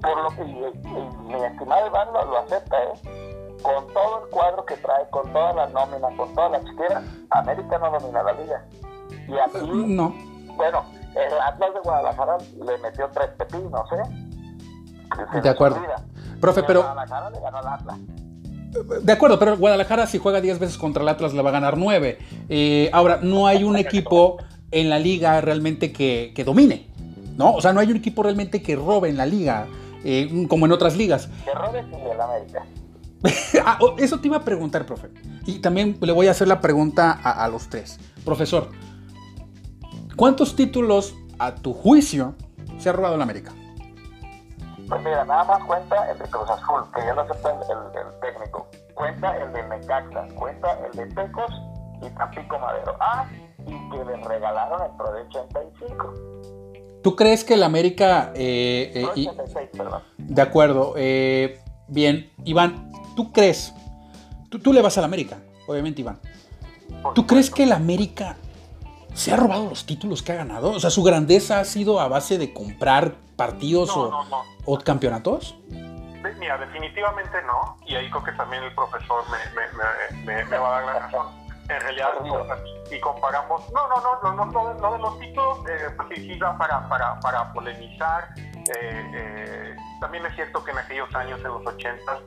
por 0.00 0.22
lo 0.22 0.30
que 0.30 0.44
mi 0.44 1.44
estimado 1.44 1.86
Iván 1.86 2.12
lo, 2.12 2.24
lo 2.26 2.38
acepta, 2.38 2.76
¿eh? 2.82 3.32
con 3.62 3.86
todo 3.92 4.24
el 4.24 4.30
cuadro 4.30 4.64
que 4.64 4.76
trae, 4.76 5.08
con 5.10 5.32
toda 5.32 5.52
la 5.52 5.68
nómina, 5.68 6.08
con 6.16 6.34
toda 6.34 6.50
la 6.50 6.64
chiquera, 6.64 7.02
América 7.30 7.78
no 7.78 7.90
domina 7.98 8.22
la 8.22 8.32
liga. 8.32 8.64
Y 9.28 9.38
aquí, 9.38 9.70
no. 9.86 10.14
bueno, 10.56 10.84
el 11.14 11.40
Atlas 11.40 11.74
de 11.74 11.80
Guadalajara 11.80 12.38
le 12.64 12.78
metió 12.78 13.08
tres 13.12 13.28
pepinos, 13.38 13.88
¿eh? 13.92 15.40
de 15.40 15.48
acuerdo. 15.48 15.80
Profe, 16.40 16.62
pero... 16.64 16.80
Guadalajara 16.80 17.30
le 17.30 17.40
ganó 17.40 17.58
al 17.58 17.68
Atlas. 17.68 17.98
De 19.02 19.12
acuerdo, 19.12 19.38
pero 19.38 19.56
Guadalajara 19.58 20.06
si 20.06 20.18
juega 20.18 20.40
10 20.40 20.58
veces 20.58 20.78
contra 20.78 21.02
el 21.02 21.08
Atlas 21.08 21.34
le 21.34 21.42
va 21.42 21.50
a 21.50 21.52
ganar 21.52 21.76
9. 21.76 22.18
Eh, 22.48 22.90
ahora, 22.92 23.18
no 23.22 23.46
hay 23.46 23.64
un 23.64 23.76
equipo 23.76 24.38
en 24.72 24.90
la 24.90 24.98
liga 24.98 25.40
realmente 25.40 25.92
que, 25.92 26.32
que, 26.34 26.44
domine, 26.44 26.86
¿no? 27.36 27.54
O 27.54 27.60
sea, 27.60 27.72
no 27.72 27.80
hay 27.80 27.90
un 27.90 27.96
equipo 27.96 28.22
realmente 28.22 28.62
que 28.62 28.74
robe 28.74 29.08
en 29.08 29.16
la 29.16 29.26
liga, 29.26 29.66
eh, 30.02 30.46
como 30.48 30.66
en 30.66 30.72
otras 30.72 30.96
ligas. 30.96 31.28
Que 31.44 31.52
robe 31.52 31.84
sin 31.84 32.00
el 32.00 32.20
América. 32.20 32.64
Ah, 33.64 33.78
oh, 33.80 33.94
eso 33.98 34.18
te 34.18 34.26
iba 34.26 34.38
a 34.38 34.42
preguntar, 34.42 34.84
profe. 34.84 35.08
Y 35.46 35.60
también 35.60 35.96
le 36.00 36.12
voy 36.12 36.26
a 36.26 36.32
hacer 36.32 36.48
la 36.48 36.60
pregunta 36.60 37.12
a, 37.12 37.46
los 37.46 37.68
tres. 37.68 38.00
Profesor, 38.24 38.70
¿cuántos 40.16 40.56
títulos 40.56 41.14
a 41.38 41.54
tu 41.54 41.72
juicio 41.72 42.34
se 42.78 42.88
ha 42.88 42.92
robado 42.92 43.16
la 43.16 43.22
América? 43.22 43.52
Pues 44.88 45.00
mira, 45.04 45.24
nada 45.24 45.44
más 45.44 45.64
cuenta 45.64 46.10
el 46.10 46.18
de 46.18 46.24
Cruz 46.24 46.50
Azul, 46.50 46.82
que 46.92 47.00
ya 47.02 47.14
lo 47.14 47.20
acepta 47.20 47.50
el, 47.50 48.20
técnico. 48.20 48.68
Cuenta 48.94 49.36
el 49.36 49.52
de 49.52 49.62
Necaxa, 49.68 50.26
cuenta 50.34 50.78
el 50.86 50.96
de 50.96 51.06
Tecos 51.14 51.52
y 52.02 52.10
Tampico 52.10 52.58
Madero. 52.58 52.96
Ah, 53.00 53.26
y 53.66 53.90
que 53.90 54.04
le 54.04 54.16
regalaron 54.16 54.82
el 54.82 54.96
Pro 54.96 55.12
de 55.12 55.22
85. 55.22 56.14
¿Tú 57.02 57.16
crees 57.16 57.44
que 57.44 57.54
el 57.54 57.62
América... 57.62 58.32
Eh, 58.34 58.92
eh, 58.94 59.04
86, 59.04 59.70
perdón. 59.76 60.02
De 60.18 60.42
acuerdo. 60.42 60.94
Eh, 60.96 61.60
bien, 61.88 62.30
Iván, 62.44 62.92
¿Tú 63.14 63.32
crees? 63.32 63.74
Tú, 64.48 64.72
le 64.72 64.82
vas 64.82 64.96
a 64.98 65.00
la 65.00 65.06
América, 65.06 65.38
obviamente, 65.66 66.00
Iván. 66.00 66.20
¿Tú 67.14 67.26
crees 67.26 67.50
que 67.50 67.64
el 67.64 67.72
América 67.72 68.36
se 69.14 69.32
ha 69.32 69.36
robado 69.36 69.68
los 69.68 69.86
títulos 69.86 70.22
que 70.22 70.32
ha 70.32 70.36
ganado? 70.36 70.70
O 70.70 70.80
sea, 70.80 70.90
¿su 70.90 71.02
grandeza 71.02 71.60
ha 71.60 71.64
sido 71.64 72.00
a 72.00 72.08
base 72.08 72.38
de 72.38 72.52
comprar 72.52 73.14
partidos 73.36 73.90
o, 73.94 74.78
campeonatos? 74.78 75.56
Mira, 76.38 76.58
definitivamente 76.58 77.38
no. 77.46 77.76
Y 77.86 77.94
ahí 77.94 78.10
creo 78.10 78.24
que 78.24 78.32
también 78.32 78.62
el 78.62 78.74
profesor 78.74 79.24
me, 80.24 80.58
va 80.58 80.68
a 80.68 80.80
dar 80.80 80.84
la 80.84 80.98
razón. 81.00 81.26
En 81.68 81.80
realidad, 81.80 82.10
si 82.88 83.00
comparamos, 83.00 83.62
no, 83.72 83.88
no, 83.88 83.96
no, 83.96 84.34
no, 84.34 84.46
no, 84.46 84.74
no 84.74 84.92
de 84.92 84.98
los 84.98 85.18
títulos, 85.18 85.58
eh, 85.68 85.90
pues 85.96 86.08
sí, 86.10 86.32
sí 86.32 86.38
da 86.38 86.56
para, 86.58 86.88
para, 86.88 87.18
para 87.20 87.52
polemizar. 87.52 88.28
Eh, 88.36 89.10
eh, 89.14 89.76
también 90.00 90.26
es 90.26 90.34
cierto 90.34 90.62
que 90.64 90.72
en 90.72 90.78
aquellos 90.78 91.14
años, 91.14 91.38
en 91.40 91.48
los 91.48 91.66
80, 91.66 92.20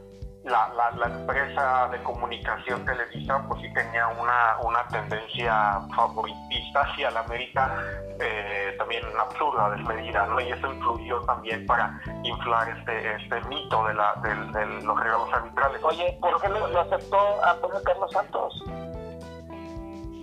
la, 0.46 0.92
la, 0.96 1.08
empresa 1.08 1.88
de 1.92 2.02
comunicación 2.04 2.86
Televisa 2.86 3.44
pues 3.48 3.62
sí 3.62 3.74
tenía 3.74 4.08
una, 4.10 4.58
una 4.62 4.88
tendencia 4.90 5.82
favoritista 5.96 6.82
hacia 6.82 7.10
la 7.12 7.22
América 7.22 7.76
eh, 8.20 8.76
también 8.78 9.04
absurda, 9.20 9.72
desmedida, 9.72 10.26
¿no? 10.28 10.40
Y 10.40 10.52
eso 10.52 10.72
influyó 10.72 11.20
también 11.22 11.66
para 11.66 12.00
inflar 12.24 12.70
este, 12.70 13.16
este 13.16 13.42
mito 13.50 13.86
de, 13.88 13.94
la, 13.96 14.14
de, 14.22 14.84
los 14.84 15.00
regalos 15.00 15.34
arbitrales. 15.34 15.84
Oye, 15.84 16.18
¿por 16.22 16.40
qué 16.42 16.50
lo, 16.50 16.80
aceptó 16.80 17.44
Antonio 17.44 17.82
Carlos 17.84 18.12
Santos? 18.12 18.64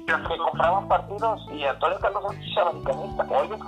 Que 0.07 0.39
compraban 0.39 0.89
partidos 0.89 1.41
y 1.53 1.65
Antonio 1.65 1.99
Carlos 2.01 2.25
es 2.35 2.59
americanista, 2.59 3.27
hoy 3.31 3.49
es 3.53 3.61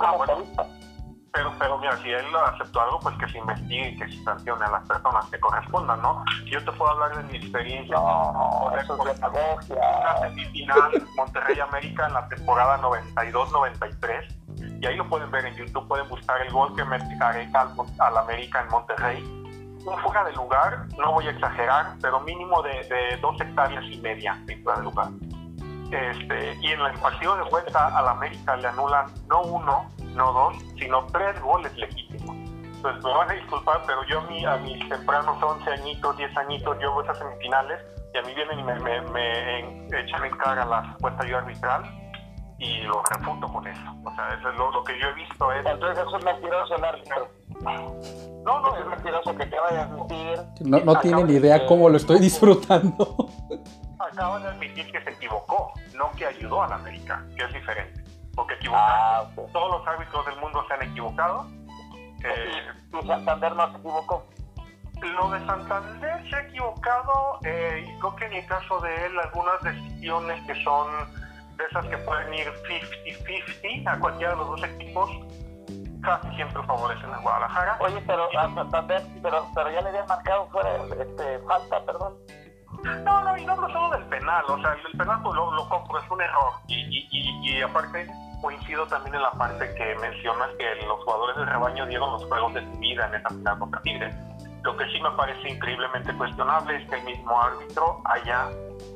pero, 1.35 1.51
pero 1.59 1.77
mira, 1.79 1.97
si 1.97 2.09
él 2.09 2.25
aceptó 2.53 2.79
algo, 2.79 2.99
pues 3.01 3.13
que 3.17 3.27
se 3.27 3.39
investigue 3.39 3.89
y 3.89 3.97
que 3.97 4.07
se 4.07 4.23
sancione 4.23 4.63
a 4.63 4.71
las 4.71 4.87
personas 4.87 5.25
que 5.29 5.37
correspondan, 5.37 6.01
¿no? 6.01 6.23
Yo 6.45 6.63
te 6.63 6.71
puedo 6.71 6.91
hablar 6.91 7.17
de 7.17 7.23
mi 7.23 7.37
experiencia. 7.37 7.93
No, 7.97 8.31
no, 8.31 8.77
eso 8.77 8.97
es 9.05 9.19
La 9.19 10.19
semifinal 10.21 10.91
Monterrey 11.17 11.59
América 11.59 12.07
en 12.07 12.13
la 12.13 12.25
temporada 12.29 12.79
92-93. 12.81 14.79
Y 14.81 14.85
ahí 14.85 14.95
lo 14.95 15.09
pueden 15.09 15.29
ver 15.29 15.45
en 15.45 15.55
YouTube, 15.55 15.85
pueden 15.89 16.07
buscar 16.07 16.41
el 16.41 16.53
gol 16.53 16.73
que 16.73 16.85
mete 16.85 17.05
Areca 17.19 17.61
al, 17.61 17.73
al 17.99 18.17
América 18.17 18.61
en 18.61 18.69
Monterrey. 18.69 19.23
Un 19.85 19.97
fuga 19.99 20.23
de 20.23 20.31
lugar, 20.33 20.87
no 20.97 21.11
voy 21.11 21.27
a 21.27 21.31
exagerar, 21.31 21.97
pero 22.01 22.21
mínimo 22.21 22.61
de, 22.61 22.71
de 22.87 23.17
dos 23.21 23.39
hectáreas 23.41 23.83
y 23.91 23.97
media 23.97 24.41
en 24.47 24.63
fuga 24.63 24.77
de 24.77 24.83
lugar. 24.83 25.09
Este, 25.95 26.57
y 26.61 26.71
en 26.71 26.81
el 26.81 26.99
partido 26.99 27.37
de 27.37 27.43
vuelta 27.49 27.97
al 27.97 28.07
América 28.07 28.55
le 28.57 28.67
anulan 28.67 29.05
no 29.27 29.41
uno, 29.43 29.89
no 30.13 30.33
dos, 30.33 30.57
sino 30.77 31.05
tres 31.07 31.39
goles 31.41 31.75
legítimos. 31.77 32.35
Entonces 32.35 33.03
me 33.03 33.13
van 33.13 33.29
a 33.29 33.33
disculpar, 33.33 33.81
pero 33.87 34.03
yo 34.05 34.19
a, 34.19 34.23
mí, 34.23 34.45
a 34.45 34.57
mis 34.57 34.89
tempranos 34.89 35.41
11 35.41 35.71
añitos, 35.71 36.17
10 36.17 36.37
añitos, 36.37 36.77
yo 36.81 36.91
voy 36.91 37.07
a 37.07 37.11
esas 37.11 37.19
semifinales 37.19 37.81
y 38.13 38.17
a 38.17 38.21
mí 38.23 38.33
vienen 38.33 38.59
y 38.59 38.63
me, 38.63 38.79
me, 38.79 39.01
me 39.01 39.99
echan 40.01 40.25
en 40.25 40.37
cara 40.37 40.65
la 40.65 40.93
supuesta 40.93 41.23
ayuda 41.23 41.39
arbitral 41.39 41.83
y 42.59 42.81
lo 42.81 43.01
refuto 43.03 43.47
con 43.47 43.67
eso. 43.67 43.81
O 44.03 44.15
sea, 44.15 44.33
eso 44.37 44.49
es 44.49 44.57
lo, 44.57 44.83
que 44.83 44.99
yo 44.99 45.07
he 45.07 45.13
visto. 45.13 45.51
Es, 45.51 45.65
Entonces 45.65 46.03
eso 46.05 46.17
es 46.17 46.25
mentiroso 46.25 46.75
el 46.75 46.83
árbitro. 46.83 47.27
No, 48.43 48.59
no, 48.59 48.77
es 48.77 48.85
mentiroso 48.85 49.35
que 49.35 49.45
te 49.45 49.59
vaya 49.59 49.81
a 49.81 49.83
admitir. 49.85 50.39
No, 50.61 50.79
no 50.79 50.99
tienen 50.99 51.29
idea 51.29 51.65
cómo 51.65 51.89
lo 51.89 51.97
estoy 51.97 52.19
disfrutando. 52.19 53.29
Acaba 53.99 54.39
de 54.39 54.47
admitir 54.49 54.91
que 54.91 55.01
se 55.03 55.09
equivocó, 55.11 55.73
no 55.93 56.11
que 56.11 56.25
ayudó 56.25 56.63
a 56.63 56.67
la 56.67 56.75
América, 56.75 57.25
que 57.35 57.43
es 57.43 57.53
diferente 57.53 58.05
porque. 58.35 58.55
Ah, 58.71 59.25
Todos 59.35 59.79
los 59.79 59.87
árbitros 59.87 60.25
del 60.25 60.35
mundo 60.37 60.63
se 60.67 60.73
han 60.73 60.83
equivocado. 60.83 61.47
Eh, 62.23 63.01
¿Y 63.01 63.07
Santander 63.07 63.55
no 63.55 63.71
se 63.71 63.77
equivocó? 63.77 64.25
Lo 65.01 65.29
de 65.29 65.45
Santander 65.45 66.29
se 66.29 66.35
ha 66.35 66.41
equivocado 66.41 67.39
eh, 67.43 67.85
y 67.85 67.99
creo 67.99 68.15
que 68.15 68.25
en 68.25 68.33
el 68.33 68.45
caso 68.47 68.79
de 68.79 69.05
él 69.05 69.19
algunas 69.19 69.61
decisiones 69.61 70.41
que 70.47 70.63
son 70.63 70.87
de 71.57 71.63
esas 71.65 71.85
que 71.87 71.97
pueden 71.99 72.33
ir 72.33 72.47
50-50 73.03 73.87
a 73.87 73.99
cualquiera 73.99 74.31
de 74.31 74.37
los 74.37 74.47
dos 74.47 74.63
equipos 74.63 75.09
casi 76.01 76.35
siempre 76.35 76.63
favorecen 76.63 77.13
a 77.13 77.17
Guadalajara. 77.19 77.77
Oye, 77.81 78.01
pero 78.07 78.27
a 78.37 78.53
Santander, 78.53 79.03
pero, 79.21 79.47
pero 79.53 79.71
ya 79.71 79.81
le 79.81 79.89
habían 79.89 80.07
marcado 80.07 80.47
fuera 80.47 80.77
este, 80.99 81.39
falta, 81.39 81.85
perdón. 81.85 82.13
Y 83.37 83.45
no 83.45 83.53
hablo 83.53 83.69
solo 83.69 83.89
del 83.89 84.05
penal, 84.05 84.45
o 84.47 84.57
sea, 84.61 84.73
el 84.73 84.97
penal 84.97 85.21
pues, 85.21 85.35
lo, 85.35 85.51
lo 85.51 85.69
compro, 85.69 85.99
es 85.99 86.09
un 86.09 86.21
error. 86.21 86.53
Y, 86.67 86.75
y, 86.75 87.07
y, 87.11 87.57
y 87.57 87.61
aparte, 87.61 88.07
coincido 88.41 88.85
también 88.87 89.15
en 89.15 89.21
la 89.21 89.31
parte 89.31 89.73
que 89.75 89.95
mencionas 89.95 90.49
que 90.57 90.85
los 90.85 91.03
jugadores 91.03 91.35
del 91.37 91.47
rebaño 91.47 91.85
dieron 91.87 92.11
los 92.11 92.23
juegos 92.25 92.53
de 92.53 92.61
su 92.61 92.79
vida 92.79 93.07
en 93.07 93.15
esa 93.15 93.29
final 93.29 93.59
contra 93.59 93.81
Tigres. 93.81 94.15
Lo 94.63 94.75
que 94.77 94.85
sí 94.91 94.99
me 95.01 95.11
parece 95.11 95.49
increíblemente 95.49 96.15
cuestionable 96.15 96.77
es 96.77 96.89
que 96.89 96.95
el 96.95 97.03
mismo 97.03 97.41
árbitro 97.41 98.01
haya 98.05 98.49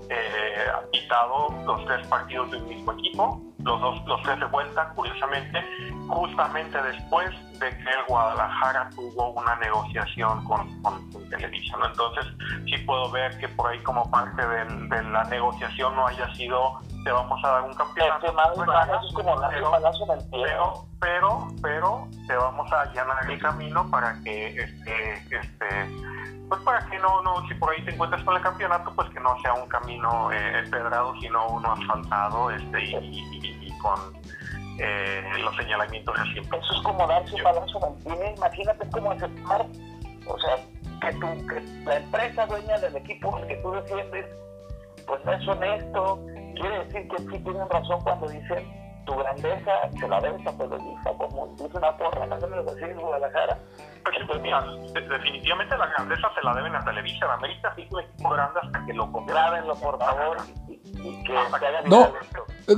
eh, 0.10 0.68
pitado 0.92 1.50
los 1.66 1.86
tres 1.86 2.08
partidos 2.08 2.50
del 2.52 2.64
mismo 2.64 2.94
equipo, 2.94 3.42
los 3.60 3.82
dos, 3.82 4.06
los 4.06 4.22
tres 4.24 4.40
de 4.40 4.46
vuelta, 4.46 4.90
curiosamente, 4.96 5.60
justamente 6.08 6.82
después 6.82 7.30
de 7.60 7.70
que 7.70 7.90
el 7.90 8.06
Guadalajara 8.08 8.90
tuvo 8.96 9.32
una 9.32 9.56
negociación 9.58 10.44
con, 10.46 10.82
con, 10.82 11.10
Televisa. 11.30 11.78
Entonces, 11.86 12.26
sí 12.66 12.78
puedo 12.86 13.12
ver 13.12 13.38
que 13.38 13.48
por 13.50 13.70
ahí 13.70 13.78
como 13.84 14.10
parte 14.10 14.42
de 14.48 15.04
la 15.04 15.24
negociación 15.26 15.96
no 15.96 16.08
haya 16.08 16.34
sido 16.34 16.80
te 17.04 17.12
vamos 17.12 17.44
a 17.44 17.48
dar 17.48 17.64
un 17.64 17.74
campeonato. 17.74 18.34
pero, 20.32 20.86
pero, 21.00 21.48
pero, 21.62 22.08
te 22.28 22.36
vamos 22.36 22.72
a 22.72 22.82
allanar 22.82 23.30
el 23.30 23.40
camino 23.40 23.90
para 23.90 24.20
que 24.24 24.48
este, 24.48 25.14
este, 25.32 25.88
pues 26.50 26.62
para 26.64 26.84
que 26.88 26.98
no, 26.98 27.22
no, 27.22 27.48
si 27.48 27.54
por 27.54 27.72
ahí 27.72 27.84
te 27.86 27.94
encuentras 27.94 28.24
con 28.24 28.36
el 28.36 28.42
campeonato, 28.42 28.92
pues 28.96 29.08
que 29.12 29.20
no 29.20 29.40
sea 29.42 29.54
un 29.54 29.70
camino 29.70 30.32
eh, 30.32 30.60
empedrado, 30.60 31.14
sino 31.22 31.48
uno 31.48 31.72
asfaltado, 31.72 32.50
este, 32.50 32.84
y, 32.84 33.72
con 33.80 34.00
eh, 34.80 35.24
los 35.42 35.56
señalamientos 35.56 36.16
de 36.16 36.42
Eso 36.42 36.74
es 36.76 36.82
como 36.82 37.08
darse 37.08 37.36
un 37.36 37.44
balazo 37.44 37.98
pie, 38.04 38.34
imagínate 38.36 38.90
cómo 38.92 39.12
aceptar, 39.12 39.66
o 40.26 40.40
sea, 40.40 40.56
que, 41.00 41.14
tu, 41.14 41.48
que 41.48 41.62
la 41.86 41.98
empresa 41.98 42.46
dueña 42.48 42.78
del 42.80 42.96
equipo 42.98 43.40
que 43.48 43.56
tú 43.58 43.72
defiendes, 43.72 44.26
pues 45.08 45.24
no 45.24 45.34
es 45.34 45.48
honesto, 45.48 46.26
quiere 46.60 46.86
decir 46.86 47.08
que 47.10 47.18
sí 47.20 47.44
tienen 47.44 47.70
razón 47.70 48.02
cuando 48.02 48.28
dicen 48.28 48.79
tu 49.10 49.16
grandeza 49.16 49.72
se 50.00 50.08
la 50.08 50.22
debes 50.22 50.46
a 50.46 50.52
Televisa, 50.52 51.12
como 51.18 51.48
dice 51.58 51.78
una 51.78 51.98
porra, 51.98 52.26
no 52.28 52.48
me 52.48 52.56
lo 52.58 52.64
decir 52.64 52.96
Guadalajara. 52.96 53.58
Pues 54.28 54.42
mira, 54.42 54.64
definitivamente 54.94 55.78
la 55.78 55.88
grandeza 55.88 56.30
se 56.36 56.44
la 56.44 56.54
deben 56.54 56.76
a 56.76 56.86
Televisa. 56.86 57.26
La 57.26 57.34
América 57.34 57.74
sí 57.76 57.88
fue 57.90 58.04
equipo 58.04 58.30
grande 58.30 58.60
hasta 58.62 58.86
que 58.86 58.94
lo 58.94 59.10
Grábenlo, 59.26 59.76
por 59.76 60.00
favor, 60.00 60.38
y, 60.68 61.24
que 61.24 61.34
se 61.34 61.66
hagan 61.66 61.90
No, 61.90 62.14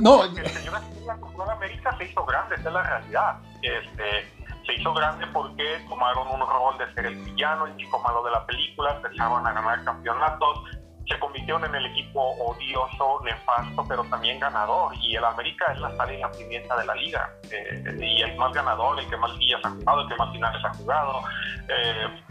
no. 0.00 0.24
El 0.24 0.46
señor 0.48 0.80
la 1.06 1.52
América 1.52 1.96
se 1.98 2.04
hizo 2.04 2.24
grande, 2.24 2.54
esa 2.54 2.68
es 2.68 2.74
la 2.74 2.82
realidad. 2.82 3.36
Este, 3.62 4.32
se 4.66 4.74
hizo 4.74 4.94
grande 4.94 5.26
porque 5.32 5.84
tomaron 5.88 6.28
un 6.28 6.40
rol 6.40 6.78
de 6.78 6.92
ser 6.94 7.06
el 7.06 7.16
villano, 7.16 7.66
el 7.66 7.76
chico 7.76 7.98
malo 8.00 8.22
de 8.24 8.30
la 8.30 8.46
película, 8.46 8.96
empezaron 8.96 9.46
a 9.46 9.52
ganar 9.52 9.84
campeonatos, 9.84 10.60
se 11.08 11.18
convirtieron 11.18 11.64
en 11.64 11.74
el 11.74 11.86
equipo 11.86 12.20
odioso, 12.20 13.20
nefasto, 13.24 13.84
pero 13.88 14.04
también 14.04 14.38
ganador. 14.38 14.94
Y 15.00 15.16
el 15.16 15.24
América 15.24 15.72
es 15.72 15.80
la 15.80 15.94
sal 15.96 16.12
y 16.12 16.38
pimienta 16.38 16.76
de 16.76 16.86
la 16.86 16.94
liga. 16.94 17.30
Eh, 17.50 17.98
y 18.00 18.22
el 18.22 18.36
más 18.36 18.52
ganador, 18.52 18.98
el 18.98 19.08
que 19.08 19.16
más 19.16 19.36
guías 19.38 19.60
ha 19.64 19.70
jugado, 19.70 20.02
el 20.02 20.08
que 20.08 20.16
más 20.16 20.32
finales 20.32 20.64
ha 20.64 20.74
jugado. 20.74 21.22
Eh, 21.68 22.22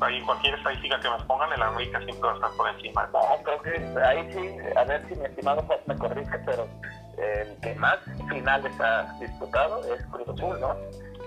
ahí 0.00 0.20
cualquier 0.22 0.54
estadística 0.54 1.00
que 1.00 1.10
me 1.10 1.18
pongan, 1.24 1.52
el 1.52 1.62
América 1.62 1.98
siempre 2.00 2.28
va 2.28 2.32
a 2.32 2.34
estar 2.36 2.50
por 2.56 2.68
encima. 2.68 3.08
No, 3.12 3.20
creo 3.42 3.62
que 3.62 4.00
ahí 4.02 4.32
sí, 4.32 4.76
a 4.76 4.84
ver 4.84 5.06
si 5.08 5.14
mi 5.16 5.26
estimado 5.26 5.62
Juan 5.62 5.78
me 5.86 5.96
corrige, 5.96 6.38
pero 6.46 6.68
el 7.18 7.60
que 7.60 7.74
más 7.74 7.98
finales 8.28 8.72
ha 8.80 9.12
disputado 9.20 9.82
es 9.94 10.04
Cruz 10.06 10.28
Azul, 10.28 10.60
¿no? 10.60 10.74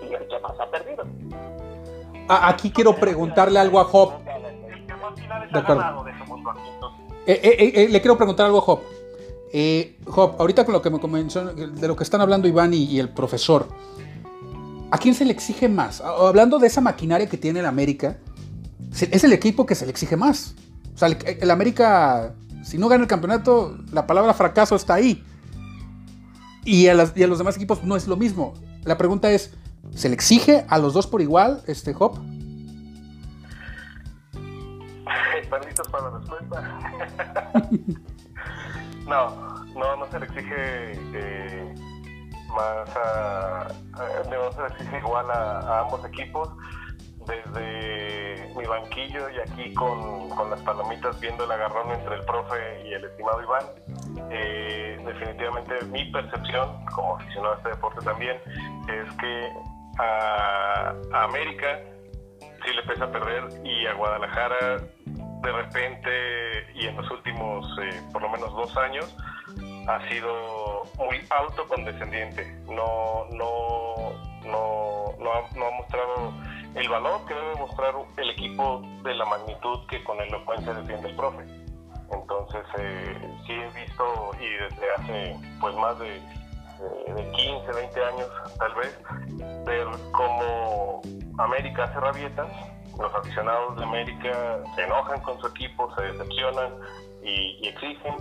Y 0.01 0.13
el 0.13 0.27
que 0.27 0.39
más 0.39 0.59
ha 0.59 0.65
perdido. 0.69 1.05
Ah, 2.29 2.49
aquí 2.49 2.71
quiero 2.71 2.95
preguntarle 2.95 3.59
algo 3.59 3.79
a 3.79 3.85
Job. 3.85 4.23
De 5.51 5.59
acuerdo. 5.59 6.05
Eh, 7.25 7.39
eh, 7.41 7.71
eh, 7.83 7.89
le 7.89 8.01
quiero 8.01 8.17
preguntar 8.17 8.45
algo 8.45 8.59
a 8.59 8.61
Job. 8.61 8.79
Job, 10.05 10.35
ahorita 10.39 10.65
con 10.65 10.73
lo 10.73 10.81
que 10.81 10.89
me 10.89 10.99
comenzó, 10.99 11.45
de 11.45 11.87
lo 11.87 11.95
que 11.95 12.03
están 12.03 12.21
hablando 12.21 12.47
Iván 12.47 12.73
y, 12.73 12.99
el 12.99 13.09
profesor, 13.09 13.67
¿a 14.89 14.97
quién 14.97 15.13
se 15.13 15.25
le 15.25 15.31
exige 15.31 15.69
más? 15.69 16.01
Hablando 16.01 16.57
de 16.57 16.67
esa 16.67 16.81
maquinaria 16.81 17.29
que 17.29 17.37
tiene 17.37 17.59
el 17.59 17.67
América, 17.67 18.17
es 18.91 19.23
el 19.23 19.31
equipo 19.31 19.65
que 19.65 19.75
se 19.75 19.85
le 19.85 19.91
exige 19.91 20.17
más. 20.17 20.55
O 20.95 20.97
sea, 20.97 21.07
el, 21.07 21.51
América, 21.51 22.33
si 22.63 22.77
no 22.77 22.87
gana 22.87 23.03
el 23.03 23.07
campeonato, 23.07 23.77
la 23.91 24.07
palabra 24.07 24.33
fracaso 24.33 24.75
está 24.75 24.95
ahí. 24.95 25.23
Y 26.65 26.87
a, 26.87 27.11
y 27.15 27.23
a, 27.23 27.27
los 27.27 27.37
demás 27.37 27.55
equipos 27.55 27.83
no 27.83 27.95
es 27.95 28.07
lo 28.07 28.17
mismo. 28.17 28.55
La 28.85 28.97
pregunta 28.97 29.31
es, 29.31 29.51
¿se 29.93 30.09
le 30.09 30.15
exige 30.15 30.65
a 30.67 30.79
los 30.79 30.93
dos 30.93 31.05
por 31.05 31.21
igual, 31.21 31.61
este 31.67 31.93
Job? 31.93 32.19
listos 35.65 35.87
para 35.89 36.09
la 36.09 36.17
respuesta? 36.19 36.79
no, 39.07 39.65
no, 39.75 39.95
no 39.97 40.05
se 40.11 40.19
le 40.19 40.25
exige 40.25 40.91
eh, 41.13 41.75
más 42.49 42.95
a, 42.95 43.67
no 44.29 44.51
se 44.51 44.61
le 44.61 44.67
exige 44.67 44.97
igual 44.97 45.29
a, 45.31 45.81
ambos 45.81 46.05
equipos. 46.05 46.49
Desde 47.25 48.53
mi 48.57 48.65
banquillo 48.65 49.29
y 49.29 49.39
aquí 49.39 49.73
con, 49.75 50.29
con, 50.31 50.49
las 50.49 50.59
palomitas 50.61 51.17
viendo 51.21 51.45
el 51.45 51.51
agarrón 51.53 51.89
entre 51.91 52.15
el 52.15 52.25
profe 52.25 52.85
y 52.85 52.93
el 52.93 53.05
estimado 53.05 53.41
Iván, 53.41 53.63
eh, 54.29 55.01
definitivamente 55.05 55.85
mi 55.85 56.03
percepción 56.11 56.85
como 56.93 57.15
aficionado 57.15 57.53
a 57.53 57.57
este 57.57 57.69
deporte 57.69 58.03
también 58.03 58.37
es 58.89 59.13
que 59.15 59.53
a 59.99 60.93
América 61.13 61.79
sí 62.63 62.73
le 62.73 62.83
pesa 62.83 63.11
perder 63.11 63.43
y 63.65 63.85
a 63.87 63.93
Guadalajara 63.93 64.77
de 65.07 65.51
repente 65.51 66.09
y 66.75 66.87
en 66.87 66.95
los 66.95 67.09
últimos 67.11 67.65
eh, 67.81 68.01
por 68.11 68.21
lo 68.21 68.29
menos 68.29 68.51
dos 68.53 68.75
años 68.77 69.15
ha 69.87 70.09
sido 70.09 70.83
muy 70.97 71.19
autocondescendiente. 71.29 72.45
No, 72.65 73.25
no, 73.31 74.13
no, 74.45 75.13
no, 75.19 75.33
ha, 75.33 75.57
no 75.57 75.67
ha 75.67 75.71
mostrado 75.71 76.33
el 76.75 76.89
valor 76.89 77.25
que 77.27 77.33
debe 77.33 77.55
mostrar 77.55 77.93
el 78.17 78.29
equipo 78.31 78.81
de 79.03 79.13
la 79.15 79.25
magnitud 79.25 79.85
que 79.87 80.03
con 80.03 80.19
elocuencia 80.21 80.73
defiende 80.73 81.09
el 81.09 81.15
profe. 81.15 81.43
Entonces, 82.11 82.61
eh, 82.77 83.37
sí 83.45 83.53
he 83.53 83.81
visto, 83.81 84.31
y 84.39 84.49
desde 84.63 84.91
hace 84.97 85.35
pues 85.59 85.75
más 85.75 85.97
de, 85.99 86.21
de, 87.13 87.31
15, 87.31 87.71
20 87.73 88.05
años 88.05 88.27
tal 88.57 88.73
vez, 88.75 88.99
ver 89.65 89.87
cómo 90.11 90.42
América 91.37 91.85
hace 91.85 91.99
rabietas 91.99 92.47
los 92.97 93.13
aficionados 93.15 93.75
de 93.77 93.83
América 93.83 94.59
se 94.75 94.83
enojan 94.83 95.19
con 95.21 95.39
su 95.39 95.47
equipo, 95.47 95.93
se 95.95 96.03
decepcionan 96.03 96.73
y, 97.23 97.67
exigen 97.67 98.13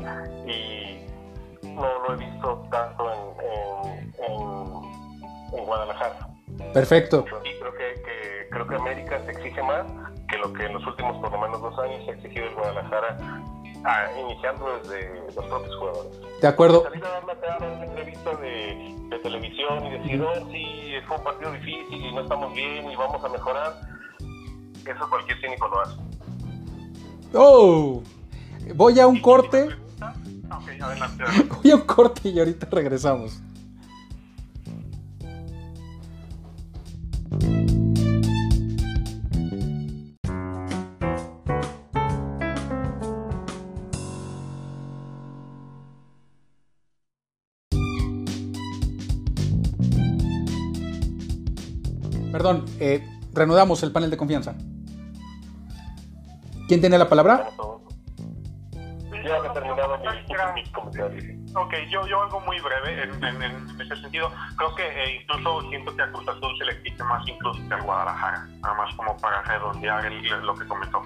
y 0.48 1.06
no 1.68 1.86
lo 2.06 2.14
he 2.14 2.16
visto 2.16 2.66
tanto 2.70 3.10
en, 3.12 4.14
en, 4.28 4.82
Guadalajara. 5.66 6.28
Perfecto. 6.72 7.26
Y 7.44 7.58
creo 7.60 7.74
que, 7.74 8.48
creo 8.50 8.66
que 8.66 8.74
América 8.74 9.20
se 9.26 9.32
exige 9.32 9.62
más 9.62 9.84
que 10.28 10.38
lo 10.38 10.50
que 10.54 10.64
en 10.64 10.72
los 10.72 10.86
últimos 10.86 11.18
por 11.18 11.30
lo 11.30 11.38
menos 11.38 11.60
dos 11.60 11.78
años 11.78 12.08
ha 12.08 12.12
exigido 12.12 12.46
el 12.46 12.54
Guadalajara 12.54 13.18
ah, 13.84 14.06
iniciando 14.20 14.78
desde 14.78 15.14
los 15.34 15.44
propios 15.46 15.76
jugadores. 15.76 16.20
De 16.40 16.48
acuerdo. 16.48 16.82
Salir 16.84 17.04
a 17.04 17.08
dar 17.08 17.24
la 17.24 17.40
cara 17.40 17.72
una 17.72 17.84
entrevista 17.84 18.34
de, 18.36 18.96
de 19.10 19.18
televisión 19.18 19.86
y 19.86 19.90
decir, 19.98 20.22
oh, 20.22 20.50
sí, 20.50 20.92
fue 21.06 21.16
un 21.16 21.24
partido 21.24 21.52
difícil 21.52 22.04
y 22.06 22.14
no 22.14 22.22
estamos 22.22 22.52
bien 22.54 22.90
y 22.90 22.96
vamos 22.96 23.24
a 23.24 23.28
mejorar 23.28 23.92
eso 24.90 25.08
cualquier 25.08 25.40
cínico 25.40 25.68
lo 25.68 25.80
hace. 25.80 25.96
¡Oh! 27.34 28.02
Voy 28.74 29.00
a 29.00 29.06
un 29.06 29.20
corte. 29.20 29.68
adelante, 30.80 31.24
Voy 31.62 31.70
a 31.70 31.76
un 31.76 31.82
corte 31.82 32.28
y 32.28 32.38
ahorita 32.38 32.66
regresamos. 32.70 33.40
Perdón, 52.42 52.64
eh, 52.80 53.06
reanudamos 53.32 53.84
el 53.84 53.92
panel 53.92 54.10
de 54.10 54.16
confianza. 54.16 54.56
¿Quién 56.66 56.80
tiene 56.80 56.98
la 56.98 57.08
palabra? 57.08 57.50
Ya 59.22 59.36
he 59.36 59.48
terminado 59.50 59.96
mis, 60.52 60.68
comentarios. 60.70 61.24
Ok, 61.54 61.72
yo, 61.88 62.04
yo 62.08 62.20
algo 62.20 62.40
muy 62.40 62.58
breve 62.58 63.04
en, 63.04 63.42
en, 63.42 63.80
ese 63.80 63.94
sentido. 63.94 64.28
Creo 64.56 64.74
que 64.74 64.82
eh, 64.82 65.20
incluso 65.22 65.68
siento 65.70 65.94
que 65.94 66.02
a 66.02 66.10
Cruz 66.10 66.26
Azul 66.26 66.58
se 66.58 66.64
le 66.64 66.72
exige 66.72 67.04
más 67.04 67.28
incluso 67.28 67.60
que 67.68 67.74
al 67.74 67.82
Guadalajara. 67.82 68.48
Nada 68.60 68.74
más 68.74 68.92
como 68.96 69.16
para 69.18 69.40
redondear 69.42 70.04
el, 70.04 70.44
lo 70.44 70.56
que 70.56 70.66
comentó 70.66 71.00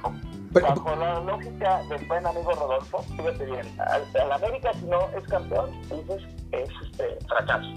Pero, 0.55 0.68
Bajo 0.68 0.96
la 0.96 1.20
lógica 1.20 1.83
del 1.90 2.07
buen 2.07 2.27
amigo 2.27 2.51
Rodolfo, 2.53 3.03
fíjate 3.14 3.44
bien, 3.44 3.66
al, 3.79 4.33
América 4.33 4.72
si 4.72 4.87
no 4.87 5.01
es 5.14 5.29
campeón, 5.29 5.68
entonces 5.90 6.22
es 6.53 6.70
este, 6.83 7.18
fracaso. 7.27 7.68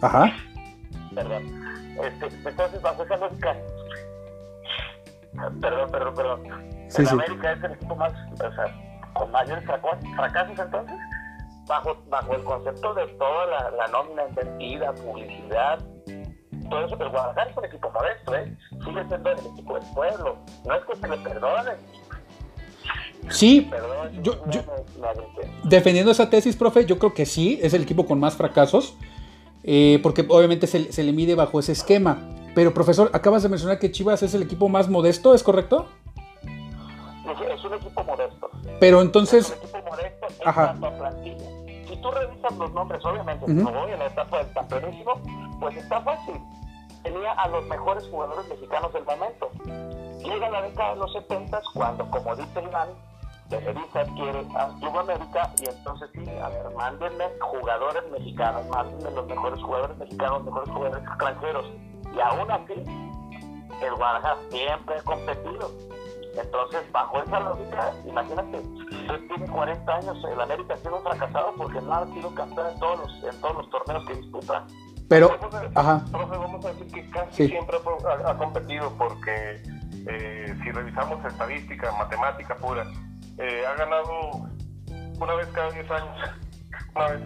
Ajá. 0.00 0.32
Perdón. 1.14 1.67
Este, 2.02 2.48
entonces, 2.48 2.82
bajo 2.82 3.02
esa 3.02 3.16
lógica, 3.16 3.56
perdón, 5.60 5.90
perdón, 5.90 6.14
perdón, 6.14 6.42
sí, 6.88 7.04
América 7.08 7.52
es 7.52 7.64
el 7.64 7.72
equipo 7.72 7.96
más, 7.96 8.12
o 8.32 8.36
sea, 8.36 9.12
con 9.14 9.30
mayores 9.30 9.64
fracasos 9.64 10.58
entonces, 10.58 10.96
bajo, 11.66 11.96
bajo 12.08 12.34
el 12.34 12.44
concepto 12.44 12.94
de 12.94 13.06
toda 13.08 13.46
la, 13.46 13.70
la 13.70 13.86
nómina 13.88 14.28
invertida, 14.28 14.92
publicidad, 14.94 15.78
todo 16.68 16.84
eso, 16.84 16.98
pero 16.98 17.10
Guadalajara 17.10 17.50
es 17.50 17.56
un 17.56 17.64
equipo 17.64 17.90
modesto, 17.90 18.34
¿eh? 18.34 18.56
Sigue 18.84 19.04
siendo 19.08 19.30
el 19.30 19.38
equipo 19.38 19.74
del 19.74 19.92
pueblo. 19.94 20.38
No 20.66 20.74
es 20.74 20.84
que 20.84 20.96
se 20.96 21.08
le 21.08 21.16
perdone. 21.18 21.72
Sí, 23.30 23.70
yo, 24.22 24.32
defendiendo 25.64 26.12
esa 26.12 26.30
tesis, 26.30 26.56
profe, 26.56 26.86
yo 26.86 26.98
creo 26.98 27.12
que 27.12 27.26
sí, 27.26 27.58
es 27.62 27.74
el 27.74 27.82
equipo 27.82 28.06
con 28.06 28.18
más 28.18 28.36
fracasos, 28.36 28.96
eh, 29.70 30.00
porque 30.02 30.24
obviamente 30.26 30.66
se, 30.66 30.90
se, 30.92 31.02
le 31.02 31.12
mide 31.12 31.34
bajo 31.34 31.60
ese 31.60 31.72
esquema. 31.72 32.16
Pero, 32.54 32.72
profesor, 32.72 33.10
acabas 33.12 33.42
de 33.42 33.50
mencionar 33.50 33.78
que 33.78 33.92
Chivas 33.92 34.22
es 34.22 34.32
el 34.32 34.42
equipo 34.42 34.70
más 34.70 34.88
modesto, 34.88 35.34
¿es 35.34 35.42
correcto? 35.42 35.86
Es 37.54 37.62
un 37.62 37.74
equipo 37.74 38.02
modesto. 38.02 38.50
Pero 38.80 39.02
entonces... 39.02 39.50
Es 39.50 39.58
un 39.58 39.68
equipo 39.68 39.90
modesto 39.90 40.26
en 40.40 40.48
Ajá. 40.48 40.66
cuanto 40.68 40.86
a 40.86 40.98
plantilla. 40.98 41.50
Si 41.86 41.96
tú 42.00 42.10
revisas 42.10 42.56
los 42.56 42.72
nombres, 42.72 43.04
obviamente, 43.04 43.44
uh 43.44 43.48
-huh. 43.48 43.64
como 43.64 43.80
voy 43.80 43.92
en 43.92 43.98
la 43.98 44.06
etapa 44.06 44.38
del 44.38 44.52
campeonísimo, 44.54 45.20
pues 45.60 45.76
está 45.76 46.00
fácil. 46.00 46.34
Tenía 47.02 47.32
a 47.32 47.48
los 47.48 47.66
mejores 47.66 48.04
jugadores 48.10 48.48
mexicanos 48.48 48.90
del 48.94 49.04
momento. 49.04 49.50
Llega 50.24 50.48
la 50.48 50.62
década 50.62 50.94
de 50.94 51.00
los 51.00 51.12
70 51.12 51.60
cuando, 51.74 52.10
como 52.10 52.34
dice 52.34 52.62
Iván, 52.62 52.88
Televisa 53.48 54.00
adquiere 54.00 54.46
a 54.56 54.68
Club 54.78 54.98
América 54.98 55.52
y 55.62 55.66
entonces 55.68 56.10
sí, 56.12 56.24
a 56.38 56.48
ver, 56.48 56.66
mándenme 56.76 57.24
jugadores 57.40 58.02
mexicanos, 58.12 58.66
mándenme 58.68 59.10
los 59.10 59.26
mejores 59.26 59.62
jugadores 59.62 59.96
mexicanos, 59.98 60.44
mejores 60.44 60.70
jugadores 60.70 61.02
extranjeros. 61.08 61.66
Y 62.14 62.20
aún 62.20 62.50
así, 62.50 62.74
el 63.82 63.94
Guadalajara 63.96 64.36
siempre 64.50 64.98
ha 64.98 65.02
competido. 65.02 65.70
Entonces, 66.36 66.80
bajo 66.92 67.22
esa 67.22 67.40
lógica, 67.40 67.92
imagínate, 68.06 68.58
usted 68.58 69.26
tiene 69.28 69.46
40 69.50 69.92
años, 69.96 70.24
el 70.30 70.40
América 70.40 70.74
ha 70.74 70.76
sido 70.76 70.98
fracasado 71.00 71.52
porque 71.56 71.80
no 71.80 71.94
ha 71.94 72.06
sido 72.06 72.34
campeón 72.34 72.66
en 72.74 72.78
todos 72.78 72.98
los, 73.00 73.24
en 73.34 73.40
todos 73.40 73.56
los 73.56 73.70
torneos 73.70 74.06
que 74.06 74.14
disputa. 74.14 74.64
Pero, 75.08 75.30
ajá. 75.74 76.04
profe, 76.12 76.36
vamos 76.36 76.64
a 76.66 76.68
decir 76.68 76.86
que 76.92 77.10
casi 77.10 77.32
Sí. 77.44 77.48
siempre 77.48 77.78
ha, 78.24 78.30
ha 78.30 78.36
competido 78.36 78.92
porque 78.98 79.62
eh, 80.06 80.54
si 80.62 80.70
revisamos 80.70 81.24
estadística, 81.24 81.90
matemática 81.92 82.54
pura, 82.56 82.84
eh, 83.38 83.64
ha 83.66 83.74
ganado 83.74 84.48
una 85.20 85.34
vez 85.34 85.46
cada 85.48 85.70
10 85.70 85.90
años. 85.90 86.30
Una 86.94 87.08
vez 87.08 87.20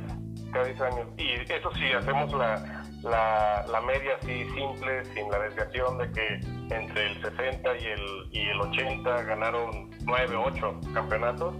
cada 0.53 0.65
10 0.67 0.81
años. 0.81 1.07
Y 1.17 1.53
eso 1.53 1.71
sí, 1.75 1.93
hacemos 1.93 2.33
la, 2.35 2.85
la, 3.03 3.65
la 3.69 3.81
media 3.81 4.17
así 4.21 4.45
simple, 4.51 5.05
sin 5.15 5.31
la 5.31 5.39
desviación 5.41 5.99
de 5.99 6.13
que 6.13 6.41
entre 6.75 7.07
el 7.07 7.23
60 7.23 7.77
y 7.79 7.87
el, 7.87 8.29
y 8.33 8.49
el 8.49 8.61
80 8.61 9.23
ganaron 9.23 9.91
9, 10.05 10.37
8 10.37 10.81
campeonatos. 10.95 11.55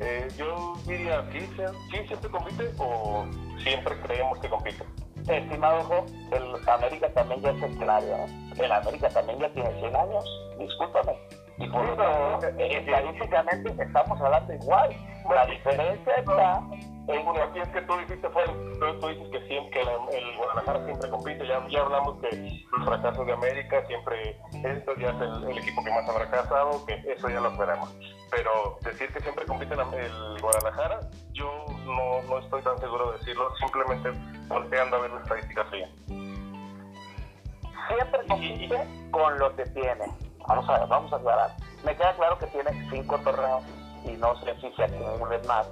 Eh, 0.00 0.28
yo 0.36 0.74
diría, 0.86 1.24
¿sí, 1.32 1.40
¿sí 1.40 1.96
siempre 2.06 2.30
compite 2.30 2.70
o 2.78 3.26
siempre 3.62 3.96
creemos 4.00 4.38
que 4.40 4.48
compite? 4.48 4.84
Estimado 5.28 6.04
el 6.32 6.68
América 6.68 7.08
también 7.14 7.40
ya 7.40 7.50
es 7.50 7.60
centenario, 7.60 8.14
¿eh? 8.16 8.26
El 8.58 8.72
América 8.72 9.08
también 9.08 9.38
ya 9.38 9.48
tiene 9.54 9.70
100 9.80 9.96
años, 9.96 10.24
discúlpame. 10.58 11.12
Y 11.58 11.68
por 11.68 11.84
eso, 11.86 12.38
estadísticamente, 12.58 13.82
estamos 13.82 14.20
hablando 14.20 14.52
igual. 14.54 14.90
La 15.32 15.46
diferencia 15.46 16.14
está 16.16 16.58
en 16.58 17.04
Bueno, 17.06 17.34
aquí 17.42 17.60
es 17.60 17.68
que 17.68 17.80
tú 17.82 17.96
dijiste 17.98 18.28
fue, 18.30 18.44
tú, 18.44 18.98
tú 19.00 19.08
dices 19.08 19.28
que 19.30 19.46
siempre 19.46 19.70
que 19.80 19.84
la- 19.84 20.18
el 20.18 20.36
Guadalajara 20.36 20.84
siempre 20.86 21.10
compite, 21.10 21.46
ya, 21.46 21.64
ya 21.68 21.80
hablamos 21.82 22.18
que 22.20 22.60
los 22.72 22.84
fracasos 22.86 23.26
de 23.26 23.32
América 23.32 23.84
siempre, 23.86 24.36
esto 24.64 24.94
ya 24.96 25.10
es 25.10 25.20
el, 25.20 25.50
el 25.50 25.58
equipo 25.58 25.84
que 25.84 25.90
más 25.90 26.08
ha 26.08 26.12
fracasado, 26.12 26.84
que 26.86 26.94
eso 27.12 27.28
ya 27.28 27.40
lo 27.40 27.50
esperamos. 27.50 27.94
Pero 28.30 28.78
decir 28.82 29.12
que 29.12 29.20
siempre 29.20 29.44
compite 29.46 29.74
el 29.74 30.40
Guadalajara, 30.40 31.00
yo 31.32 31.66
no, 31.84 32.22
no 32.22 32.38
estoy 32.38 32.62
tan 32.62 32.78
seguro 32.78 33.12
de 33.12 33.18
decirlo, 33.18 33.54
simplemente 33.56 34.10
volteando 34.48 34.96
a 34.96 35.00
ver 35.00 35.10
la 35.12 35.20
estadística 35.20 35.64
fría. 35.66 35.88
siempre 37.88 38.26
compite 38.28 39.10
con 39.10 39.38
lo 39.38 39.54
que 39.56 39.64
tiene. 39.66 40.04
Vamos 40.46 40.68
a, 40.68 40.84
vamos 40.86 41.12
a 41.12 41.16
aclarar. 41.16 41.50
Me 41.84 41.96
queda 41.96 42.12
claro 42.16 42.38
que 42.38 42.46
tiene 42.48 42.70
cinco 42.90 43.18
torneos 43.18 43.62
y 44.04 44.12
no 44.12 44.34
sé 44.40 44.54
si 44.60 44.70
se 44.72 44.84
acumulen 44.84 45.40
más, 45.46 45.66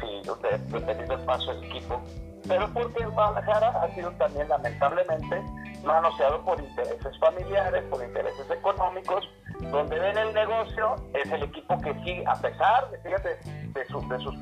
si 0.00 0.30
usted, 0.30 0.58
dependiendo 0.68 1.16
del 1.16 1.26
paso 1.26 1.52
del 1.54 1.64
equipo. 1.64 2.00
Pero 2.46 2.68
porque 2.74 3.02
el 3.02 3.10
Guadalajara 3.10 3.68
ha 3.82 3.88
sido 3.94 4.10
también 4.12 4.48
lamentablemente 4.48 5.42
manoseado 5.82 6.42
por 6.44 6.60
intereses 6.60 7.18
familiares, 7.18 7.82
por 7.90 8.02
intereses 8.02 8.50
económicos, 8.50 9.24
donde 9.70 9.98
ven 9.98 10.16
el 10.18 10.34
negocio, 10.34 10.96
es 11.14 11.30
el 11.32 11.42
equipo 11.44 11.78
que 11.80 11.94
sí, 12.04 12.22
a 12.26 12.34
pesar 12.34 12.90
de, 12.90 12.98
fíjate, 12.98 13.38
de, 13.70 13.84
su- 13.86 14.08
de 14.08 14.18
sus 14.18 14.34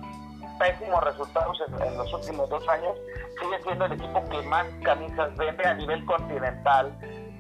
pésimos 0.59 1.03
resultados 1.05 1.59
en, 1.67 1.83
en 1.87 1.97
los 1.99 2.13
últimos 2.13 2.49
dos 2.51 2.69
años, 2.69 2.97
sigue 3.41 3.63
siendo 3.63 3.85
el 3.87 3.93
equipo 3.93 4.23
que 4.29 4.43
más 4.43 4.67
camisas 4.85 5.37
vende 5.37 5.65
a 5.67 5.75
nivel 5.75 6.05
continental, 6.07 6.93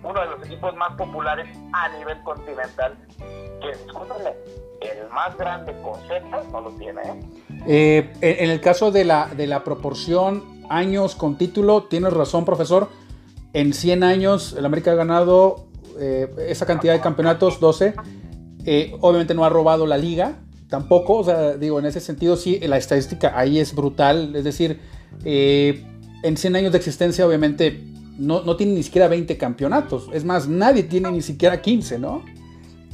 uno 0.03 0.21
de 0.21 0.27
los 0.27 0.47
equipos 0.47 0.75
más 0.77 0.95
populares 0.97 1.47
a 1.73 1.89
nivel 1.97 2.21
continental, 2.23 2.97
que, 3.61 3.77
discúlpenme, 3.85 4.33
el 4.81 5.09
más 5.11 5.37
grande 5.37 5.75
con 5.83 6.01
Z 6.09 6.21
no 6.51 6.61
lo 6.61 6.71
tiene, 6.73 7.03
¿eh? 7.03 7.21
Eh, 7.67 8.13
en 8.21 8.51
el 8.51 8.61
caso 8.61 8.91
de 8.91 9.05
la, 9.05 9.29
de 9.29 9.47
la 9.47 9.63
proporción 9.63 10.63
años 10.69 11.15
con 11.15 11.37
título, 11.39 11.85
tienes 11.85 12.13
razón, 12.13 12.45
profesor. 12.45 12.89
En 13.53 13.73
100 13.73 14.03
años, 14.03 14.55
el 14.59 14.65
América 14.65 14.93
ha 14.93 14.95
ganado 14.95 15.67
eh, 16.01 16.29
esa 16.49 16.67
cantidad 16.67 16.95
de 16.95 17.01
campeonatos, 17.01 17.61
12. 17.61 17.95
Eh, 18.65 18.97
obviamente 19.01 19.35
no 19.35 19.45
ha 19.45 19.49
robado 19.49 19.87
la 19.87 19.99
liga, 19.99 20.39
tampoco. 20.69 21.19
O 21.19 21.25
sea, 21.25 21.57
digo, 21.57 21.79
en 21.79 21.87
ese 21.87 22.01
sentido, 22.01 22.37
sí, 22.37 22.59
la 22.61 22.79
estadística 22.79 23.39
ahí 23.39 23.61
es 23.61 23.75
brutal. 23.75 24.35
Es 24.35 24.45
decir, 24.45 24.81
en 25.25 26.37
100 26.37 26.57
años 26.57 26.73
de 26.73 26.79
existencia, 26.79 27.27
obviamente, 27.27 27.92
no, 28.19 28.43
no 28.43 28.57
tiene 28.57 28.73
ni 28.75 28.83
siquiera 28.83 29.09
20 29.09 29.37
campeonatos. 29.39 30.09
Es 30.13 30.25
más, 30.25 30.49
nadie 30.49 30.83
tiene 30.85 31.11
ni 31.11 31.23
siquiera 31.23 31.61
15, 31.61 31.99
¿no? 31.99 32.23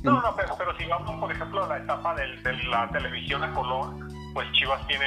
No, 0.02 0.12
no, 0.22 0.36
pero, 0.36 0.54
pero 0.56 0.76
si 0.78 0.84
vamos, 0.86 1.18
por 1.20 1.30
ejemplo, 1.32 1.64
a 1.64 1.68
la 1.68 1.78
etapa 1.78 2.14
del- 2.14 2.40
de 2.42 2.52
la 2.70 2.88
televisión 2.90 3.42
a 3.42 3.52
color, 3.52 3.94
pues 4.32 4.46
Chivas 4.52 4.86
tiene 4.86 5.04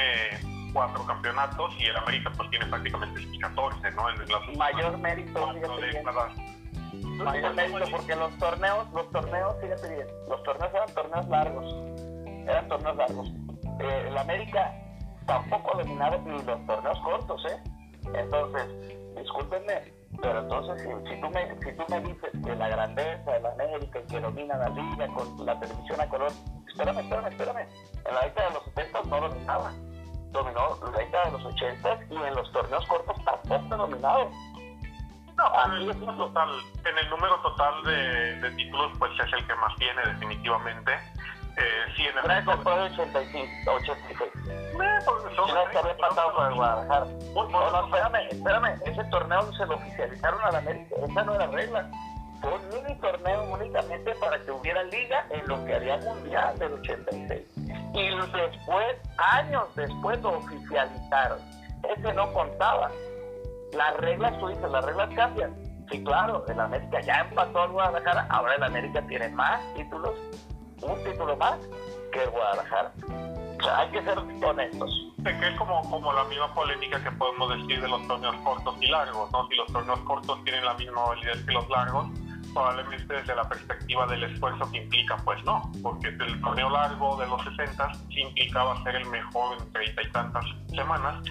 cuatro 0.72 1.04
campeonatos 1.06 1.72
y 1.78 1.84
el 1.86 1.96
América 1.96 2.30
pues 2.36 2.48
tiene 2.50 2.66
prácticamente 2.66 3.20
14, 3.40 3.90
¿no? 3.92 4.10
En 4.10 4.18
las 4.18 4.56
Mayor 4.56 4.98
mérito, 4.98 5.52
bien. 5.54 5.92
décadas. 5.92 6.32
Mayor 7.24 7.54
mérito 7.54 7.78
porque 7.90 8.14
los 8.16 8.36
torneos, 8.38 8.86
los 8.92 9.10
torneos, 9.12 9.54
fíjate 9.62 9.94
bien, 9.94 10.06
los 10.28 10.42
torneos 10.44 10.72
eran 10.74 10.94
torneos 10.94 11.28
largos, 11.28 11.74
eran 12.46 12.68
torneos 12.68 12.96
largos. 12.96 13.28
Eh, 13.80 14.04
el 14.08 14.18
América 14.18 14.72
tampoco 15.26 15.74
ha 15.74 15.82
dominado 15.82 16.20
ni 16.26 16.42
los 16.42 16.66
torneos 16.66 16.98
cortos, 17.00 17.42
¿eh? 17.50 17.56
Entonces, 18.14 18.68
discúlpenme, 19.16 19.92
pero 20.20 20.40
entonces 20.40 20.82
si, 20.82 21.08
si 21.08 21.20
tú 21.20 21.30
me, 21.30 21.48
si 21.60 21.76
tú 21.76 21.84
me 21.88 22.00
dices 22.00 22.30
que 22.44 22.56
la 22.56 22.68
grandeza 22.68 23.30
de 23.30 23.40
la 23.40 23.52
América 23.52 23.98
y 23.98 24.06
que 24.06 24.20
domina 24.20 24.56
la 24.56 24.68
liga 24.68 25.06
con 25.08 25.46
la 25.46 25.58
televisión 25.58 26.00
a 26.00 26.08
color, 26.08 26.32
espérame, 26.68 26.98
espérame, 26.98 27.28
espérame. 27.28 27.68
En 28.04 28.14
la 28.14 28.24
década 28.24 28.48
de 28.48 28.54
los 28.54 28.64
70 28.64 29.02
no 29.04 29.20
dominaba. 29.20 29.72
Dominó 30.32 30.78
la 30.82 30.98
década 30.98 31.24
de 31.26 31.32
los 31.32 31.44
80 31.44 31.98
y 32.10 32.16
en 32.16 32.34
los 32.34 32.52
torneos 32.52 32.86
cortos 32.86 33.24
tampoco 33.24 33.74
ha 33.74 33.76
dominado. 33.76 34.30
No, 35.36 35.64
en 35.64 35.72
el 35.72 35.86
número 35.86 36.26
total, 36.26 36.50
en 36.84 36.98
el 36.98 37.10
número 37.10 37.40
total 37.40 37.82
de, 37.84 38.40
de 38.40 38.50
títulos, 38.52 38.92
pues 38.98 39.12
es 39.12 39.32
el 39.32 39.46
que 39.46 39.54
más 39.54 39.74
tiene, 39.76 40.02
definitivamente. 40.06 40.92
Eh, 40.92 41.92
sí, 41.96 42.02
en 42.02 42.16
el 42.16 42.24
Franco 42.24 42.56
fue 42.62 42.74
de 42.74 42.80
85, 42.80 43.72
86. 43.72 44.41
Eh, 44.72 44.98
pues, 45.04 45.36
son- 45.36 45.46
Tienes 45.46 45.68
que 45.70 45.78
haber 45.78 45.96
pasado 45.96 46.32
por 46.34 46.46
el 46.48 46.54
Guadalajara. 46.54 47.06
No, 47.34 47.48
no, 47.70 47.84
espérame, 47.86 48.28
espérame. 48.30 48.80
Ese 48.86 49.04
torneo 49.04 49.52
se 49.52 49.66
lo 49.66 49.74
oficializaron 49.76 50.40
a 50.42 50.50
la 50.52 50.58
América. 50.58 50.96
Esa 51.08 51.22
no 51.24 51.34
era 51.34 51.46
regla. 51.48 51.90
Fue 52.40 52.52
un 52.54 52.68
mini 52.70 52.94
torneo 53.00 53.44
únicamente 53.54 54.14
para 54.16 54.38
que 54.40 54.50
hubiera 54.50 54.82
liga 54.84 55.24
en 55.30 55.46
lo 55.46 55.64
que 55.64 55.74
había 55.76 55.96
mundial 55.98 56.58
del 56.58 56.72
86. 56.72 57.42
Y 57.94 58.08
después, 58.08 58.96
años 59.18 59.64
después, 59.76 60.20
lo 60.22 60.38
oficializaron. 60.38 61.38
Ese 61.96 62.12
no 62.14 62.32
contaba. 62.32 62.90
Las 63.74 63.96
reglas, 63.98 64.36
tú 64.40 64.48
dices, 64.48 64.70
las 64.70 64.84
reglas 64.84 65.08
cambian. 65.14 65.54
Sí, 65.90 66.02
claro, 66.02 66.44
el 66.48 66.58
América 66.58 67.00
ya 67.02 67.20
empató 67.20 67.62
al 67.62 67.70
Guadalajara. 67.72 68.26
Ahora 68.30 68.54
el 68.56 68.62
América 68.64 69.02
tiene 69.08 69.28
más 69.28 69.60
títulos, 69.74 70.14
un 70.82 71.04
título 71.04 71.36
más 71.36 71.58
que 72.12 72.22
el 72.24 72.30
Guadalajara. 72.30 72.92
Sea, 73.62 73.78
hay 73.78 73.90
que 73.90 74.02
ser 74.02 74.18
honestos. 74.18 75.12
que 75.22 75.48
es 75.48 75.58
como, 75.58 75.88
como 75.88 76.12
la 76.12 76.24
misma 76.24 76.52
polémica 76.54 77.02
que 77.02 77.10
podemos 77.12 77.56
decir 77.56 77.80
de 77.80 77.88
los 77.88 78.06
torneos 78.08 78.34
cortos 78.44 78.74
y 78.80 78.86
largos, 78.86 79.30
¿no? 79.30 79.46
Si 79.48 79.54
los 79.54 79.66
torneos 79.72 80.00
cortos 80.00 80.42
tienen 80.44 80.64
la 80.64 80.74
misma 80.74 81.02
validez 81.04 81.44
que 81.44 81.52
los 81.52 81.68
largos, 81.68 82.08
probablemente 82.52 83.14
desde 83.14 83.34
la 83.34 83.48
perspectiva 83.48 84.06
del 84.06 84.24
esfuerzo 84.24 84.70
que 84.70 84.78
implica, 84.78 85.16
pues 85.24 85.42
no, 85.44 85.70
porque 85.82 86.08
el 86.08 86.40
torneo 86.40 86.70
largo 86.70 87.16
de 87.16 87.26
los 87.26 87.42
60 87.44 87.94
sí 88.08 88.20
implicaba 88.20 88.82
ser 88.82 88.96
el 88.96 89.06
mejor 89.06 89.56
en 89.58 89.72
treinta 89.72 90.02
y 90.02 90.10
tantas 90.10 90.44
semanas, 90.68 91.22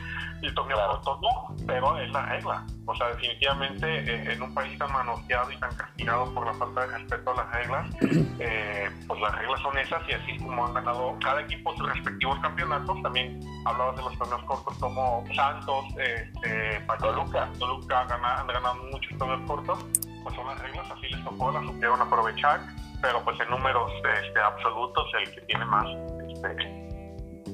y 0.41 0.47
el 0.47 0.55
torneo 0.55 0.77
Claro. 0.77 1.01
corto 1.01 1.19
no, 1.21 1.55
pero 1.67 1.97
es 1.99 2.11
la 2.11 2.25
regla. 2.25 2.65
O 2.85 2.95
sea, 2.95 3.07
definitivamente 3.09 3.85
eh, 3.87 4.33
en 4.33 4.41
un 4.41 4.53
país 4.53 4.77
tan 4.77 4.91
manoseado 4.91 5.51
y 5.51 5.57
tan 5.57 5.73
castigado 5.75 6.33
por 6.33 6.45
la 6.45 6.53
falta 6.53 6.81
de 6.87 6.97
respeto 6.97 7.31
a 7.31 7.35
las 7.35 7.51
reglas, 7.51 7.87
eh, 8.39 8.89
pues 9.07 9.21
las 9.21 9.35
reglas 9.37 9.61
son 9.61 9.77
esas 9.77 10.01
y 10.09 10.13
así 10.13 10.37
como 10.39 10.65
han 10.65 10.73
ganado 10.73 11.17
cada 11.23 11.41
equipo 11.41 11.75
sus 11.77 11.87
respectivos 11.93 12.39
campeonatos, 12.39 13.01
también 13.01 13.39
hablabas 13.65 13.95
de 13.95 14.03
los 14.03 14.17
torneos 14.17 14.43
cortos 14.43 14.77
como 14.79 15.23
Santos, 15.35 15.85
este, 15.97 16.81
Toluca, 16.99 17.49
Toluca 17.59 18.01
han 18.01 18.47
ganado 18.47 18.75
muchos 18.91 19.17
torneos 19.17 19.41
cortos, 19.47 19.85
pues 20.23 20.35
son 20.35 20.47
las 20.47 20.59
reglas, 20.61 20.89
así 20.91 21.07
les 21.09 21.23
tocó, 21.23 21.51
las 21.51 21.65
supieron 21.65 22.01
aprovechar, 22.01 22.61
pero 23.01 23.23
pues 23.23 23.39
en 23.39 23.49
números 23.49 23.91
este, 24.23 24.39
absolutos 24.39 25.05
el 25.19 25.31
que 25.31 25.41
tiene 25.41 25.65
más 25.65 25.85
este, 26.29 26.81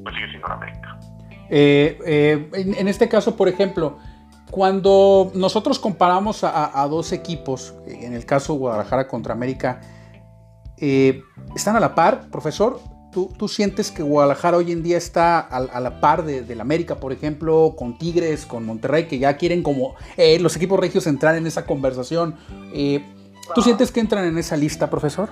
pues 0.03 0.16
sigue 0.16 0.30
siendo 0.30 0.47
la 0.47 0.55
América. 0.55 0.99
Eh, 1.50 2.00
eh, 2.06 2.50
en, 2.54 2.88
este 2.88 3.08
caso, 3.08 3.36
por 3.36 3.48
ejemplo, 3.48 3.98
cuando 4.52 5.32
nosotros 5.34 5.80
comparamos 5.80 6.43
a, 6.43 6.88
dos 6.89 7.12
equipos, 7.12 7.76
en 7.86 8.14
el 8.14 8.26
caso 8.26 8.54
Guadalajara 8.56 9.08
contra 9.08 9.34
América, 9.34 9.82
eh, 10.78 11.22
¿están 11.56 11.76
a 11.76 11.80
la 11.80 11.95
par, 11.95 12.30
profesor? 12.30 12.80
¿Tú, 13.12 13.48
sientes 13.48 13.89
que 13.89 14.04
Guadalajara 14.04 14.58
hoy 14.58 14.72
en 14.72 14.84
día 14.84 14.98
está 14.98 15.39
a, 15.39 15.80
la 15.80 16.00
par 16.00 16.24
de, 16.24 16.56
la 16.56 16.62
América, 16.62 16.95
por 16.95 17.12
ejemplo, 17.12 17.74
con 17.76 17.98
Tigres, 17.98 18.45
con 18.45 18.64
Monterrey, 18.64 19.08
que 19.08 19.18
ya 19.18 19.38
quieren 19.38 19.64
como 19.64 19.95
los 20.39 20.56
equipos 20.56 20.80
regios 20.80 21.08
entrar 21.08 21.36
en 21.36 21.48
esa 21.48 21.66
conversación? 21.66 22.36
¿Tú 23.56 23.62
sientes 23.64 23.91
que 23.91 24.02
entran 24.02 24.26
en 24.26 24.38
esa 24.38 24.56
lista, 24.56 24.89
profesor? 24.89 25.30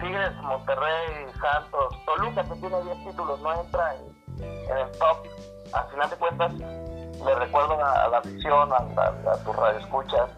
Tigres, 0.00 0.34
Monterrey, 0.42 1.26
Santos, 1.40 1.94
Toluca, 2.04 2.42
que 2.42 2.60
tiene 2.60 2.82
10 2.82 3.04
títulos, 3.08 3.40
no 3.40 3.62
entra 3.62 3.94
en, 3.94 4.15
el 4.70 4.90
top. 4.98 5.18
Al 5.72 5.88
final 5.90 6.10
de 6.10 6.16
cuentas, 6.16 6.52
le 6.54 7.34
recuerdo 7.34 7.74
a, 7.74 8.08
la 8.08 8.18
afición, 8.18 8.72
a, 8.72 8.76
a, 8.76 9.36
tus 9.44 9.56
radioescuchas, 9.56 10.30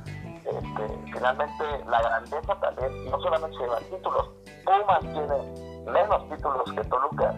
este, 0.44 1.12
finalmente 1.12 1.64
la 1.86 2.00
grandeza 2.00 2.54
también 2.60 3.10
no 3.10 3.20
solamente 3.20 3.58
lleva 3.58 3.78
títulos, 3.78 4.30
Pumas 4.64 5.00
tiene 5.00 5.68
menos 5.90 6.28
títulos 6.28 6.72
que 6.72 6.84
Toluca 6.84 7.34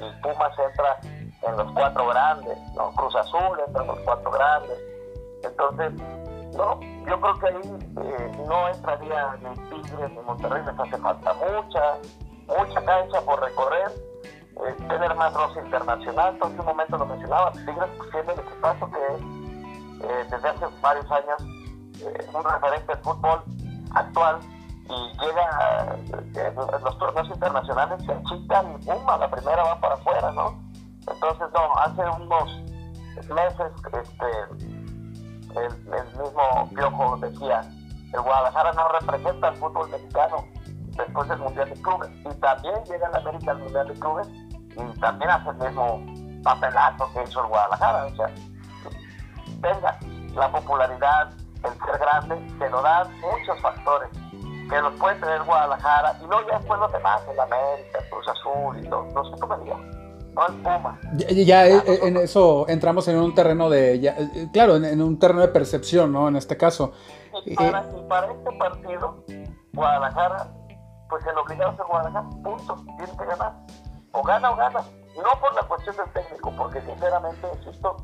y, 0.00 0.22
Pumas 0.22 0.58
entra 0.58 0.98
en 1.42 1.56
los 1.56 1.72
cuatro 1.72 2.06
grandes, 2.08 2.58
¿no? 2.74 2.90
Cruz 2.92 3.14
Azul 3.16 3.58
entra 3.66 3.82
en 3.82 3.88
los 3.88 3.98
cuatro 4.00 4.30
grandes. 4.30 4.78
Entonces, 5.42 5.92
no, 6.56 6.80
yo 6.80 7.20
creo 7.20 7.34
que 7.38 7.46
ahí 7.48 7.88
eh, 8.02 8.44
no 8.46 8.68
entraría 8.68 9.36
ni 9.42 9.82
Tigres 9.82 10.10
ni 10.10 10.20
Monterrey, 10.20 10.62
les 10.64 10.78
hace 10.78 10.96
falta 10.98 11.34
mucha, 11.34 11.98
mucha 12.46 12.84
cancha 12.84 13.20
por 13.22 13.40
recorrer, 13.42 13.92
eh, 14.56 14.74
tener 14.88 15.14
más 15.16 15.32
roce 15.34 15.60
internacional, 15.60 16.38
todo 16.38 16.50
un 16.50 16.66
momento 16.66 16.96
lo 16.96 17.06
mencionaba, 17.06 17.52
Tigres 17.52 17.90
siendo 18.10 18.32
el 18.32 18.40
equipazo 18.40 18.90
que 18.90 18.98
es 18.98 19.20
eh, 20.04 20.26
desde 20.30 20.48
hace 20.48 20.66
varios 20.80 21.10
años 21.10 21.42
un 22.34 22.44
referente 22.44 22.92
del 22.92 23.02
fútbol 23.02 23.42
actual 23.94 24.38
y 24.88 25.18
llega 25.18 25.96
los 26.82 26.98
torneos 26.98 27.28
internacionales 27.28 28.02
se 28.04 28.12
achican 28.12 28.74
y 28.74 28.84
pum, 28.84 29.06
la 29.06 29.30
primera 29.30 29.62
va 29.62 29.80
para 29.80 29.94
afuera, 29.94 30.30
¿no? 30.32 30.60
Entonces, 31.06 31.46
no, 31.54 31.74
hace 31.78 32.02
unos 32.20 32.64
meses, 33.30 33.72
este 33.92 34.74
el, 35.60 36.18
mismo 36.18 36.68
Piojo 36.74 37.16
decía, 37.18 37.60
el 38.12 38.20
Guadalajara 38.20 38.72
no 38.72 38.88
representa 38.88 39.48
al 39.48 39.56
fútbol 39.56 39.88
mexicano 39.90 40.44
después 40.96 41.28
del 41.28 41.38
Mundial 41.38 41.70
de 41.70 41.82
Clubes. 41.82 42.10
Y 42.24 42.40
también 42.40 42.74
llega 42.84 43.08
la 43.10 43.18
América 43.18 43.50
al 43.52 43.58
Mundial 43.58 43.88
de 43.88 43.94
Clubes 43.94 44.28
también 45.00 45.30
hace 45.30 45.50
el 45.50 45.56
mismo 45.56 46.04
papelazo 46.42 47.10
que 47.12 47.22
hizo 47.22 47.42
el 47.42 47.48
Guadalajara. 47.48 48.06
O 48.06 48.16
sea, 48.16 48.30
venga, 49.60 49.98
la 50.34 50.50
popularidad, 50.50 51.30
el 51.64 51.72
ser 51.72 51.98
grande, 51.98 52.36
te 52.58 52.70
lo 52.70 52.82
dan 52.82 53.08
muchos 53.20 53.60
factores 53.60 54.08
que 54.68 54.80
los 54.80 54.94
puede 54.94 55.14
tener 55.16 55.42
Guadalajara 55.42 56.16
y 56.22 56.26
no 56.26 56.40
ya 56.48 56.58
después 56.58 56.80
los 56.80 56.92
demás, 56.92 57.20
el 57.30 57.38
América, 57.38 57.98
Cruz 58.10 58.28
Azul 58.28 58.78
y 58.78 58.88
todo. 58.88 59.04
No 59.14 59.24
sé 59.24 59.40
cómo 59.40 59.56
me 59.58 60.04
ya, 61.44 61.66
eh, 61.68 61.82
eh, 61.86 61.98
en 62.02 62.16
eso 62.16 62.66
entramos 62.68 63.06
en 63.08 63.16
un 63.16 63.34
terreno 63.34 63.70
de, 63.70 63.94
eh, 63.94 64.48
claro, 64.52 64.76
en, 64.76 65.00
un 65.00 65.18
terreno 65.18 65.40
de 65.40 65.48
percepción, 65.48 66.12
¿no? 66.12 66.28
En 66.28 66.36
este 66.36 66.56
caso. 66.56 66.92
Y 67.44 67.54
para, 67.54 67.80
este 67.80 68.52
partido, 68.58 69.24
Guadalajara, 69.72 70.48
pues 71.08 71.24
el 71.26 71.38
obligado 71.38 71.72
es 71.72 71.78
el 71.78 71.86
Guadalajara, 71.86 72.28
punto, 72.42 72.84
tiene 72.96 73.16
que 73.16 73.24
ganar. 73.26 73.52
O 74.14 74.22
gana 74.22 74.50
o 74.50 74.56
gana. 74.56 74.80
No 75.16 75.40
por 75.40 75.54
la 75.54 75.62
cuestión 75.62 75.96
del 75.96 76.10
técnico, 76.12 76.52
porque 76.56 76.80
sinceramente, 76.80 77.46
insisto, 77.58 77.96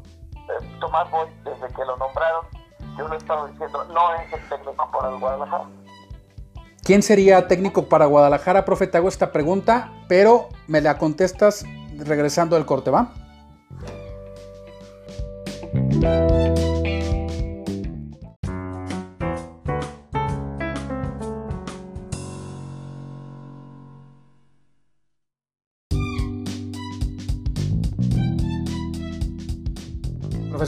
Tomás 0.81 1.11
Boy, 1.11 1.29
desde 1.45 1.67
que 1.75 1.85
lo 1.85 1.97
nombraron, 1.97 2.47
yo 2.97 3.09
lo 3.09 3.15
he 3.15 3.17
estado 3.17 3.47
diciendo, 3.49 3.85
no 3.85 4.15
es 4.15 4.33
el 4.33 4.49
técnico 4.49 4.91
para 4.91 5.09
el 5.09 5.19
Guadalajara. 5.19 5.65
¿Quién 6.83 7.03
sería 7.03 7.47
técnico 7.47 7.89
para 7.89 8.07
Guadalajara, 8.07 8.65
profe? 8.65 8.87
Te 8.87 8.99
hago 8.99 9.09
esta 9.09 9.33
pregunta, 9.33 9.93
pero 10.09 10.49
me 10.67 10.81
la 10.81 10.99
contestas 10.99 11.65
regresando 11.97 12.57
del 12.57 12.67
corte, 12.67 12.91
¿va? 12.91 13.13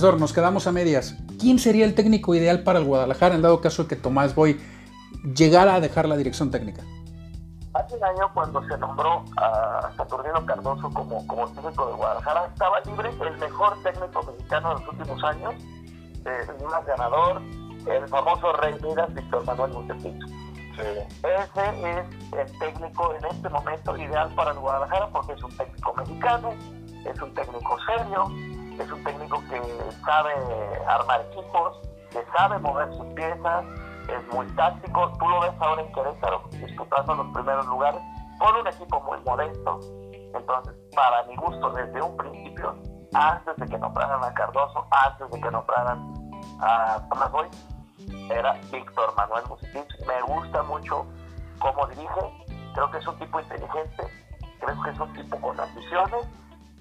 Profesor, 0.03 0.21
nos 0.21 0.33
quedamos 0.33 0.67
a 0.67 0.73
medias. 0.73 1.17
¿Quién 1.39 1.61
sería 1.61 1.85
el 1.85 1.95
técnico 1.95 2.35
ideal 2.35 2.65
para 2.65 2.81
el 2.81 2.85
Guadalajara 2.85 3.37
en 3.37 3.43
dado 3.43 3.61
caso 3.61 3.85
de 3.85 3.89
que 3.89 3.95
Tomás 3.95 4.35
Boy 4.35 4.61
llegara 5.23 5.77
a 5.77 5.81
dejar 5.81 6.09
la 6.09 6.17
dirección 6.17 6.51
técnica? 6.51 6.83
Hace 7.73 7.95
un 7.95 8.03
año 8.03 8.29
cuando 8.35 8.61
se 8.67 8.77
nombró 8.79 9.25
a 9.37 9.93
Saturnino 9.97 10.45
Cardoso 10.45 10.91
como, 10.91 11.25
como 11.29 11.47
técnico 11.53 11.87
de 11.87 11.93
Guadalajara, 11.93 12.47
estaba 12.47 12.81
libre 12.81 13.11
el 13.11 13.39
mejor 13.39 13.81
técnico 13.85 14.25
mexicano 14.25 14.71
de 14.71 14.81
los 14.81 14.89
últimos 14.93 15.23
años, 15.23 15.55
eh, 16.25 16.47
el 16.59 16.65
más 16.65 16.85
ganador, 16.85 17.41
el 17.87 18.09
famoso 18.09 18.53
Rey 18.55 18.75
Midas, 18.83 19.15
Víctor 19.15 19.45
Manuel 19.45 19.71
Montepito. 19.71 20.27
Ese 20.81 21.07
es 21.23 22.51
el 22.51 22.59
técnico 22.59 23.15
en 23.15 23.25
este 23.27 23.49
momento 23.49 23.97
ideal 23.97 24.35
para 24.35 24.51
el 24.51 24.59
Guadalajara 24.59 25.11
porque 25.11 25.35
es 25.35 25.45
un 25.45 25.57
técnico 25.57 25.95
mexicano, 25.95 26.51
es 27.05 27.23
un 27.23 27.33
técnico 27.35 27.77
serio, 27.87 28.27
es 28.79 28.91
un 28.91 29.05
técnico 29.05 29.43
que 29.49 29.61
sabe 30.05 30.33
armar 30.89 31.21
equipos, 31.33 31.81
que 32.11 32.25
sabe 32.37 32.59
mover 32.59 32.93
sus 32.95 33.07
piezas, 33.15 33.65
es 34.09 34.35
muy 34.35 34.47
táctico. 34.55 35.13
Tú 35.19 35.29
lo 35.29 35.41
ves 35.41 35.53
ahora 35.61 35.83
en 35.83 35.93
Querétaro 35.93 36.43
disputando 36.53 37.15
los 37.15 37.33
primeros 37.33 37.67
lugares 37.67 38.01
con 38.39 38.57
un 38.57 38.67
equipo 38.67 39.01
muy 39.01 39.19
modesto. 39.21 39.81
Entonces, 40.35 40.75
para 40.95 41.23
mi 41.25 41.37
gusto, 41.37 41.71
desde 41.71 42.03
un 42.03 42.17
principio, 42.17 42.75
antes 43.15 43.57
de 43.57 43.67
que 43.67 43.79
nombraran 43.79 44.25
a 44.25 44.33
Cardoso, 44.35 44.87
antes 44.91 45.31
de 45.31 45.41
que 45.41 45.51
nombraran 45.51 46.15
a 46.61 47.01
Tomás 47.09 47.31
Boy, 47.31 47.49
era 48.31 48.53
Víctor 48.71 49.15
Manuel 49.17 49.45
Musitich. 49.49 50.07
Me 50.07 50.23
gusta 50.23 50.63
mucho 50.63 51.07
cómo 51.61 51.87
dirige, 51.87 52.21
creo 52.75 52.91
que 52.91 52.99
es 52.99 53.07
un 53.07 53.19
tipo 53.19 53.41
inteligente, 53.41 54.05
creo 54.61 54.83
que 54.83 54.91
es 54.91 54.99
un 54.99 55.13
tipo 55.13 55.41
con 55.41 55.61
ambiciones, 55.61 56.27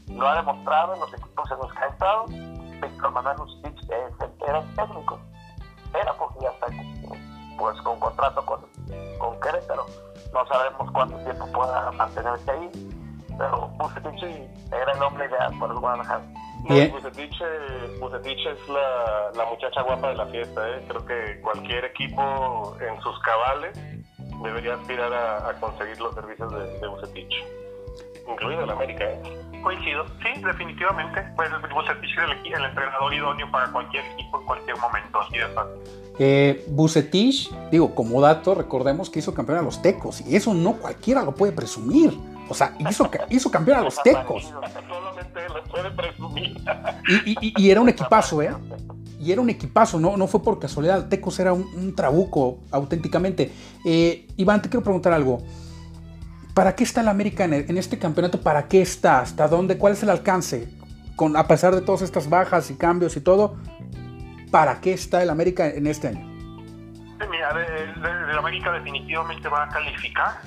lo 0.07 0.27
ha 0.27 0.35
demostrado 0.35 0.93
en 0.93 0.99
los 1.01 1.13
equipos 1.13 1.30
que 1.59 1.79
ha 1.79 1.87
estado. 1.87 2.25
Víctor 2.27 3.11
Manuel 3.11 3.37
era 4.47 4.63
técnico 4.75 5.19
era 5.93 6.13
porque 6.13 6.39
ya 6.41 6.49
está 6.49 6.67
pues, 7.57 7.81
con 7.81 7.99
contrato 7.99 8.45
con, 8.45 8.61
con 9.19 9.39
Querétaro. 9.39 9.85
No 10.33 10.45
sabemos 10.47 10.89
cuánto 10.91 11.17
tiempo 11.17 11.45
pueda 11.51 11.91
mantenerse 11.91 12.51
ahí, 12.51 12.69
pero 13.37 13.67
Bucetich 13.77 14.23
era 14.71 14.91
el 14.93 15.03
hombre 15.03 15.25
ideal 15.25 15.53
para 15.59 15.73
el 15.73 15.79
Guadalajara. 15.79 16.23
No, 16.69 16.75
Bucetich, 17.99 18.45
es 18.45 18.69
la, 18.69 19.31
la, 19.35 19.45
muchacha 19.45 19.81
guapa 19.81 20.09
de 20.09 20.15
la 20.15 20.25
fiesta. 20.27 20.69
¿eh? 20.69 20.85
Creo 20.87 21.05
que 21.05 21.41
cualquier 21.41 21.85
equipo 21.85 22.77
en 22.79 23.01
sus 23.01 23.19
cabales 23.19 23.77
debería 24.43 24.75
aspirar 24.75 25.11
a, 25.13 25.53
conseguir 25.59 25.99
los 25.99 26.13
servicios 26.13 26.51
de, 26.53 26.79
de 26.79 26.87
Bucetich, 26.87 27.33
incluido 28.31 28.63
el 28.63 28.69
América. 28.69 29.03
¿eh? 29.05 29.21
Coincido, 29.61 30.05
sí, 30.23 30.41
definitivamente. 30.43 31.21
Pues 31.35 31.49
Bucetich 31.73 32.17
es 32.17 32.55
el, 32.57 32.65
entrenador 32.65 33.13
idóneo 33.13 33.51
para 33.51 33.71
cualquier 33.71 34.03
equipo 34.05 34.39
en 34.39 34.45
cualquier 34.45 34.77
momento, 34.77 35.21
así 35.21 35.37
de 35.37 35.47
fácil. 35.47 35.73
Eh, 36.19 36.65
Bucetich, 36.69 37.51
digo, 37.71 37.93
como 37.93 38.21
dato, 38.21 38.55
recordemos 38.55 39.09
que 39.09 39.19
hizo 39.19 39.33
campeón 39.33 39.59
a 39.59 39.61
los 39.61 39.81
Tecos 39.81 40.21
y 40.21 40.35
eso 40.35 40.53
no 40.53 40.73
cualquiera 40.73 41.23
lo 41.23 41.33
puede 41.35 41.51
presumir. 41.51 42.17
O 42.49 42.53
sea, 42.53 42.75
hizo, 42.79 43.09
hizo 43.29 43.51
campeón 43.51 43.79
a 43.79 43.81
los 43.81 44.01
Tecos. 44.01 44.43
Solamente 44.43 45.39
lo 45.49 45.63
puede 45.63 45.91
presumir. 45.91 46.57
Y, 47.57 47.69
era 47.69 47.81
un 47.81 47.89
equipazo, 47.89 48.41
¿eh? 48.41 48.53
Y 49.19 49.31
era 49.31 49.39
un 49.39 49.49
equipazo, 49.49 49.99
no, 49.99 50.17
no 50.17 50.27
fue 50.27 50.41
por 50.41 50.59
casualidad. 50.59 51.07
Tecos 51.07 51.39
era 51.39 51.53
un, 51.53 51.95
trabuco, 51.95 52.59
auténticamente. 52.71 53.51
Eh, 53.85 54.27
Iván, 54.37 54.61
te 54.61 54.69
quiero 54.69 54.83
preguntar 54.83 55.13
algo. 55.13 55.43
¿Para 56.53 56.75
qué 56.75 56.83
está 56.83 57.01
el 57.01 57.07
América 57.07 57.45
en, 57.45 57.77
este 57.77 57.97
campeonato? 57.97 58.41
¿Para 58.41 58.67
qué 58.67 58.81
está? 58.81 59.19
¿Hasta 59.19 59.47
dónde? 59.47 59.77
¿Cuál 59.77 59.93
es 59.93 60.03
el 60.03 60.09
alcance? 60.09 60.67
Con, 61.15 61.37
a 61.37 61.47
pesar 61.47 61.73
de 61.73 61.81
todas 61.81 62.01
estas 62.01 62.29
bajas 62.29 62.69
y 62.71 62.77
cambios 62.77 63.15
y 63.15 63.21
todo, 63.21 63.57
¿para 64.51 64.81
qué 64.81 64.93
está 64.93 65.23
el 65.23 65.29
América 65.29 65.67
en 65.67 65.87
este 65.87 66.09
año? 66.09 66.29
mira, 67.29 67.51
el, 67.51 68.37
América 68.37 68.71
definitivamente 68.71 69.47
va 69.47 69.63
a 69.63 69.69
calificar. 69.69 70.41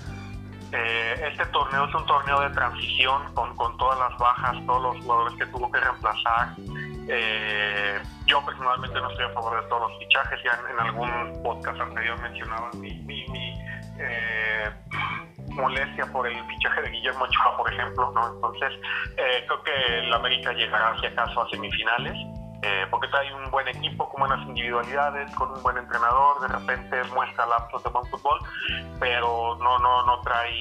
Eh, 0.72 1.28
este 1.30 1.46
torneo 1.46 1.86
es 1.86 1.94
un 1.94 2.04
torneo 2.04 2.40
de 2.40 2.50
transición 2.50 3.32
con, 3.32 3.76
todas 3.78 3.98
las 3.98 4.18
bajas, 4.18 4.56
todos 4.66 4.82
los 4.82 5.04
jugadores 5.04 5.38
que 5.38 5.46
tuvo 5.46 5.70
que 5.70 5.78
reemplazar. 5.80 6.54
Eh, 7.08 8.02
yo 8.26 8.44
personalmente 8.44 9.00
no 9.00 9.08
estoy 9.10 9.26
a 9.26 9.28
favor 9.30 9.62
de 9.62 9.68
todos 9.68 9.88
los 9.88 9.98
fichajes, 10.00 10.40
ya 10.44 10.58
en, 10.68 10.80
algún 10.80 11.42
podcast 11.44 11.80
anterior 11.80 12.20
mencionaba 12.20 12.70
mi, 12.72 12.94
mi, 13.04 13.24
mi 13.28 13.54
eh, 14.00 14.70
molestia 15.54 16.06
por 16.12 16.26
el 16.26 16.36
fichaje 16.46 16.82
de 16.82 16.90
Guillermo 16.90 17.24
Ochoa, 17.24 17.56
por 17.56 17.72
ejemplo, 17.72 18.12
¿no? 18.14 18.34
Entonces, 18.34 18.72
eh, 19.16 19.44
creo 19.46 19.62
que 19.62 19.98
el 20.00 20.12
América 20.12 20.52
llegará, 20.52 20.98
si 21.00 21.06
acaso, 21.06 21.42
a 21.42 21.50
semifinales, 21.50 22.14
eh, 22.62 22.86
porque 22.90 23.08
trae 23.08 23.32
un 23.34 23.50
buen 23.50 23.68
equipo 23.68 24.08
con 24.08 24.20
buenas 24.20 24.46
individualidades, 24.46 25.30
con 25.34 25.50
un 25.52 25.62
buen 25.62 25.76
entrenador, 25.76 26.40
de 26.40 26.48
repente 26.48 27.04
muestra 27.14 27.46
lapsos 27.46 27.82
de 27.84 27.90
buen 27.90 28.04
fútbol, 28.06 28.38
pero 28.98 29.56
no, 29.60 29.78
no, 29.78 30.06
no 30.06 30.20
trae, 30.22 30.52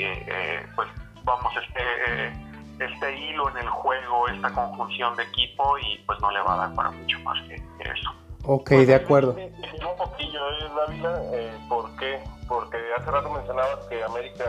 eh, 0.00 0.66
pues, 0.74 0.88
vamos, 1.24 1.52
este, 1.56 2.32
este 2.80 3.16
hilo 3.16 3.48
en 3.50 3.58
el 3.58 3.68
juego, 3.68 4.28
esta 4.28 4.52
conjunción 4.52 5.16
de 5.16 5.24
equipo, 5.24 5.78
y 5.78 5.98
pues 6.06 6.20
no 6.20 6.30
le 6.30 6.40
va 6.40 6.54
a 6.54 6.56
dar 6.66 6.74
para 6.74 6.90
mucho 6.90 7.18
más 7.20 7.40
que 7.48 7.54
eso. 7.54 8.12
Ok, 8.44 8.70
de 8.70 8.94
acuerdo. 8.94 9.36
un 9.36 9.96
poquillo, 9.96 10.50
¿eh, 10.50 10.70
Dávila? 10.76 11.20
Eh, 11.32 11.58
¿Por 11.68 11.96
qué? 11.96 12.20
Porque 12.48 12.76
hace 12.98 13.10
rato 13.10 13.30
mencionabas 13.30 13.86
que 13.86 14.02
América, 14.02 14.44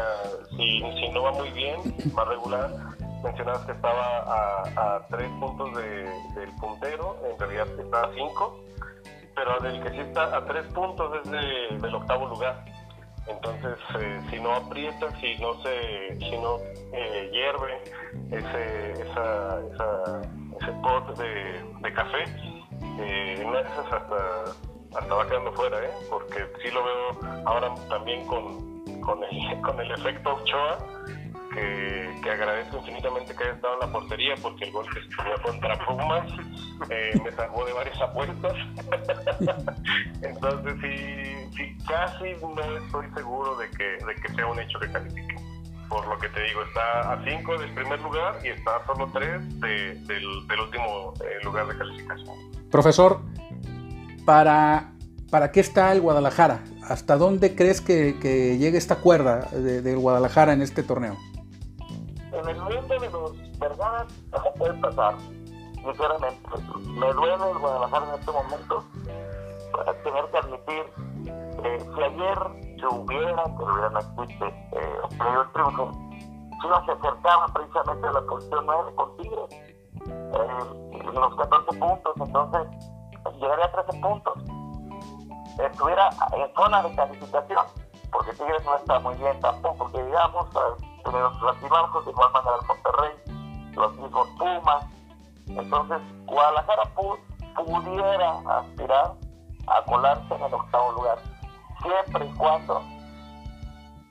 si, 0.57 1.09
no 1.09 1.23
va 1.23 1.31
muy 1.31 1.51
bien, 1.51 1.79
va 2.17 2.25
regular, 2.25 2.69
mencionabas 3.23 3.65
que 3.65 3.71
estaba 3.71 4.65
a, 4.75 5.07
tres 5.09 5.29
puntos 5.39 5.75
de, 5.75 6.03
del 6.35 6.51
puntero, 6.59 7.17
en 7.31 7.39
realidad 7.39 7.67
está 7.79 8.01
a 8.01 8.13
cinco, 8.13 8.59
pero 9.35 9.59
del 9.59 9.81
que 9.83 9.89
sí 9.91 9.99
está 9.99 10.35
a 10.35 10.45
tres 10.45 10.65
puntos 10.73 11.21
es 11.23 11.31
de, 11.31 11.77
del 11.79 11.95
octavo 11.95 12.27
lugar. 12.27 12.65
Entonces, 13.27 13.77
eh, 13.99 14.21
si 14.29 14.39
no 14.39 14.53
aprieta, 14.53 15.09
si 15.21 15.37
no 15.37 15.53
se, 15.61 16.19
si 16.19 16.37
no 16.37 16.57
eh, 16.91 17.29
hierve 17.31 17.81
ese, 18.31 18.91
esa, 19.01 19.61
esa, 19.73 20.21
ese 20.59 20.71
pot 20.81 21.17
de, 21.17 21.63
de 21.81 21.93
café, 21.93 22.23
eh, 22.99 23.37
de 23.39 23.61
esas 23.61 23.93
hasta, 23.93 24.72
va 24.93 25.27
quedando 25.27 25.51
fuera, 25.53 25.83
¿eh? 25.83 25.91
porque 26.09 26.45
sí 26.61 26.69
lo 26.71 26.83
veo 26.83 27.45
ahora 27.45 27.73
también 27.89 28.25
con, 28.27 28.83
con, 29.01 29.19
el, 29.23 29.61
con 29.65 29.79
el 29.79 29.91
efecto 29.91 30.35
Ochoa, 30.35 30.77
que, 31.53 32.19
que, 32.23 32.31
agradezco 32.31 32.77
infinitamente 32.77 33.35
que 33.35 33.43
haya 33.43 33.53
estado 33.53 33.73
en 33.75 33.79
la 33.81 33.91
portería, 33.91 34.33
porque 34.41 34.65
el 34.65 34.71
gol 34.71 34.85
que 34.91 35.01
se 35.01 35.41
contra 35.43 35.85
Pumas 35.85 36.31
eh, 36.89 37.11
me 37.23 37.31
salvó 37.31 37.65
de 37.65 37.73
varias 37.73 38.01
apuestas. 38.01 38.53
Entonces 40.21 40.73
sí, 40.81 41.55
sí, 41.55 41.77
casi 41.87 42.33
no 42.41 42.77
estoy 42.77 43.07
seguro 43.13 43.55
de 43.57 43.69
que, 43.71 43.83
de 43.83 44.15
que 44.15 44.33
sea 44.33 44.47
un 44.47 44.59
hecho 44.59 44.79
que 44.79 44.91
califique 44.91 45.35
por 45.89 46.07
lo 46.07 46.17
que 46.17 46.27
te 46.29 46.41
digo, 46.41 46.63
está 46.63 47.13
a 47.13 47.23
5 47.23 47.57
del 47.59 47.71
primer 47.75 48.01
lugar 48.01 48.39
y 48.43 48.47
está 48.47 48.77
a 48.77 48.85
solo 48.87 49.11
3 49.13 49.59
de, 49.59 49.67
del, 49.67 50.47
del, 50.47 50.59
último 50.59 51.13
eh, 51.21 51.43
lugar 51.43 51.67
de 51.67 51.77
calificación. 51.77 52.35
Profesor, 52.71 53.19
¿para, 54.25 54.93
¿para 55.31 55.51
qué 55.51 55.59
está 55.59 55.91
el 55.91 56.01
Guadalajara? 56.01 56.63
¿Hasta 56.87 57.17
dónde 57.17 57.55
crees 57.55 57.81
que, 57.81 58.19
que 58.19 58.57
llegue 58.57 58.77
esta 58.77 58.97
cuerda 58.97 59.49
del 59.51 59.83
de 59.83 59.95
Guadalajara 59.95 60.53
en 60.53 60.61
este 60.61 60.83
torneo? 60.83 61.15
En 62.31 62.49
el 62.49 62.57
momento 62.57 62.99
de 62.99 63.09
los 63.09 63.59
Vergadas 63.59 64.07
no 64.31 64.53
puede 64.57 64.73
pasar, 64.75 65.15
sinceramente. 65.75 66.49
Me 66.87 67.13
duele 67.13 67.51
el 67.51 67.59
Guadalajara 67.59 68.07
en 68.09 68.19
este 68.19 68.31
momento 68.31 68.83
para 69.71 69.93
tener 70.03 70.25
que 70.31 70.37
admitir 70.37 71.13
eh, 71.63 71.79
si 71.95 72.03
ayer 72.03 72.37
se 72.79 72.87
hubiera, 72.87 73.43
que 73.43 73.63
hubieran 73.63 73.97
existe, 73.97 74.45
eh, 74.73 74.97
el 75.11 75.51
triunfo, 75.53 75.91
Chivas 76.61 76.85
se 76.85 76.91
acercaba 76.91 77.47
precisamente 77.53 78.07
a 78.07 78.11
la 78.11 78.21
posición 78.21 78.65
9 78.65 78.91
con 78.95 79.17
Tigres, 79.17 79.49
eh, 80.05 81.03
los 81.13 81.35
14 81.35 81.79
puntos, 81.79 82.13
entonces 82.17 82.92
llegaría 83.31 83.65
a 83.65 83.71
13 83.71 83.99
puntos. 83.99 84.33
Estuviera 85.59 86.09
en 86.33 86.53
zona 86.55 86.83
de 86.83 86.95
calificación, 86.95 87.65
porque 88.11 88.33
Tigres 88.33 88.65
no 88.65 88.75
está 88.75 88.99
muy 88.99 89.15
bien 89.15 89.39
tampoco, 89.39 89.91
que 89.91 90.03
digamos, 90.03 90.47
tenido 91.03 91.33
sus 91.33 91.49
altibajos, 91.49 92.05
de 92.05 92.11
igual 92.11 92.31
manera 92.31 92.55
el 92.59 92.67
Monterrey, 92.67 93.71
los 93.73 93.95
mismos 93.97 94.27
Pumas. 94.37 94.85
Entonces, 95.47 96.01
Guadalajara 96.25 96.83
pudiera 96.95 98.59
aspirar 98.59 99.13
a 99.67 99.81
colarse 99.85 100.33
en 100.33 100.41
el 100.43 100.53
octavo 100.53 100.91
lugar 100.93 101.19
siempre 101.83 102.25
y 102.25 102.33
cuando 102.33 102.81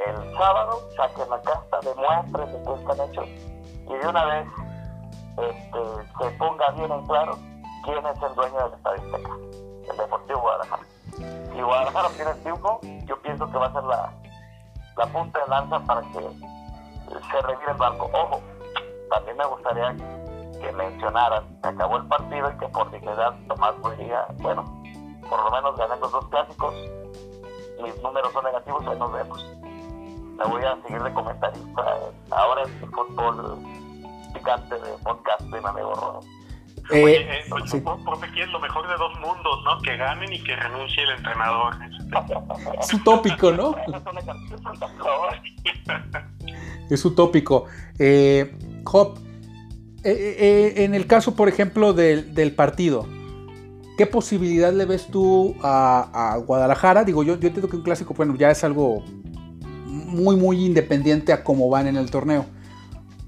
el 0.06 0.36
sábado 0.36 0.80
saquen 0.96 1.30
la 1.30 1.40
casta, 1.42 1.80
demuestren 1.80 2.52
de 2.52 2.62
qué 2.62 2.74
están 2.74 3.10
hechos 3.10 3.28
y 3.28 3.94
de 3.94 4.08
una 4.08 4.24
vez 4.24 4.48
este, 5.38 5.78
se 6.18 6.30
ponga 6.38 6.70
bien 6.72 6.92
en 6.92 7.06
claro 7.06 7.38
quién 7.84 8.06
es 8.06 8.22
el 8.22 8.34
dueño 8.34 8.58
del 8.58 8.72
Estadio 8.74 9.02
Azteca, 9.02 9.30
el 9.90 9.96
Deportivo 9.96 10.40
Guadalajara. 10.40 10.82
Si 11.52 11.60
Guadalajara 11.62 12.08
tiene 12.10 12.30
el 12.30 12.42
triunfo, 12.42 12.80
yo 13.04 13.22
pienso 13.22 13.50
que 13.50 13.58
va 13.58 13.66
a 13.66 13.72
ser 13.72 13.84
la, 13.84 14.12
la 14.96 15.06
punta 15.06 15.38
de 15.40 15.48
lanza 15.48 15.80
para 15.80 16.00
que 16.02 16.20
se 16.20 17.40
revire 17.42 17.70
el 17.70 17.76
barco. 17.76 18.10
Ojo, 18.12 18.40
también 19.10 19.36
me 19.36 19.46
gustaría 19.46 19.96
que 20.60 20.72
mencionaran 20.72 21.60
que 21.62 21.68
acabó 21.68 21.96
el 21.96 22.06
partido 22.06 22.50
y 22.50 22.58
que 22.58 22.68
por 22.68 22.90
dignidad 22.90 23.34
Tomás 23.48 23.74
diga, 23.98 24.26
bueno, 24.38 24.64
por 25.28 25.42
lo 25.44 25.50
menos 25.50 25.76
ganen 25.76 26.00
los 26.00 26.12
dos 26.12 26.26
clásicos 26.28 26.74
mis 27.82 28.00
números 28.02 28.32
son 28.32 28.44
negativos, 28.44 28.86
ahí 28.86 28.98
nos 28.98 29.12
vemos. 29.12 29.44
Me 29.58 30.44
voy 30.44 30.64
a 30.64 30.80
seguir 30.82 31.02
de 31.02 31.12
comentarista 31.12 31.82
ahora 32.30 32.62
en 32.62 32.68
el 32.68 32.90
fútbol 32.90 33.58
picante 34.32 34.74
de 34.78 34.92
podcast 35.04 35.40
de 35.40 35.60
mi 35.60 35.66
amigo 35.66 35.94
Rodo. 35.94 36.20
Eh, 36.92 37.04
oye, 37.04 37.38
eh, 37.38 37.44
sí. 37.66 37.80
profe, 37.80 38.26
es 38.36 38.50
lo 38.50 38.60
mejor 38.60 38.86
de 38.88 38.94
dos 38.94 39.18
mundos, 39.20 39.64
¿no? 39.64 39.80
Que 39.82 39.96
ganen 39.96 40.32
y 40.32 40.42
que 40.42 40.54
renuncie 40.56 41.02
el 41.02 41.10
entrenador. 41.10 41.74
es 42.80 42.94
utópico, 42.94 43.52
¿no? 43.52 43.74
es 46.90 47.04
utópico. 47.04 47.66
Eh, 47.98 48.56
Job, 48.84 49.18
eh, 50.04 50.36
eh, 50.38 50.84
en 50.84 50.94
el 50.94 51.06
caso, 51.06 51.34
por 51.34 51.48
ejemplo, 51.48 51.92
del, 51.92 52.34
del 52.34 52.54
partido, 52.54 53.06
¿Qué 53.96 54.06
posibilidad 54.06 54.72
le 54.72 54.86
ves 54.86 55.08
tú 55.08 55.54
a, 55.62 56.32
a 56.32 56.36
Guadalajara? 56.38 57.04
Digo, 57.04 57.22
yo, 57.22 57.38
yo 57.38 57.48
entiendo 57.48 57.68
que 57.68 57.76
un 57.76 57.82
clásico, 57.82 58.14
bueno, 58.14 58.34
ya 58.36 58.50
es 58.50 58.64
algo 58.64 59.04
muy, 59.84 60.34
muy 60.34 60.64
independiente 60.64 61.32
a 61.32 61.44
cómo 61.44 61.68
van 61.68 61.86
en 61.86 61.96
el 61.96 62.10
torneo. 62.10 62.46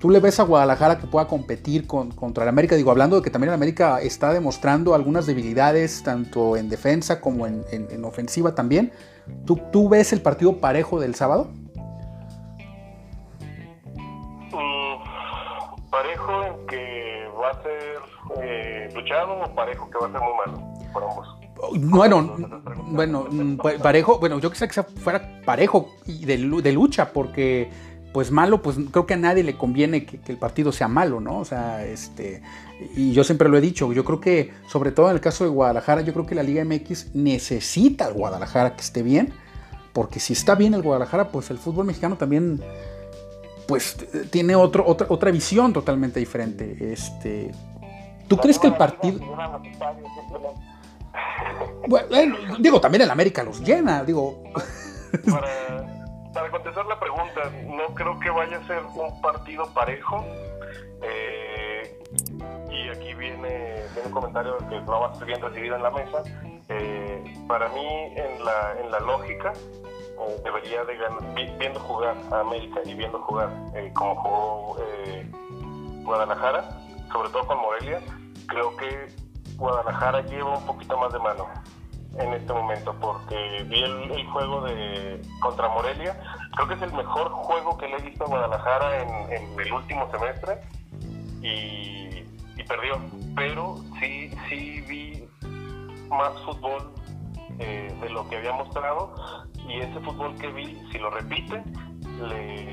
¿Tú 0.05 0.11
le 0.11 0.21
ves 0.21 0.39
a 0.39 0.43
Guadalajara 0.43 0.99
que 0.99 1.07
pueda 1.07 1.27
competir 1.27 1.87
con, 1.87 2.11
contra 2.11 2.43
el 2.43 2.51
América? 2.51 2.77
Digo, 2.77 2.91
hablando 2.91 3.17
de 3.17 3.23
que 3.23 3.31
también 3.31 3.49
el 3.49 3.55
América 3.55 4.03
está 4.03 4.35
demostrando 4.35 4.95
algunas 4.95 5.25
debilidades, 5.25 6.03
tanto 6.03 6.59
en 6.59 6.69
defensa 6.69 7.23
como 7.23 7.47
en, 7.47 7.65
en, 7.73 7.91
en 7.91 8.05
ofensiva 8.05 8.55
también. 8.55 8.93
¿Tú, 9.47 9.57
¿Tú, 9.73 9.89
ves 9.89 10.13
el 10.13 10.21
partido 10.21 10.61
parejo 10.61 11.01
del 11.01 11.15
sábado? 11.15 11.49
Mm, 14.53 15.89
parejo 15.89 16.43
en 16.49 16.67
que 16.67 17.27
va 17.41 17.49
a 17.49 17.63
ser 17.63 18.43
eh, 18.43 18.91
luchado 18.95 19.43
o 19.43 19.55
parejo 19.55 19.89
que 19.89 19.99
va 20.01 20.07
a 20.07 20.13
ser 20.13 20.21
muy 20.21 20.35
malo 20.37 20.61
para 20.93 21.09
ambos? 21.09 21.45
Bueno, 21.79 22.37
bueno, 22.89 23.27
mm, 23.31 23.57
parejo, 23.83 24.19
bueno, 24.19 24.39
yo 24.39 24.51
quisiera 24.51 24.71
que 24.71 24.83
fuera 24.83 25.41
parejo 25.47 25.89
y 26.05 26.27
de, 26.27 26.37
de, 26.37 26.73
lucha, 26.73 27.11
porque 27.11 27.71
pues 28.15 28.31
malo, 28.31 28.63
pues 28.63 28.77
creo 28.93 29.07
que 29.07 29.15
a 29.15 29.17
nadie 29.17 29.43
le 29.43 29.57
conviene 29.57 30.07
que, 30.07 30.21
el 30.29 30.39
partido 30.39 30.71
sea 30.71 30.87
malo, 30.87 31.21
¿no? 31.21 31.41
O 31.41 31.45
sea, 31.45 31.85
este, 31.85 32.43
y 32.95 33.13
yo 33.13 33.25
siempre 33.25 33.49
lo 33.49 33.59
he 33.59 33.61
dicho, 33.61 33.93
yo 33.93 34.05
creo 34.05 34.21
que, 34.21 34.53
sobre 34.69 34.93
todo 34.93 35.11
en 35.11 35.17
el 35.17 35.21
caso 35.21 35.43
de 35.43 35.51
Guadalajara, 35.51 36.03
yo 36.03 36.13
creo 36.13 36.25
que 36.25 36.37
la 36.37 36.45
Liga 36.45 36.65
MX 36.65 37.17
necesita 37.17 38.07
al 38.07 38.13
Guadalajara 38.13 38.77
que 38.77 38.83
esté 38.83 39.03
bien, 39.03 39.33
porque 39.93 40.21
si 40.21 40.33
está 40.33 40.55
bien 40.55 40.75
el 40.75 40.83
Guadalajara, 40.83 41.33
pues 41.33 41.51
el 41.51 41.59
fútbol 41.59 41.87
mexicano 41.87 42.17
también, 42.17 42.63
pues 43.67 43.97
tiene 44.31 44.55
otro, 44.55 44.87
otra, 44.87 45.09
otra 45.11 45.33
visión 45.33 45.73
totalmente 45.73 46.21
diferente. 46.21 46.93
Este, 46.93 47.51
¿Tú 48.29 48.37
crees 48.37 48.61
que 48.61 48.69
el 48.69 48.77
partido... 48.77 49.19
Bueno, 51.89 52.37
digo, 52.61 52.81
también 52.81 53.03
el 53.03 53.11
América 53.11 53.43
los 53.43 53.61
llena, 53.61 54.05
digo... 54.05 54.45
para, 56.35 56.51
contestar 56.51 56.87
la 56.87 56.99
pregunta, 56.99 57.51
no 57.67 57.95
creo 57.95 58.19
que 58.19 58.31
vaya 58.31 58.59
a 58.59 58.67
ser 58.67 58.83
un 58.95 59.21
partido 59.21 59.73
parejo. 59.73 60.25
Eh, 61.03 61.99
y 62.71 62.89
aquí 62.89 63.15
viene, 63.15 63.85
viene, 63.95 64.07
un 64.07 64.13
comentario 64.13 64.59
que 64.69 64.81
no 64.81 65.01
va 65.01 65.09
a 65.09 65.15
ser 65.15 65.27
bien 65.27 65.41
recibido 65.41 65.77
en 65.77 65.83
la 65.83 65.91
mesa. 65.91 66.23
Eh, 66.69 67.35
para 67.47 67.69
mí, 67.69 67.87
en 68.17 68.45
la, 68.45 68.81
en 68.81 68.91
la 68.91 69.01
lógica, 69.01 69.53
eh, 69.53 70.41
debería 70.43 70.85
de 70.85 70.97
ganar, 70.97 71.35
viendo 71.59 71.81
jugar 71.81 72.17
a 72.33 72.41
América 72.41 72.81
y 72.85 72.95
viendo 72.95 73.19
jugar 73.21 73.51
eh, 73.75 73.91
como 73.95 74.15
jugó 74.17 74.77
Guadalajara, 76.03 76.69
sobre 77.13 77.31
todo 77.31 77.47
con 77.47 77.59
Morelia, 77.59 78.01
creo 78.47 78.77
que 78.77 79.09
Guadalajara 79.57 80.21
lleva 80.23 80.59
un 80.59 80.67
poquito 80.67 80.99
más 80.99 81.13
de 81.13 81.19
mano 81.19 81.47
en 82.19 82.33
este 82.35 82.53
momento 82.53 82.95
porque 83.01 83.65
vi 83.69 83.83
el, 83.83 84.27
juego 84.27 84.63
de 84.63 85.21
contra 85.41 85.69
Morelia 85.69 86.19
creo 86.55 86.69
que 86.69 86.75
es 86.75 86.83
el 86.83 86.93
mejor 86.93 87.31
juego 87.31 87.77
que 87.79 87.89
le 87.89 87.97
he 87.97 88.03
visto 88.03 88.25
a 88.25 88.29
Guadalajara 88.29 89.03
en, 89.03 89.33
en 89.33 89.61
el 89.61 89.73
último 89.73 90.11
semestre 90.11 90.61
y, 91.43 92.25
perdió 92.67 92.99
pero 93.37 93.77
sí 94.01 94.31
sí 94.49 94.81
vi 94.89 95.29
más 96.09 96.33
fútbol 96.47 96.95
eh, 97.59 97.95
de 98.01 98.09
lo 98.09 98.27
que 98.29 98.39
había 98.39 98.53
mostrado 98.53 99.15
y 99.69 99.81
ese 99.81 100.01
fútbol 100.01 100.35
que 100.37 100.49
vi 100.49 100.81
si 100.91 100.99
lo 100.99 101.11
repite 101.11 101.63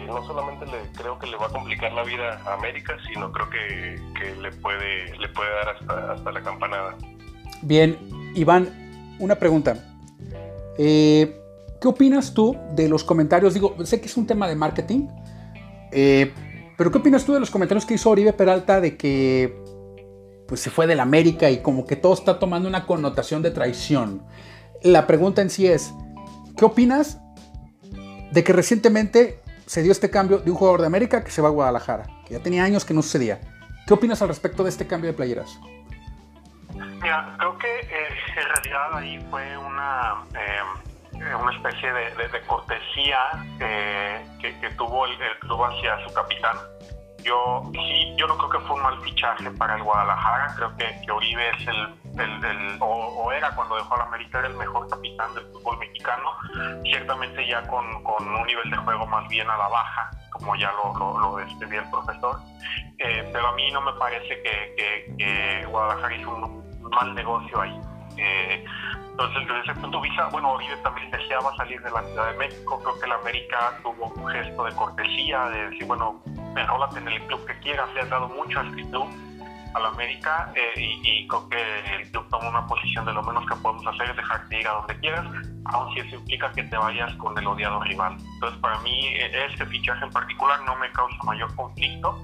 no 0.08 0.26
solamente 0.26 0.66
le 0.66 0.92
creo 0.94 1.18
que 1.20 1.28
le 1.28 1.38
va 1.38 1.48
a 1.48 1.50
complicar 1.50 1.92
la 1.94 2.04
vida 2.04 2.42
a 2.46 2.54
América, 2.54 2.98
sino 3.08 3.32
creo 3.32 3.50
que, 3.50 4.02
que 4.20 4.36
le 4.36 4.52
puede 4.52 5.18
le 5.18 5.28
puede 5.30 5.50
dar 5.52 5.70
hasta, 5.70 6.14
hasta 6.14 6.32
la 6.32 6.42
campanada. 6.42 6.98
Bien, 7.62 7.98
Iván, 8.36 8.81
una 9.22 9.36
pregunta. 9.36 9.78
Eh, 10.78 11.38
¿Qué 11.80 11.88
opinas 11.88 12.34
tú 12.34 12.58
de 12.76 12.90
los 12.90 13.04
comentarios? 13.04 13.54
Digo, 13.54 13.76
sé 13.86 14.00
que 14.00 14.08
es 14.08 14.18
un 14.18 14.28
tema 14.28 14.48
de 14.48 14.56
marketing, 14.56 15.08
eh, 15.92 16.32
pero 16.78 16.92
¿qué 16.92 16.98
opinas 17.00 17.26
tú 17.26 17.34
de 17.34 17.40
los 17.40 17.50
comentarios 17.50 17.86
que 17.86 17.96
hizo 17.96 18.10
Oribe 18.10 18.34
Peralta 18.34 18.82
de 18.82 18.98
que 18.98 19.64
pues, 20.48 20.60
se 20.60 20.70
fue 20.70 20.88
del 20.88 21.00
América 21.00 21.50
y 21.50 21.62
como 21.62 21.86
que 21.86 21.96
todo 21.96 22.14
está 22.14 22.40
tomando 22.40 22.68
una 22.68 22.86
connotación 22.86 23.42
de 23.42 23.52
traición? 23.52 24.24
La 24.84 25.08
pregunta 25.08 25.42
en 25.42 25.50
sí 25.50 25.68
es, 25.68 25.94
¿qué 26.58 26.66
opinas 26.66 27.20
de 28.32 28.44
que 28.44 28.54
recientemente 28.54 29.40
se 29.66 29.84
dio 29.84 29.92
este 29.92 30.10
cambio 30.10 30.40
de 30.40 30.52
un 30.52 30.58
jugador 30.58 30.82
de 30.82 30.88
América 30.88 31.24
que 31.24 31.32
se 31.32 31.42
va 31.42 31.48
a 31.48 31.52
Guadalajara, 31.52 32.08
que 32.26 32.34
ya 32.36 32.40
tenía 32.42 32.64
años 32.64 32.86
que 32.86 32.94
no 32.94 33.02
sucedía? 33.02 33.40
¿Qué 33.88 33.94
opinas 33.94 34.22
al 34.22 34.28
respecto 34.28 34.64
de 34.64 34.70
este 34.70 34.88
cambio 34.88 35.12
de 35.12 35.18
playeras? 35.18 35.60
Mira, 37.02 37.36
creo 37.38 37.58
que 37.58 37.68
eh, 37.68 38.01
realidad 38.62 38.98
ahí 38.98 39.20
fue 39.30 39.58
una... 39.58 40.24
Eh, 40.36 40.82
eh, 41.14 41.36
una 41.36 41.56
especie 41.56 41.92
de, 41.92 42.42
cortesía 42.48 43.20
eh, 43.60 44.26
que, 44.40 44.70
tuvo 44.72 45.06
el, 45.06 45.18
club 45.40 45.66
hacia 45.66 46.04
su 46.08 46.14
capitán. 46.14 46.58
Yo 47.24 47.62
sí, 47.74 48.16
yo 48.18 48.26
no 48.26 48.38
creo 48.38 48.50
que 48.50 48.60
fue 48.68 48.76
un 48.78 48.82
mal 48.82 49.00
fichaje 49.02 49.52
para 49.52 49.76
el 49.76 49.84
Guadalajara. 49.84 50.56
Creo 50.56 50.76
que, 50.78 51.02
que 51.06 51.12
Oribe 51.12 51.50
es 51.50 51.68
el, 51.68 52.46
el, 52.46 52.78
o, 52.80 53.32
era 53.32 53.54
cuando 53.56 53.76
dejó 53.76 53.94
al 53.96 54.02
América 54.02 54.40
el 54.48 54.56
mejor 54.56 54.90
capitán 54.90 55.34
del 55.36 55.46
fútbol 55.52 55.78
mexicano. 55.78 56.32
Ciertamente 56.84 57.46
ya 57.48 57.62
con, 57.68 58.04
con, 58.04 58.28
un 58.28 58.48
nivel 58.48 58.72
de 58.72 58.78
juego 58.78 59.06
más 59.06 59.28
bien 59.28 59.48
a 59.48 59.58
la 59.58 59.68
baja, 59.68 60.10
como 60.32 60.56
ya 60.56 60.72
lo, 60.72 61.20
lo, 61.20 61.36
describía 61.36 61.82
el 61.82 61.90
profesor. 61.92 62.40
Eh, 62.98 63.30
pero 63.32 63.48
a 63.48 63.54
mí 63.54 63.70
no 63.72 63.82
me 63.82 63.94
parece 63.94 64.42
que, 64.42 64.74
que, 64.76 65.16
que 65.18 65.66
Guadalajara 65.68 66.16
hizo 66.16 66.32
un 66.32 66.90
mal 66.90 67.14
negocio 67.14 67.62
ahí. 67.62 67.80
Eh, 68.18 68.66
entonces, 69.12 69.48
desde 69.48 69.72
ese 69.72 69.82
punto 69.82 70.02
de 70.02 70.10
vista, 70.10 70.28
bueno, 70.30 70.54
Oribe 70.54 70.76
también 70.78 71.12
deseaba 71.12 71.56
salir 71.58 71.82
de 71.82 71.92
la 71.92 72.02
Ciudad 72.04 72.32
de 72.32 72.38
México. 72.38 72.80
Creo 72.82 73.00
que 73.00 73.08
la 73.08 73.16
América 73.16 73.78
tuvo 73.84 74.08
un 74.08 74.28
gesto 74.30 74.64
de 74.64 74.72
cortesía, 74.74 75.46
de 75.50 75.70
decir, 75.70 75.86
bueno, 75.86 76.22
enrólate 76.56 77.00
en 77.00 77.08
el 77.08 77.22
club 77.28 77.46
que 77.46 77.60
quieras. 77.60 77.94
Le 77.94 78.02
has 78.02 78.10
dado 78.10 78.30
mucho 78.30 78.60
a 78.60 78.64
este 78.64 78.84
club, 78.90 79.08
a 79.74 79.80
la 79.80 79.90
América, 79.90 80.52
eh, 80.56 80.74
y, 80.78 81.28
creo 81.28 81.48
que 81.50 81.96
el 81.96 82.12
club 82.12 82.28
toma 82.30 82.50
una 82.50 82.68
posición 82.68 83.06
de 83.06 83.14
lo 83.14 83.22
menos 83.22 83.46
que 83.48 83.56
podemos 83.56 83.86
hacer 83.88 84.10
es 84.10 84.16
dejarte 84.16 84.60
ir 84.60 84.68
a 84.68 84.72
donde 84.72 85.00
quieras, 85.00 85.26
aun 85.66 85.94
si 85.94 86.00
eso 86.00 86.16
implica 86.16 86.52
que 86.54 86.64
te 86.64 86.78
vayas 86.78 87.14
con 87.16 87.38
el 87.38 87.46
odiado 87.46 87.82
rival. 87.82 88.18
Entonces, 88.34 88.60
para 88.60 88.80
mí, 88.80 89.08
e, 89.08 89.46
este 89.46 89.66
fichaje 89.66 90.04
en 90.04 90.12
particular 90.12 90.62
no 90.66 90.76
me 90.78 90.92
causa 90.92 91.18
mayor 91.24 91.54
conflicto. 91.56 92.18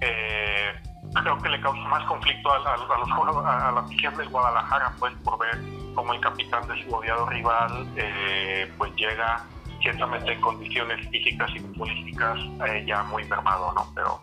Eh, 0.00 0.74
creo 1.22 1.38
que 1.38 1.48
le 1.48 1.60
causa 1.60 1.82
más 1.88 2.04
conflicto 2.04 2.50
a, 2.50 2.56
a, 2.56 3.68
a 3.68 3.72
la 3.72 3.80
afición 3.80 4.16
del 4.16 4.28
Guadalajara, 4.28 4.92
pues, 4.98 5.12
por 5.24 5.38
ver 5.38 5.58
como 5.96 6.12
el 6.12 6.20
capitán 6.20 6.68
de 6.68 6.84
su 6.84 6.94
odiado 6.94 7.26
rival 7.26 7.88
eh, 7.96 8.70
pues 8.78 8.94
llega 8.94 9.44
ciertamente 9.80 10.32
en 10.32 10.40
condiciones 10.40 11.08
físicas 11.08 11.50
y 11.54 11.60
futbolísticas 11.60 12.38
eh, 12.68 12.84
ya 12.86 13.02
muy 13.04 13.24
mermado, 13.24 13.72
¿no? 13.72 13.86
Pero 13.94 14.20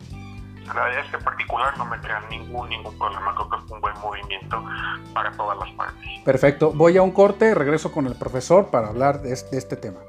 este 1.00 1.18
particular 1.18 1.78
no 1.78 1.86
me 1.86 1.98
crea 2.00 2.22
ningún, 2.30 2.70
ningún 2.70 2.98
problema, 2.98 3.36
creo 3.36 3.50
que 3.50 3.58
es 3.58 3.72
un 3.72 3.82
buen 3.82 4.00
movimiento 4.00 4.64
para 5.14 5.32
todas 5.32 5.58
las 5.58 5.70
partes. 5.72 6.10
Perfecto, 6.24 6.72
voy 6.72 6.98
a 6.98 7.02
un 7.02 7.12
corte, 7.12 7.54
regreso 7.54 7.92
con 7.92 8.08
el 8.08 8.16
profesor 8.16 8.72
para 8.72 8.88
hablar 8.88 9.22
de 9.22 9.34
este, 9.34 9.52
de 9.52 9.58
este 9.58 9.76
tema. 9.76 10.00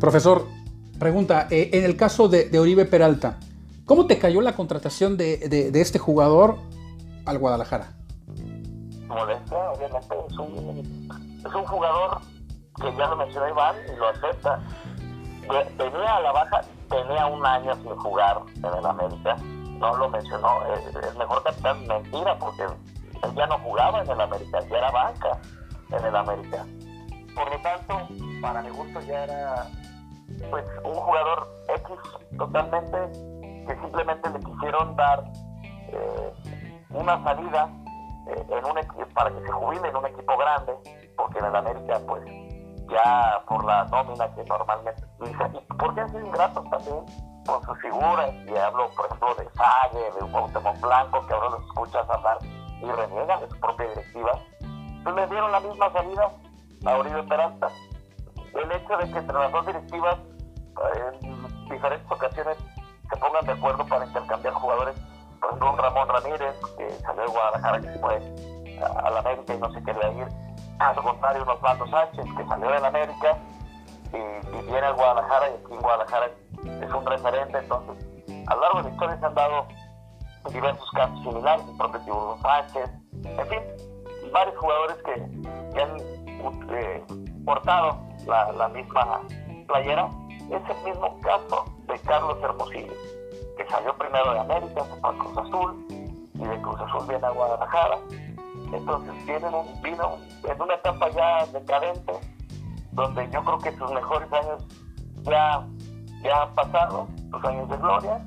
Profesor, 0.00 0.46
pregunta, 0.98 1.46
eh, 1.50 1.70
en 1.72 1.84
el 1.84 1.96
caso 1.96 2.28
de, 2.28 2.58
Oribe 2.58 2.84
Peralta, 2.84 3.38
¿cómo 3.86 4.06
te 4.06 4.18
cayó 4.18 4.42
la 4.42 4.54
contratación 4.54 5.16
de, 5.16 5.70
este 5.74 5.98
jugador 5.98 6.58
al 7.24 7.38
Guadalajara? 7.38 7.92
Molestia, 9.08 9.70
obviamente, 9.70 10.14
es 10.28 10.36
un, 10.36 11.40
es 11.46 11.54
un 11.54 11.64
jugador 11.64 12.20
que 12.76 12.94
ya 12.94 13.06
lo 13.06 13.16
mencionó 13.16 13.48
Iván 13.48 13.76
y 13.90 13.96
lo 13.96 14.08
acepta. 14.08 14.60
Tenía 15.78 16.16
a 16.16 16.20
la 16.20 16.32
baja, 16.32 16.60
tenía 16.90 17.26
un 17.26 17.46
año 17.46 17.74
sin 17.76 17.96
jugar 17.96 18.42
en 18.56 18.64
el 18.64 18.84
América, 18.84 19.36
no 19.78 19.96
lo 19.96 20.10
mencionó, 20.10 20.48
el 20.66 21.16
mejor 21.16 21.42
capitán, 21.42 21.86
mentira, 21.86 22.38
porque 22.38 22.64
él 22.64 23.34
ya 23.34 23.46
no 23.46 23.58
jugaba 23.60 24.02
en 24.02 24.10
el 24.10 24.20
América, 24.20 24.60
ya 24.68 24.76
era 24.76 24.90
banca 24.90 25.40
en 25.90 26.04
el 26.04 26.16
América. 26.16 26.66
Por 27.34 27.50
lo 27.50 27.60
tanto, 27.60 28.08
para 28.42 28.62
mi 28.62 28.70
gusto 28.70 29.00
ya 29.02 29.24
era 29.24 29.70
pues 30.50 30.64
un 30.84 30.94
jugador 30.94 31.48
X 31.68 31.96
totalmente 32.36 32.98
que 33.66 33.74
simplemente 33.80 34.30
le 34.30 34.40
quisieron 34.40 34.96
dar 34.96 35.24
eh, 35.88 36.32
una 36.90 37.22
salida 37.24 37.68
eh, 38.28 38.46
en 38.50 38.64
un 38.64 39.12
para 39.14 39.30
que 39.30 39.40
se 39.40 39.52
jubile 39.52 39.88
en 39.88 39.96
un 39.96 40.06
equipo 40.06 40.36
grande 40.36 40.72
porque 41.16 41.38
en 41.38 41.44
el 41.46 41.56
América 41.56 42.00
pues 42.06 42.24
ya 42.88 43.42
por 43.48 43.64
la 43.64 43.84
nómina 43.84 44.32
que 44.34 44.44
normalmente 44.44 45.02
y 45.20 45.74
porque 45.74 46.00
han 46.00 46.08
sido 46.10 46.26
ingratos 46.26 46.64
también 46.70 47.04
con 47.46 47.62
sus 47.62 47.78
figuras 47.80 48.32
y 48.46 48.56
hablo 48.56 48.90
por 48.90 49.06
ejemplo 49.06 49.34
de 49.36 49.48
Sague, 49.54 50.12
de 50.20 50.32
Cuauhtémoc 50.32 50.80
Blanco 50.80 51.26
que 51.26 51.34
ahora 51.34 51.50
los 51.50 51.62
escuchas 51.66 52.10
hablar 52.10 52.38
y 52.42 52.84
reniegan 52.84 53.40
de 53.40 53.48
su 53.48 53.60
propia 53.60 53.88
directiva 53.88 54.32
pues 55.02 55.14
le 55.14 55.26
dieron 55.28 55.52
la 55.52 55.60
misma 55.60 55.92
salida 55.92 56.30
a 56.84 56.96
Oribe 56.96 57.22
Peralta 57.24 57.68
el 58.58 58.72
hecho 58.72 58.96
de 58.96 59.10
que 59.10 59.18
entre 59.18 59.38
las 59.38 59.52
dos 59.52 59.66
directivas 59.66 60.16
en 60.94 61.68
diferentes 61.68 62.10
ocasiones 62.10 62.56
se 63.10 63.16
pongan 63.16 63.44
de 63.46 63.52
acuerdo 63.52 63.86
para 63.86 64.06
intercambiar 64.06 64.54
jugadores. 64.54 64.94
Por 65.40 65.50
ejemplo, 65.50 65.72
un 65.72 65.78
Ramón 65.78 66.08
Ramírez, 66.08 66.56
que 66.76 66.90
salió 67.04 67.22
de 67.22 67.28
Guadalajara, 67.28 67.80
que 67.80 67.92
se 67.92 67.98
fue 67.98 68.16
a, 68.82 69.10
la 69.10 69.18
América 69.20 69.54
y 69.54 69.58
no 69.58 69.72
se 69.72 69.82
quería 69.82 70.12
ir. 70.12 70.28
A 70.78 70.92
lo 70.92 71.02
contrario, 71.02 71.42
un 71.42 71.48
Osvaldo 71.48 71.86
Sánchez, 71.86 72.24
que 72.36 72.46
salió 72.46 72.70
de 72.70 72.80
la 72.80 72.88
América 72.88 73.38
y, 74.12 74.62
viene 74.66 74.86
a 74.86 74.92
Guadalajara 74.92 75.50
y 75.50 75.54
aquí 75.54 75.72
en 75.72 75.80
Guadalajara 75.80 76.26
es 76.64 76.92
un 76.92 77.06
referente. 77.06 77.58
Entonces, 77.58 78.04
a 78.46 78.54
lo 78.54 78.60
largo 78.60 78.78
de 78.78 78.84
la 78.84 78.90
historia 78.90 79.18
se 79.18 79.26
han 79.26 79.34
dado 79.34 79.66
diversos 80.50 80.90
casos 80.92 81.18
similares, 81.22 81.64
el 81.68 81.76
propio 81.76 82.00
Tiburón 82.00 82.42
Sánchez, 82.42 82.90
en 83.24 83.46
fin, 83.48 84.32
varios 84.32 84.56
jugadores 84.58 84.96
que, 85.02 85.12
han 85.80 85.96
eh, 86.70 87.04
portado 87.44 88.05
la, 88.26 88.68
misma 88.68 89.20
playera 89.66 90.10
es 90.50 90.62
el 90.70 90.84
mismo 90.84 91.20
caso 91.20 91.64
de 91.86 91.98
Carlos 92.00 92.38
Hermosillo, 92.42 92.92
que 93.56 93.68
salió 93.68 93.96
primero 93.96 94.32
de 94.32 94.38
América, 94.40 94.84
se 94.84 95.00
fue 95.00 95.10
a 95.10 95.18
Cruz 95.18 95.38
Azul, 95.38 95.86
y 96.34 96.44
de 96.44 96.60
Cruz 96.60 96.80
Azul 96.80 97.06
viene 97.08 97.26
a 97.26 97.30
Guadalajara. 97.30 97.98
Entonces 98.72 99.26
viene 99.26 99.46
un, 99.48 99.82
vino 99.82 100.16
en 100.44 100.62
una 100.62 100.74
etapa 100.74 101.08
ya 101.10 101.46
decadente, 101.46 102.12
donde 102.92 103.28
yo 103.30 103.44
creo 103.44 103.58
que 103.58 103.76
sus 103.76 103.90
mejores 103.92 104.32
años 104.32 104.64
ya, 105.22 105.66
ya 106.22 106.42
han 106.42 106.54
pasado, 106.54 107.06
sus 107.30 107.44
años 107.44 107.68
de 107.68 107.76
gloria. 107.76 108.24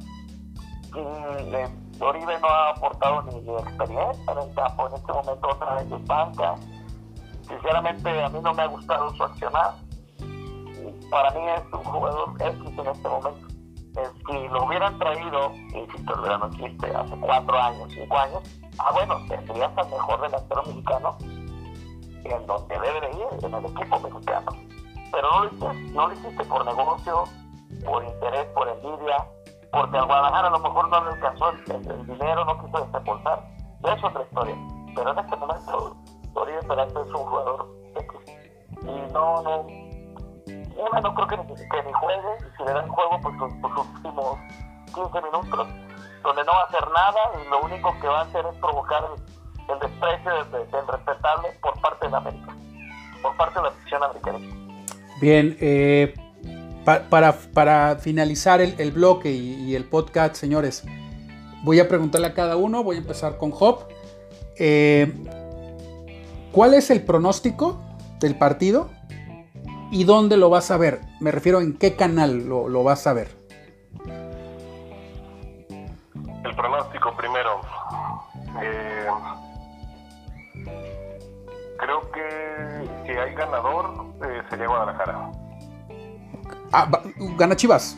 Y 0.96 1.56
eh, 1.56 1.70
no 2.00 2.48
ha 2.48 2.70
aportado 2.70 3.22
ni, 3.24 3.38
experiencia 3.38 4.32
en 4.32 4.38
el 4.38 4.56
campo, 4.56 4.88
en 4.88 4.96
este 4.96 5.14
momento 5.14 5.50
otra 5.50 5.76
vez 5.76 5.92
en 5.92 6.06
banca. 6.06 6.56
Sinceramente 7.48 8.24
a 8.24 8.30
mí 8.30 8.40
no 8.42 8.54
me 8.54 8.64
ha 8.64 8.68
gustado 8.68 9.10
su 9.16 9.24
accionar 9.24 9.89
para 11.10 11.32
mí 11.32 11.42
es 11.48 11.74
un 11.74 11.84
jugador 11.84 12.36
X 12.40 12.60
en 12.78 12.88
este 12.88 13.10
momento. 13.10 13.48
si 14.28 14.48
lo 14.50 14.66
hubieran 14.66 14.98
traído, 15.00 15.52
insisto, 15.74 16.16
lo 16.16 16.22
hubieran 16.22 16.54
existe 16.54 16.96
hace 16.96 17.16
cuatro 17.20 17.60
años, 17.60 17.90
cinco 17.94 18.18
años, 18.18 18.42
ah, 18.78 18.92
bueno, 18.94 19.16
tendrías 19.28 19.78
al 19.78 19.90
mejor 19.90 20.22
delantero 20.22 20.64
mexicano 20.64 21.18
en 22.24 22.46
donde 22.46 22.80
debe 22.80 23.02
de 23.02 23.12
ir, 23.12 23.46
en 23.46 23.54
el 23.54 23.66
equipo 23.66 24.00
mexicano. 24.00 24.52
Pero 25.12 25.32
no 25.32 25.40
lo 25.40 25.46
hiciste, 25.48 25.94
no 25.94 26.08
lo 26.08 26.14
hiciste 26.14 26.46
por 26.46 26.66
negocio, 26.66 27.24
por 27.86 28.04
interés, 28.04 28.46
por 28.48 28.68
envidia, 28.68 29.28
porque 29.72 29.98
al 29.98 30.06
Guadalajara 30.06 30.48
a 30.48 30.52
lo 30.52 30.60
mejor 30.60 30.90
no 30.90 31.04
le 31.04 31.12
alcanzó 31.12 31.50
el, 31.50 32.06
dinero, 32.06 32.46
no 32.46 32.66
quiso 32.66 32.86
desembolsar. 32.86 33.48
Es 33.84 34.04
otra 34.04 34.24
historia. 34.24 34.56
Pero 34.96 35.12
en 35.12 35.20
este 35.20 35.36
momento, 35.36 35.98
Dorian 36.34 36.68
Peralta 36.68 37.02
es 37.02 37.08
un 37.08 37.26
jugador 37.26 37.70
X. 37.96 38.20
Y 38.82 39.14
no, 39.14 39.42
no, 39.42 39.68
una 40.80 41.02
no 41.02 41.14
creo 41.14 41.28
que 41.28 41.36
que 41.36 41.84
ni 41.84 41.94
juegue, 41.94 42.38
y 42.40 42.58
si 42.58 42.64
le 42.64 42.72
dan 42.72 42.88
juego, 42.88 43.20
pues 43.22 43.36
los, 43.36 43.52
últimos 43.52 44.38
15 44.86 45.22
minutos, 45.22 45.68
donde 46.24 46.44
no 46.44 46.52
va 46.52 46.62
a 46.62 46.66
hacer 46.66 46.88
nada 46.90 47.20
y 47.36 47.50
lo 47.50 47.62
único 47.62 47.94
que 48.00 48.08
va 48.08 48.22
a 48.22 48.24
hacer 48.24 48.46
es 48.52 48.58
provocar 48.60 49.04
el, 49.68 49.80
desprecio 49.80 50.32
del, 50.46 50.88
respetable 50.88 51.50
por 51.62 51.80
parte 51.82 52.08
de 52.08 52.16
América, 52.16 52.56
por 53.22 53.38
parte 53.38 53.60
de 53.60 53.64
la 53.64 53.70
afición 53.70 54.04
americana. 54.04 54.40
Bien, 55.22 55.58
eh, 55.60 56.14
para, 57.10 57.34
para, 57.34 57.96
finalizar 57.98 58.62
el, 58.62 58.92
bloque 58.92 59.32
y, 59.32 59.76
el 59.76 59.86
podcast, 59.86 60.36
señores, 60.36 60.86
voy 61.64 61.80
a 61.80 61.88
preguntarle 61.88 62.28
a 62.28 62.34
cada 62.34 62.56
uno, 62.56 62.84
voy 62.84 62.96
a 62.96 63.00
empezar 63.00 63.38
con 63.38 63.54
Hop. 63.60 63.84
Eh, 64.58 65.14
¿Cuál 66.52 66.74
es 66.74 66.90
el 66.90 67.04
pronóstico 67.04 67.80
del 68.20 68.36
partido 68.38 68.90
y 69.92 70.04
dónde 70.04 70.38
lo 70.38 70.50
vas 70.50 70.72
a 70.72 70.78
ver? 70.78 71.02
Me 71.20 71.32
refiero 71.32 71.62
en 71.62 71.78
qué 71.78 71.96
canal 71.96 72.48
lo, 72.48 72.70
lo 72.70 72.84
vas 72.84 73.08
a 73.08 73.14
ver. 73.14 73.38
El 76.44 76.56
pronóstico 76.56 77.16
primero. 77.16 77.62
Eh, 78.62 79.08
creo 81.78 82.12
que 82.12 82.88
si 83.06 83.12
hay 83.12 83.34
ganador 83.34 84.06
eh, 84.24 84.42
sería 84.50 84.68
Guadalajara. 84.68 85.32
Ah, 86.72 86.88
¿Gana 87.38 87.56
Chivas? 87.56 87.98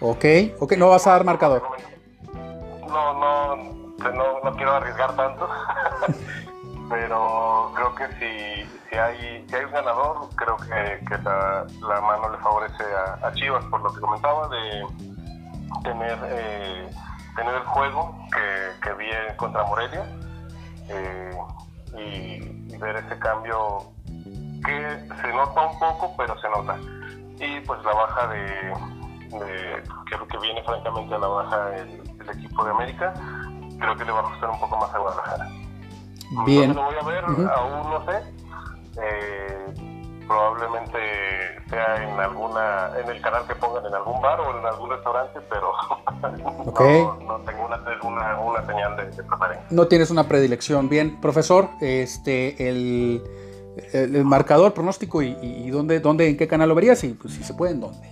Ok, 0.00 0.24
ok, 0.58 0.72
no 0.76 0.88
vas 0.90 1.06
a 1.06 1.12
dar 1.12 1.24
marcador. 1.24 1.62
No, 2.88 3.12
no, 3.14 3.56
no, 3.56 4.40
no 4.44 4.56
quiero 4.56 4.72
arriesgar 4.72 5.14
tanto, 5.16 5.48
pero 6.88 7.72
creo 7.74 7.94
que 7.94 8.06
si, 8.18 8.70
si, 8.88 8.96
hay, 8.96 9.46
si 9.48 9.54
hay 9.54 9.64
un 9.64 9.72
ganador, 9.72 10.28
creo 10.36 10.56
que, 10.56 11.18
la, 11.22 11.66
la, 11.86 12.00
mano 12.00 12.30
le 12.30 12.38
favorece 12.38 12.84
a, 12.84 13.26
a, 13.26 13.32
Chivas, 13.32 13.64
por 13.66 13.80
lo 13.82 13.92
que 13.92 14.00
comentaba, 14.00 14.48
de 14.48 14.86
tener, 15.82 16.18
eh, 16.24 16.90
tener 17.36 17.54
el 17.54 17.64
juego 17.64 18.16
que, 18.32 18.88
que 18.88 18.94
vi 18.94 19.06
contra 19.36 19.64
Morelia 19.64 20.04
eh, 20.88 21.36
y, 21.96 22.56
ver 22.78 22.96
ese 22.96 23.18
cambio 23.18 23.78
que 24.14 25.08
se 25.22 25.28
nota 25.32 25.62
un 25.62 25.78
poco, 25.78 26.14
pero 26.18 26.38
se 26.38 26.48
nota 26.50 26.76
y 27.38 27.60
pues 27.60 27.82
la 27.84 27.92
baja 27.92 28.28
de, 28.28 28.74
creo 30.06 30.28
que 30.28 30.38
viene 30.38 30.62
francamente 30.62 31.14
a 31.14 31.18
la 31.18 31.26
baja 31.26 31.76
el, 31.76 32.02
equipo 32.28 32.64
de 32.64 32.70
América, 32.72 33.14
creo 33.78 33.96
que 33.96 34.04
le 34.04 34.10
va 34.10 34.20
a 34.20 34.24
costar 34.24 34.50
un 34.50 34.58
poco 34.58 34.76
más 34.78 34.92
a 34.92 34.98
Guadalajara. 34.98 35.48
Bien. 36.44 36.74
lo 36.74 36.84
voy 36.84 36.94
a 37.00 37.04
ver, 37.04 37.24
aún 37.24 37.90
no 37.90 38.04
sé. 38.06 38.22
Eh, 39.02 39.74
probablemente 40.26 40.98
sea 41.68 42.02
en 42.02 42.18
alguna 42.18 42.90
en 42.98 43.08
el 43.08 43.20
canal 43.20 43.46
que 43.46 43.54
pongan 43.54 43.86
en 43.86 43.94
algún 43.94 44.20
bar 44.20 44.40
o 44.40 44.58
en 44.58 44.66
algún 44.66 44.90
restaurante, 44.90 45.40
pero 45.48 45.72
no, 47.22 47.40
tengo 47.40 47.66
una, 48.08 48.40
una, 48.40 48.66
señal 48.66 48.96
de, 48.96 49.10
de 49.10 49.22
preferencia. 49.22 49.66
No 49.70 49.86
tienes 49.86 50.10
una 50.10 50.24
predilección. 50.24 50.88
Bien, 50.88 51.20
profesor, 51.20 51.68
este 51.80 52.68
el 52.68 53.22
el, 53.92 54.24
marcador, 54.24 54.72
pronóstico 54.72 55.22
y, 55.22 55.70
dónde, 55.70 56.00
dónde, 56.00 56.28
en 56.28 56.36
qué 56.36 56.48
canal 56.48 56.68
lo 56.68 56.74
verías 56.74 57.02
y 57.04 57.14
pues, 57.14 57.34
si 57.34 57.42
se 57.42 57.54
puede, 57.54 57.72
en 57.72 57.80
dónde. 57.80 58.08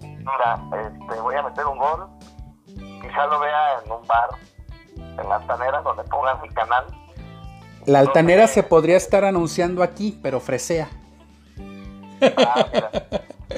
Mira, 0.00 0.60
este, 0.82 1.20
voy 1.20 1.34
a 1.34 1.42
meter 1.42 1.66
un 1.66 1.78
gol. 1.78 2.08
Quizá 2.74 3.26
lo 3.26 3.40
vea 3.40 3.80
en 3.84 3.92
un 3.92 4.06
bar, 4.06 4.30
en 4.96 5.28
la 5.28 5.36
altanera, 5.36 5.82
donde 5.82 6.02
pongan 6.04 6.40
mi 6.42 6.48
canal. 6.48 6.84
La 7.86 7.98
altanera 7.98 8.46
se 8.46 8.62
podría 8.62 8.96
estar 8.96 9.24
anunciando 9.24 9.82
aquí, 9.82 10.18
pero 10.22 10.40
fresea. 10.40 10.88
Ah, 12.38 12.66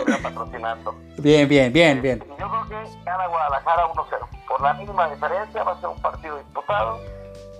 mira, 0.04 0.18
patrocinando. 0.22 0.94
Bien, 1.18 1.48
bien, 1.48 1.72
bien, 1.72 2.02
bien. 2.02 2.18
Yo 2.18 2.48
creo 2.48 2.68
que 2.68 3.04
gana 3.04 3.26
Guadalajara 3.28 3.86
1-0. 3.92 4.46
Por 4.48 4.60
la 4.60 4.74
mínima 4.74 5.08
diferencia 5.08 5.62
va 5.62 5.72
a 5.72 5.80
ser 5.80 5.88
un 5.88 6.02
partido 6.02 6.38
disputado, 6.38 7.00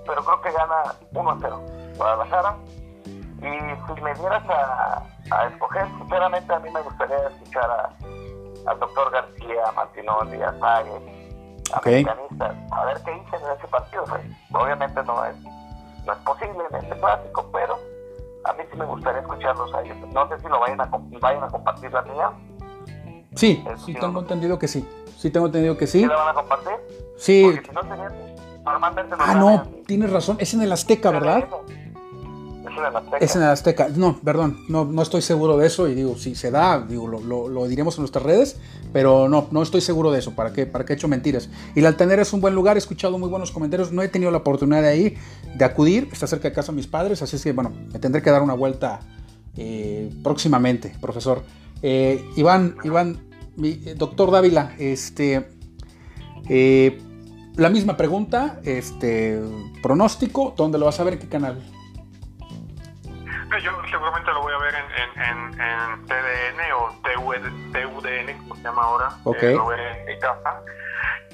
pero 0.06 0.24
creo 0.24 0.40
que 0.42 0.50
gana 0.52 0.82
1-0. 1.12 1.96
Guadalajara 1.96 2.56
y 3.38 3.94
si 3.94 4.00
me 4.02 4.14
dieras 4.14 4.42
a, 4.48 5.02
a, 5.30 5.46
escoger, 5.48 5.86
sinceramente 5.98 6.52
a 6.52 6.58
mí 6.58 6.70
me 6.70 6.80
gustaría 6.82 7.28
escuchar 7.28 7.90
al 8.66 8.78
doctor 8.80 9.10
García, 9.12 9.68
a 9.68 9.72
Martinoli, 9.72 10.42
a 10.42 10.58
Sague, 10.58 10.90
a 11.72 11.78
okay. 11.78 12.06
a 12.72 12.84
ver 12.86 12.96
qué 13.04 13.12
dicen 13.12 13.40
en 13.44 13.58
ese 13.58 13.68
partido. 13.68 14.04
Pues, 14.04 14.22
obviamente 14.52 15.02
no 15.04 15.24
es, 15.26 15.36
no 16.06 16.12
es 16.12 16.18
posible 16.20 16.64
en 16.70 16.76
este 16.76 16.98
clásico, 16.98 17.50
pero 17.52 17.78
a 18.44 18.52
mí 18.52 18.62
sí 18.70 18.78
me 18.78 18.84
gustaría 18.86 19.20
escucharlos 19.20 19.74
a 19.74 19.82
ellos. 19.82 19.96
No 20.12 20.28
sé 20.28 20.38
si 20.40 20.48
lo 20.48 20.60
vayan 20.60 20.80
a, 20.80 20.90
vayan 21.20 21.42
a 21.42 21.48
compartir 21.48 21.92
la 21.92 22.02
mía. 22.02 22.30
Sí, 23.34 23.62
sí 23.84 23.94
tengo 23.94 24.20
entendido 24.20 24.58
que 24.58 24.68
sí. 24.68 24.88
Sí 25.18 25.30
tengo 25.30 25.46
entendido 25.46 25.76
que 25.76 25.86
sí. 25.86 26.00
¿Sí 26.00 26.06
la 26.06 26.14
van 26.16 26.28
a 26.28 26.34
compartir? 26.34 26.72
Sí. 27.18 27.42
Porque 27.44 27.68
si 27.68 27.74
no 27.74 27.80
tenían, 27.80 28.12
normalmente 28.64 29.16
Ah, 29.18 29.34
no, 29.34 29.66
tienes 29.86 30.10
razón. 30.12 30.36
Es 30.40 30.54
en 30.54 30.62
el 30.62 30.72
Azteca, 30.72 31.10
¿verdad? 31.10 31.44
Es 33.20 33.36
en 33.36 33.42
Azteca. 33.42 33.88
No, 33.94 34.18
perdón, 34.18 34.64
no, 34.68 34.84
no 34.84 35.02
estoy 35.02 35.22
seguro 35.22 35.56
de 35.56 35.66
eso 35.66 35.88
y 35.88 35.94
digo, 35.94 36.16
si 36.16 36.34
se 36.34 36.50
da, 36.50 36.80
digo, 36.80 37.06
lo, 37.06 37.48
lo, 37.48 37.66
diremos 37.66 37.96
en 37.96 38.02
nuestras 38.02 38.24
redes, 38.24 38.56
pero 38.92 39.28
no, 39.28 39.48
no 39.50 39.62
estoy 39.62 39.80
seguro 39.80 40.10
de 40.10 40.18
eso, 40.18 40.34
¿para 40.34 40.52
qué, 40.52 40.66
para 40.66 40.84
qué 40.84 40.92
he 40.92 40.96
hecho 40.96 41.08
mentiras? 41.08 41.48
Y 41.74 41.80
la 41.80 41.88
Altanera 41.88 42.22
es 42.22 42.32
un 42.32 42.40
buen 42.40 42.54
lugar, 42.54 42.76
he 42.76 42.78
escuchado 42.78 43.18
muy 43.18 43.28
buenos 43.28 43.50
comentarios, 43.50 43.92
no 43.92 44.02
he 44.02 44.08
tenido 44.08 44.30
la 44.30 44.38
oportunidad 44.38 44.82
de 44.82 44.96
ir, 44.96 45.18
de 45.54 45.64
acudir, 45.64 46.08
está 46.12 46.26
cerca 46.26 46.48
de 46.48 46.54
casa 46.54 46.72
de 46.72 46.76
mis 46.76 46.86
padres, 46.86 47.22
así 47.22 47.36
es 47.36 47.42
que, 47.42 47.52
bueno, 47.52 47.72
me 47.92 47.98
tendré 47.98 48.22
que 48.22 48.30
dar 48.30 48.42
una 48.42 48.54
vuelta 48.54 49.00
eh, 49.56 50.10
próximamente, 50.22 50.94
profesor. 51.00 51.42
Eh, 51.82 52.24
Iván, 52.36 52.76
Iván, 52.84 53.18
eh, 53.62 53.94
doctor 53.96 54.30
Dávila, 54.30 54.74
este, 54.78 55.48
la 57.56 57.70
misma 57.70 57.96
pregunta, 57.96 58.60
este, 58.64 59.40
pronóstico, 59.82 60.54
¿dónde 60.56 60.78
lo 60.78 60.86
vas 60.86 61.00
a 61.00 61.04
ver? 61.04 61.14
¿En 61.14 61.20
qué 61.20 61.28
canal? 61.28 61.75
Yo 63.62 63.72
seguramente 63.90 64.30
lo 64.32 64.42
voy 64.42 64.52
a 64.52 64.58
ver 64.58 64.74
en, 64.74 65.22
en, 65.22 65.60
en, 65.60 66.06
TDN 66.06 66.72
o 66.74 66.88
TUDN, 67.72 68.38
como 68.38 68.56
se 68.56 68.62
llama 68.62 68.82
ahora. 68.82 69.08
Okay. 69.24 69.52
Eh, 69.52 69.56
lo 69.56 69.66
veré 69.66 70.12
en 70.12 70.20
casa. 70.20 70.60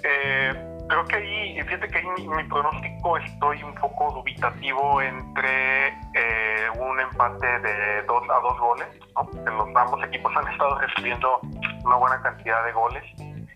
Eh, 0.05 0.85
creo 0.89 1.05
que 1.07 1.17
ahí, 1.17 1.63
fíjate 1.63 1.89
que 1.89 1.99
ahí 1.99 2.07
mi, 2.17 2.29
mi, 2.29 2.45
pronóstico 2.45 3.17
estoy 3.19 3.63
un 3.63 3.75
poco 3.75 4.13
dubitativo 4.13 5.01
entre 5.03 5.89
eh, 5.89 6.71
un 6.79 7.01
empate 7.01 7.47
de 7.61 8.03
dos 8.03 8.23
a 8.31 8.41
dos 8.41 8.59
goles, 8.59 8.89
¿no? 9.15 9.51
los 9.51 9.77
ambos 9.77 10.05
equipos 10.05 10.33
han 10.37 10.49
estado 10.49 10.79
recibiendo 10.79 11.41
una 11.85 11.97
buena 11.97 12.23
cantidad 12.23 12.65
de 12.65 12.73
goles. 12.73 13.05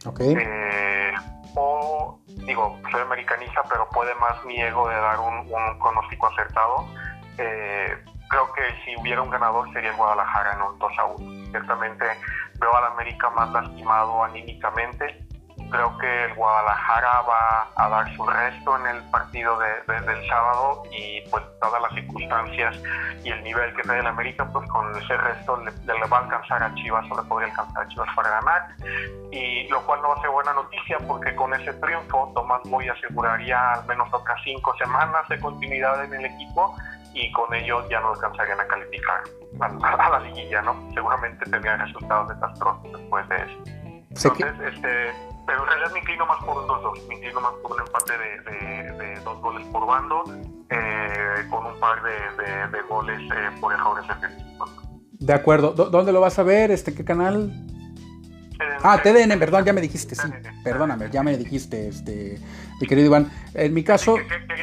Okay. 0.04 0.34
Eh, 0.38 1.12
o, 1.54 2.20
digo, 2.26 2.78
soy 2.90 3.00
americanista, 3.00 3.62
pero 3.68 3.88
puede 3.90 4.14
más 4.16 4.44
mi 4.44 4.60
ego 4.60 4.88
de 4.88 4.96
dar 4.96 5.18
un, 5.18 5.38
un 5.38 5.78
pronóstico 5.78 6.26
acertado. 6.28 6.86
Eh, 7.38 7.96
creo 8.28 8.52
que 8.52 8.62
si 8.84 8.96
hubiera 9.00 9.22
un 9.22 9.30
ganador 9.30 9.72
sería 9.72 9.90
el 9.90 9.96
Guadalajara 9.96 10.64
un 10.64 10.78
2 10.78 10.92
a 10.98 11.04
1. 11.04 11.50
Ciertamente 11.50 12.04
veo 12.58 12.76
al 12.76 12.92
América 12.92 13.30
más 13.30 13.50
lastimado 13.50 14.24
anímicamente. 14.24 15.22
Creo 15.70 15.98
que 15.98 16.24
el 16.26 16.34
Guadalajara 16.34 17.22
va 17.22 17.68
a 17.74 17.88
dar 17.88 18.14
su 18.14 18.24
resto 18.24 18.76
en 18.78 18.96
el 18.96 19.10
partido 19.10 19.58
de, 19.58 20.00
del 20.00 20.28
sábado 20.28 20.84
y 20.92 21.22
pues 21.28 21.42
todas 21.60 21.82
las 21.82 21.92
circunstancias 21.92 22.76
y 23.24 23.30
el 23.30 23.42
nivel 23.42 23.74
que 23.74 23.82
trae 23.82 23.98
el 23.98 24.06
América, 24.06 24.48
pues 24.52 24.68
con 24.68 24.94
ese 24.96 25.16
resto 25.16 25.56
le, 25.56 25.72
le, 25.72 26.06
va 26.06 26.18
a 26.18 26.20
alcanzar 26.20 26.62
a 26.62 26.72
Chivas 26.76 27.04
o 27.10 27.20
le 27.20 27.28
podría 27.28 27.50
alcanzar 27.50 27.82
a 27.82 27.88
Chivas 27.88 28.08
para 28.14 28.30
ganar. 28.30 28.68
Y 29.32 29.66
lo 29.68 29.84
cual 29.86 30.02
no 30.02 30.10
va 30.10 30.14
a 30.14 30.20
ser 30.20 30.30
buena 30.30 30.52
noticia 30.52 30.98
porque 31.08 31.34
con 31.34 31.52
ese 31.52 31.72
triunfo 31.74 32.30
Tomás 32.34 32.62
Boy 32.66 32.88
aseguraría 32.88 33.72
al 33.72 33.86
menos 33.86 34.08
otras 34.12 34.40
cinco 34.44 34.72
semanas 34.76 35.28
de 35.28 35.40
continuidad 35.40 36.04
en 36.04 36.14
el 36.14 36.26
equipo 36.26 36.76
y 37.16 37.32
con 37.32 37.52
ello 37.54 37.88
ya 37.88 37.98
no 38.00 38.10
alcanzarían 38.10 38.60
a 38.60 38.66
calificar 38.66 39.22
a, 39.60 40.10
la 40.10 40.20
liguilla, 40.20 40.60
¿no? 40.62 40.76
Seguramente 40.94 41.50
tendrían 41.50 41.80
resultados 41.80 42.28
desastrosos 42.28 42.92
después 42.92 43.28
de 43.28 43.36
eso. 43.36 43.64
Entonces, 44.10 44.74
este, 44.74 45.12
pero 45.46 45.62
en 45.62 45.68
realidad 45.68 45.92
me 45.92 45.98
inclino 46.00 46.26
más 46.26 46.44
por 46.44 46.58
un 46.58 46.68
2-2, 46.68 47.08
me 47.08 47.14
inclino 47.14 47.40
más 47.40 47.52
por 47.62 47.72
un 47.72 47.80
empate 47.80 48.12
de, 48.18 48.92
de, 48.92 49.20
dos 49.20 49.40
goles 49.40 49.66
por 49.68 49.86
bando, 49.86 50.24
eh, 50.70 51.46
con 51.50 51.66
un 51.66 51.80
par 51.80 52.02
de, 52.02 52.76
de 52.76 52.82
goles 52.82 53.20
eh, 53.20 53.50
por 53.60 53.72
errores. 53.72 54.04
De 55.12 55.32
acuerdo. 55.32 55.72
¿Dónde 55.72 56.12
lo 56.12 56.20
vas 56.20 56.38
a 56.38 56.42
ver? 56.42 56.70
Este, 56.70 56.94
¿Qué 56.94 57.04
canal? 57.04 57.50
Ah, 58.82 59.00
TDN, 59.02 59.38
perdón, 59.38 59.64
ya 59.64 59.72
me 59.72 59.80
dijiste, 59.80 60.14
sí. 60.14 60.28
Perdóname, 60.62 61.10
ya 61.10 61.22
me 61.22 61.36
dijiste, 61.38 61.88
este, 61.88 62.38
mi 62.80 62.86
querido 62.86 63.06
Iván. 63.06 63.30
En 63.54 63.74
mi 63.74 63.82
caso. 63.82 64.16
Dijera 64.16 64.46
Televisa, 64.46 64.55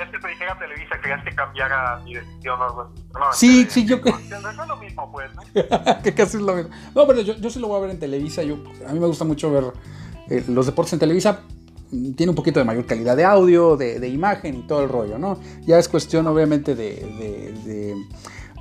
querías 1.03 1.23
que 1.23 1.35
cambiara 1.35 1.99
mi 2.03 2.15
decisión 2.15 2.59
o 2.59 2.63
algo 2.63 2.91
No, 3.13 3.33
sí, 3.33 3.67
sí, 3.69 3.85
yo. 3.85 3.97
No 3.97 4.49
es 4.49 4.67
lo 4.67 4.77
mismo, 4.77 5.11
pues, 5.11 5.29
¿no? 5.35 5.43
que 6.03 6.13
casi 6.13 6.37
es 6.37 6.43
lo 6.43 6.55
mismo. 6.55 6.71
No, 6.95 7.05
pero 7.05 7.21
yo, 7.21 7.35
yo 7.35 7.49
sí 7.49 7.59
lo 7.59 7.67
voy 7.67 7.77
a 7.77 7.81
ver 7.81 7.91
en 7.91 7.99
Televisa. 7.99 8.41
Yo, 8.43 8.57
a 8.87 8.93
mí 8.93 8.99
me 8.99 9.07
gusta 9.07 9.25
mucho 9.25 9.51
ver 9.51 9.65
eh, 10.29 10.43
los 10.47 10.65
deportes 10.65 10.93
en 10.93 10.99
Televisa. 10.99 11.41
Tiene 12.15 12.31
un 12.31 12.35
poquito 12.35 12.59
de 12.59 12.65
mayor 12.65 12.87
calidad 12.87 13.15
de 13.15 13.25
audio, 13.25 13.77
de, 13.77 13.99
de 13.99 14.07
imagen 14.07 14.55
y 14.55 14.61
todo 14.63 14.81
el 14.81 14.89
rollo, 14.89 15.19
¿no? 15.19 15.39
Ya 15.61 15.77
es 15.77 15.87
cuestión, 15.87 16.25
obviamente, 16.25 16.73
de. 16.73 16.95
de, 16.95 17.53
de 17.65 17.95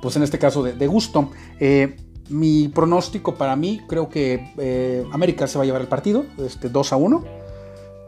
pues 0.01 0.15
en 0.17 0.23
este 0.23 0.37
caso, 0.37 0.61
de, 0.61 0.73
de 0.73 0.85
gusto. 0.85 1.31
Eh, 1.59 1.95
mi 2.29 2.69
pronóstico 2.69 3.35
para 3.35 3.55
mí, 3.55 3.81
creo 3.87 4.09
que 4.09 4.53
eh, 4.57 5.05
América 5.11 5.47
se 5.47 5.57
va 5.57 5.63
a 5.63 5.65
llevar 5.65 5.81
el 5.81 5.87
partido, 5.87 6.25
este, 6.37 6.69
2 6.69 6.93
a 6.93 6.95
1. 6.95 7.42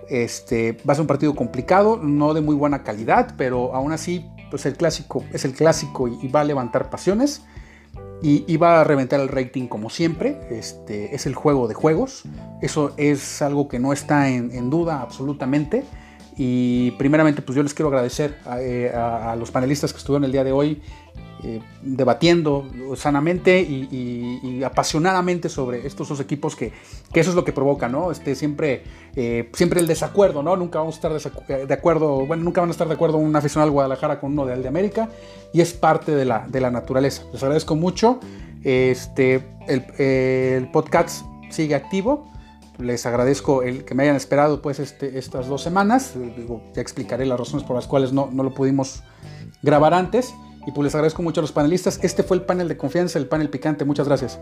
Este, 0.09 0.73
va 0.87 0.93
a 0.93 0.95
ser 0.95 1.01
un 1.01 1.07
partido 1.07 1.35
complicado, 1.35 1.97
no 1.97 2.33
de 2.33 2.41
muy 2.41 2.55
buena 2.55 2.83
calidad, 2.83 3.33
pero 3.37 3.73
aún 3.73 3.91
así, 3.91 4.25
pues 4.49 4.65
el 4.65 4.75
clásico 4.75 5.23
es 5.33 5.45
el 5.45 5.53
clásico 5.53 6.07
y, 6.07 6.27
va 6.27 6.41
a 6.41 6.43
levantar 6.43 6.89
pasiones. 6.89 7.43
y 8.21 8.45
iba 8.47 8.81
a 8.81 8.83
reventar 8.83 9.19
el 9.19 9.27
rating 9.27 9.67
como 9.67 9.89
siempre. 9.89 10.39
Este 10.49 11.13
es 11.13 11.25
el 11.25 11.35
juego 11.35 11.67
de 11.67 11.73
juegos. 11.73 12.23
Eso 12.61 12.93
es 12.97 13.41
algo 13.41 13.67
que 13.67 13.77
no 13.77 13.93
está 13.93 14.29
en, 14.29 14.69
duda 14.69 15.01
absolutamente. 15.01 15.83
Y 16.37 16.91
primeramente, 16.91 17.41
pues 17.41 17.55
yo 17.55 17.63
les 17.63 17.73
quiero 17.73 17.89
agradecer 17.89 18.37
a, 18.45 18.61
eh, 18.61 18.91
los 19.37 19.51
panelistas 19.51 19.91
que 19.91 19.99
estuvieron 19.99 20.23
el 20.23 20.31
día 20.31 20.43
de 20.43 20.51
hoy 20.51 20.81
eh, 21.47 21.61
debatiendo 21.83 22.67
sanamente 22.95 23.61
y, 23.61 24.63
apasionadamente 24.63 25.47
sobre 25.47 25.85
estos 25.85 26.09
dos 26.09 26.19
equipos 26.19 26.55
que, 26.55 26.71
eso 27.13 27.29
es 27.29 27.35
lo 27.35 27.45
que 27.45 27.53
provoca, 27.53 27.87
¿no? 27.87 28.09
Este, 28.09 28.33
siempre, 28.33 28.81
eh, 29.15 29.51
siempre 29.53 29.79
el 29.79 29.85
desacuerdo, 29.85 30.41
¿no? 30.41 30.57
Nunca 30.57 30.79
vamos 30.79 30.95
a 30.95 30.97
estar 30.97 31.67
de 31.67 31.73
acuerdo, 31.73 32.25
bueno, 32.25 32.43
nunca 32.43 32.61
van 32.61 32.69
a 32.69 32.71
estar 32.71 32.87
de 32.87 32.95
acuerdo 32.95 33.17
un 33.17 33.35
aficionado 33.35 33.67
al 33.67 33.73
Guadalajara 33.73 34.19
con 34.19 34.31
uno 34.31 34.47
del 34.47 34.63
de 34.63 34.69
América 34.69 35.09
y 35.53 35.61
es 35.61 35.73
parte 35.73 36.15
de 36.15 36.25
la, 36.25 36.47
de 36.47 36.61
la 36.61 36.71
naturaleza. 36.71 37.21
Les 37.31 37.43
agradezco 37.43 37.75
mucho. 37.75 38.19
Este, 38.63 39.45
el, 39.67 40.67
podcast 40.71 41.27
sigue 41.51 41.75
activo. 41.75 42.27
Les 42.79 43.05
agradezco 43.05 43.61
el 43.61 43.85
que 43.85 43.93
me 43.93 44.01
hayan 44.01 44.15
esperado 44.15 44.63
pues 44.63 44.79
este, 44.79 45.19
estas 45.19 45.47
dos 45.47 45.61
semanas. 45.61 46.15
ya 46.73 46.81
explicaré 46.81 47.27
las 47.27 47.39
razones 47.39 47.63
por 47.67 47.75
las 47.75 47.85
cuales 47.85 48.13
no, 48.13 48.29
no 48.31 48.41
lo 48.41 48.55
pudimos 48.55 49.03
grabar 49.61 49.93
antes. 49.93 50.33
Y 50.65 50.71
pues 50.71 50.85
les 50.85 50.95
agradezco 50.95 51.21
mucho 51.21 51.41
a 51.41 51.43
los 51.43 51.51
panelistas. 51.51 51.99
Este 52.03 52.23
fue 52.23 52.37
el 52.37 52.43
panel 52.43 52.67
de 52.67 52.77
confianza, 52.77 53.19
el 53.19 53.27
panel 53.27 53.49
picante. 53.49 53.85
Muchas 53.85 54.07
gracias. 54.07 54.39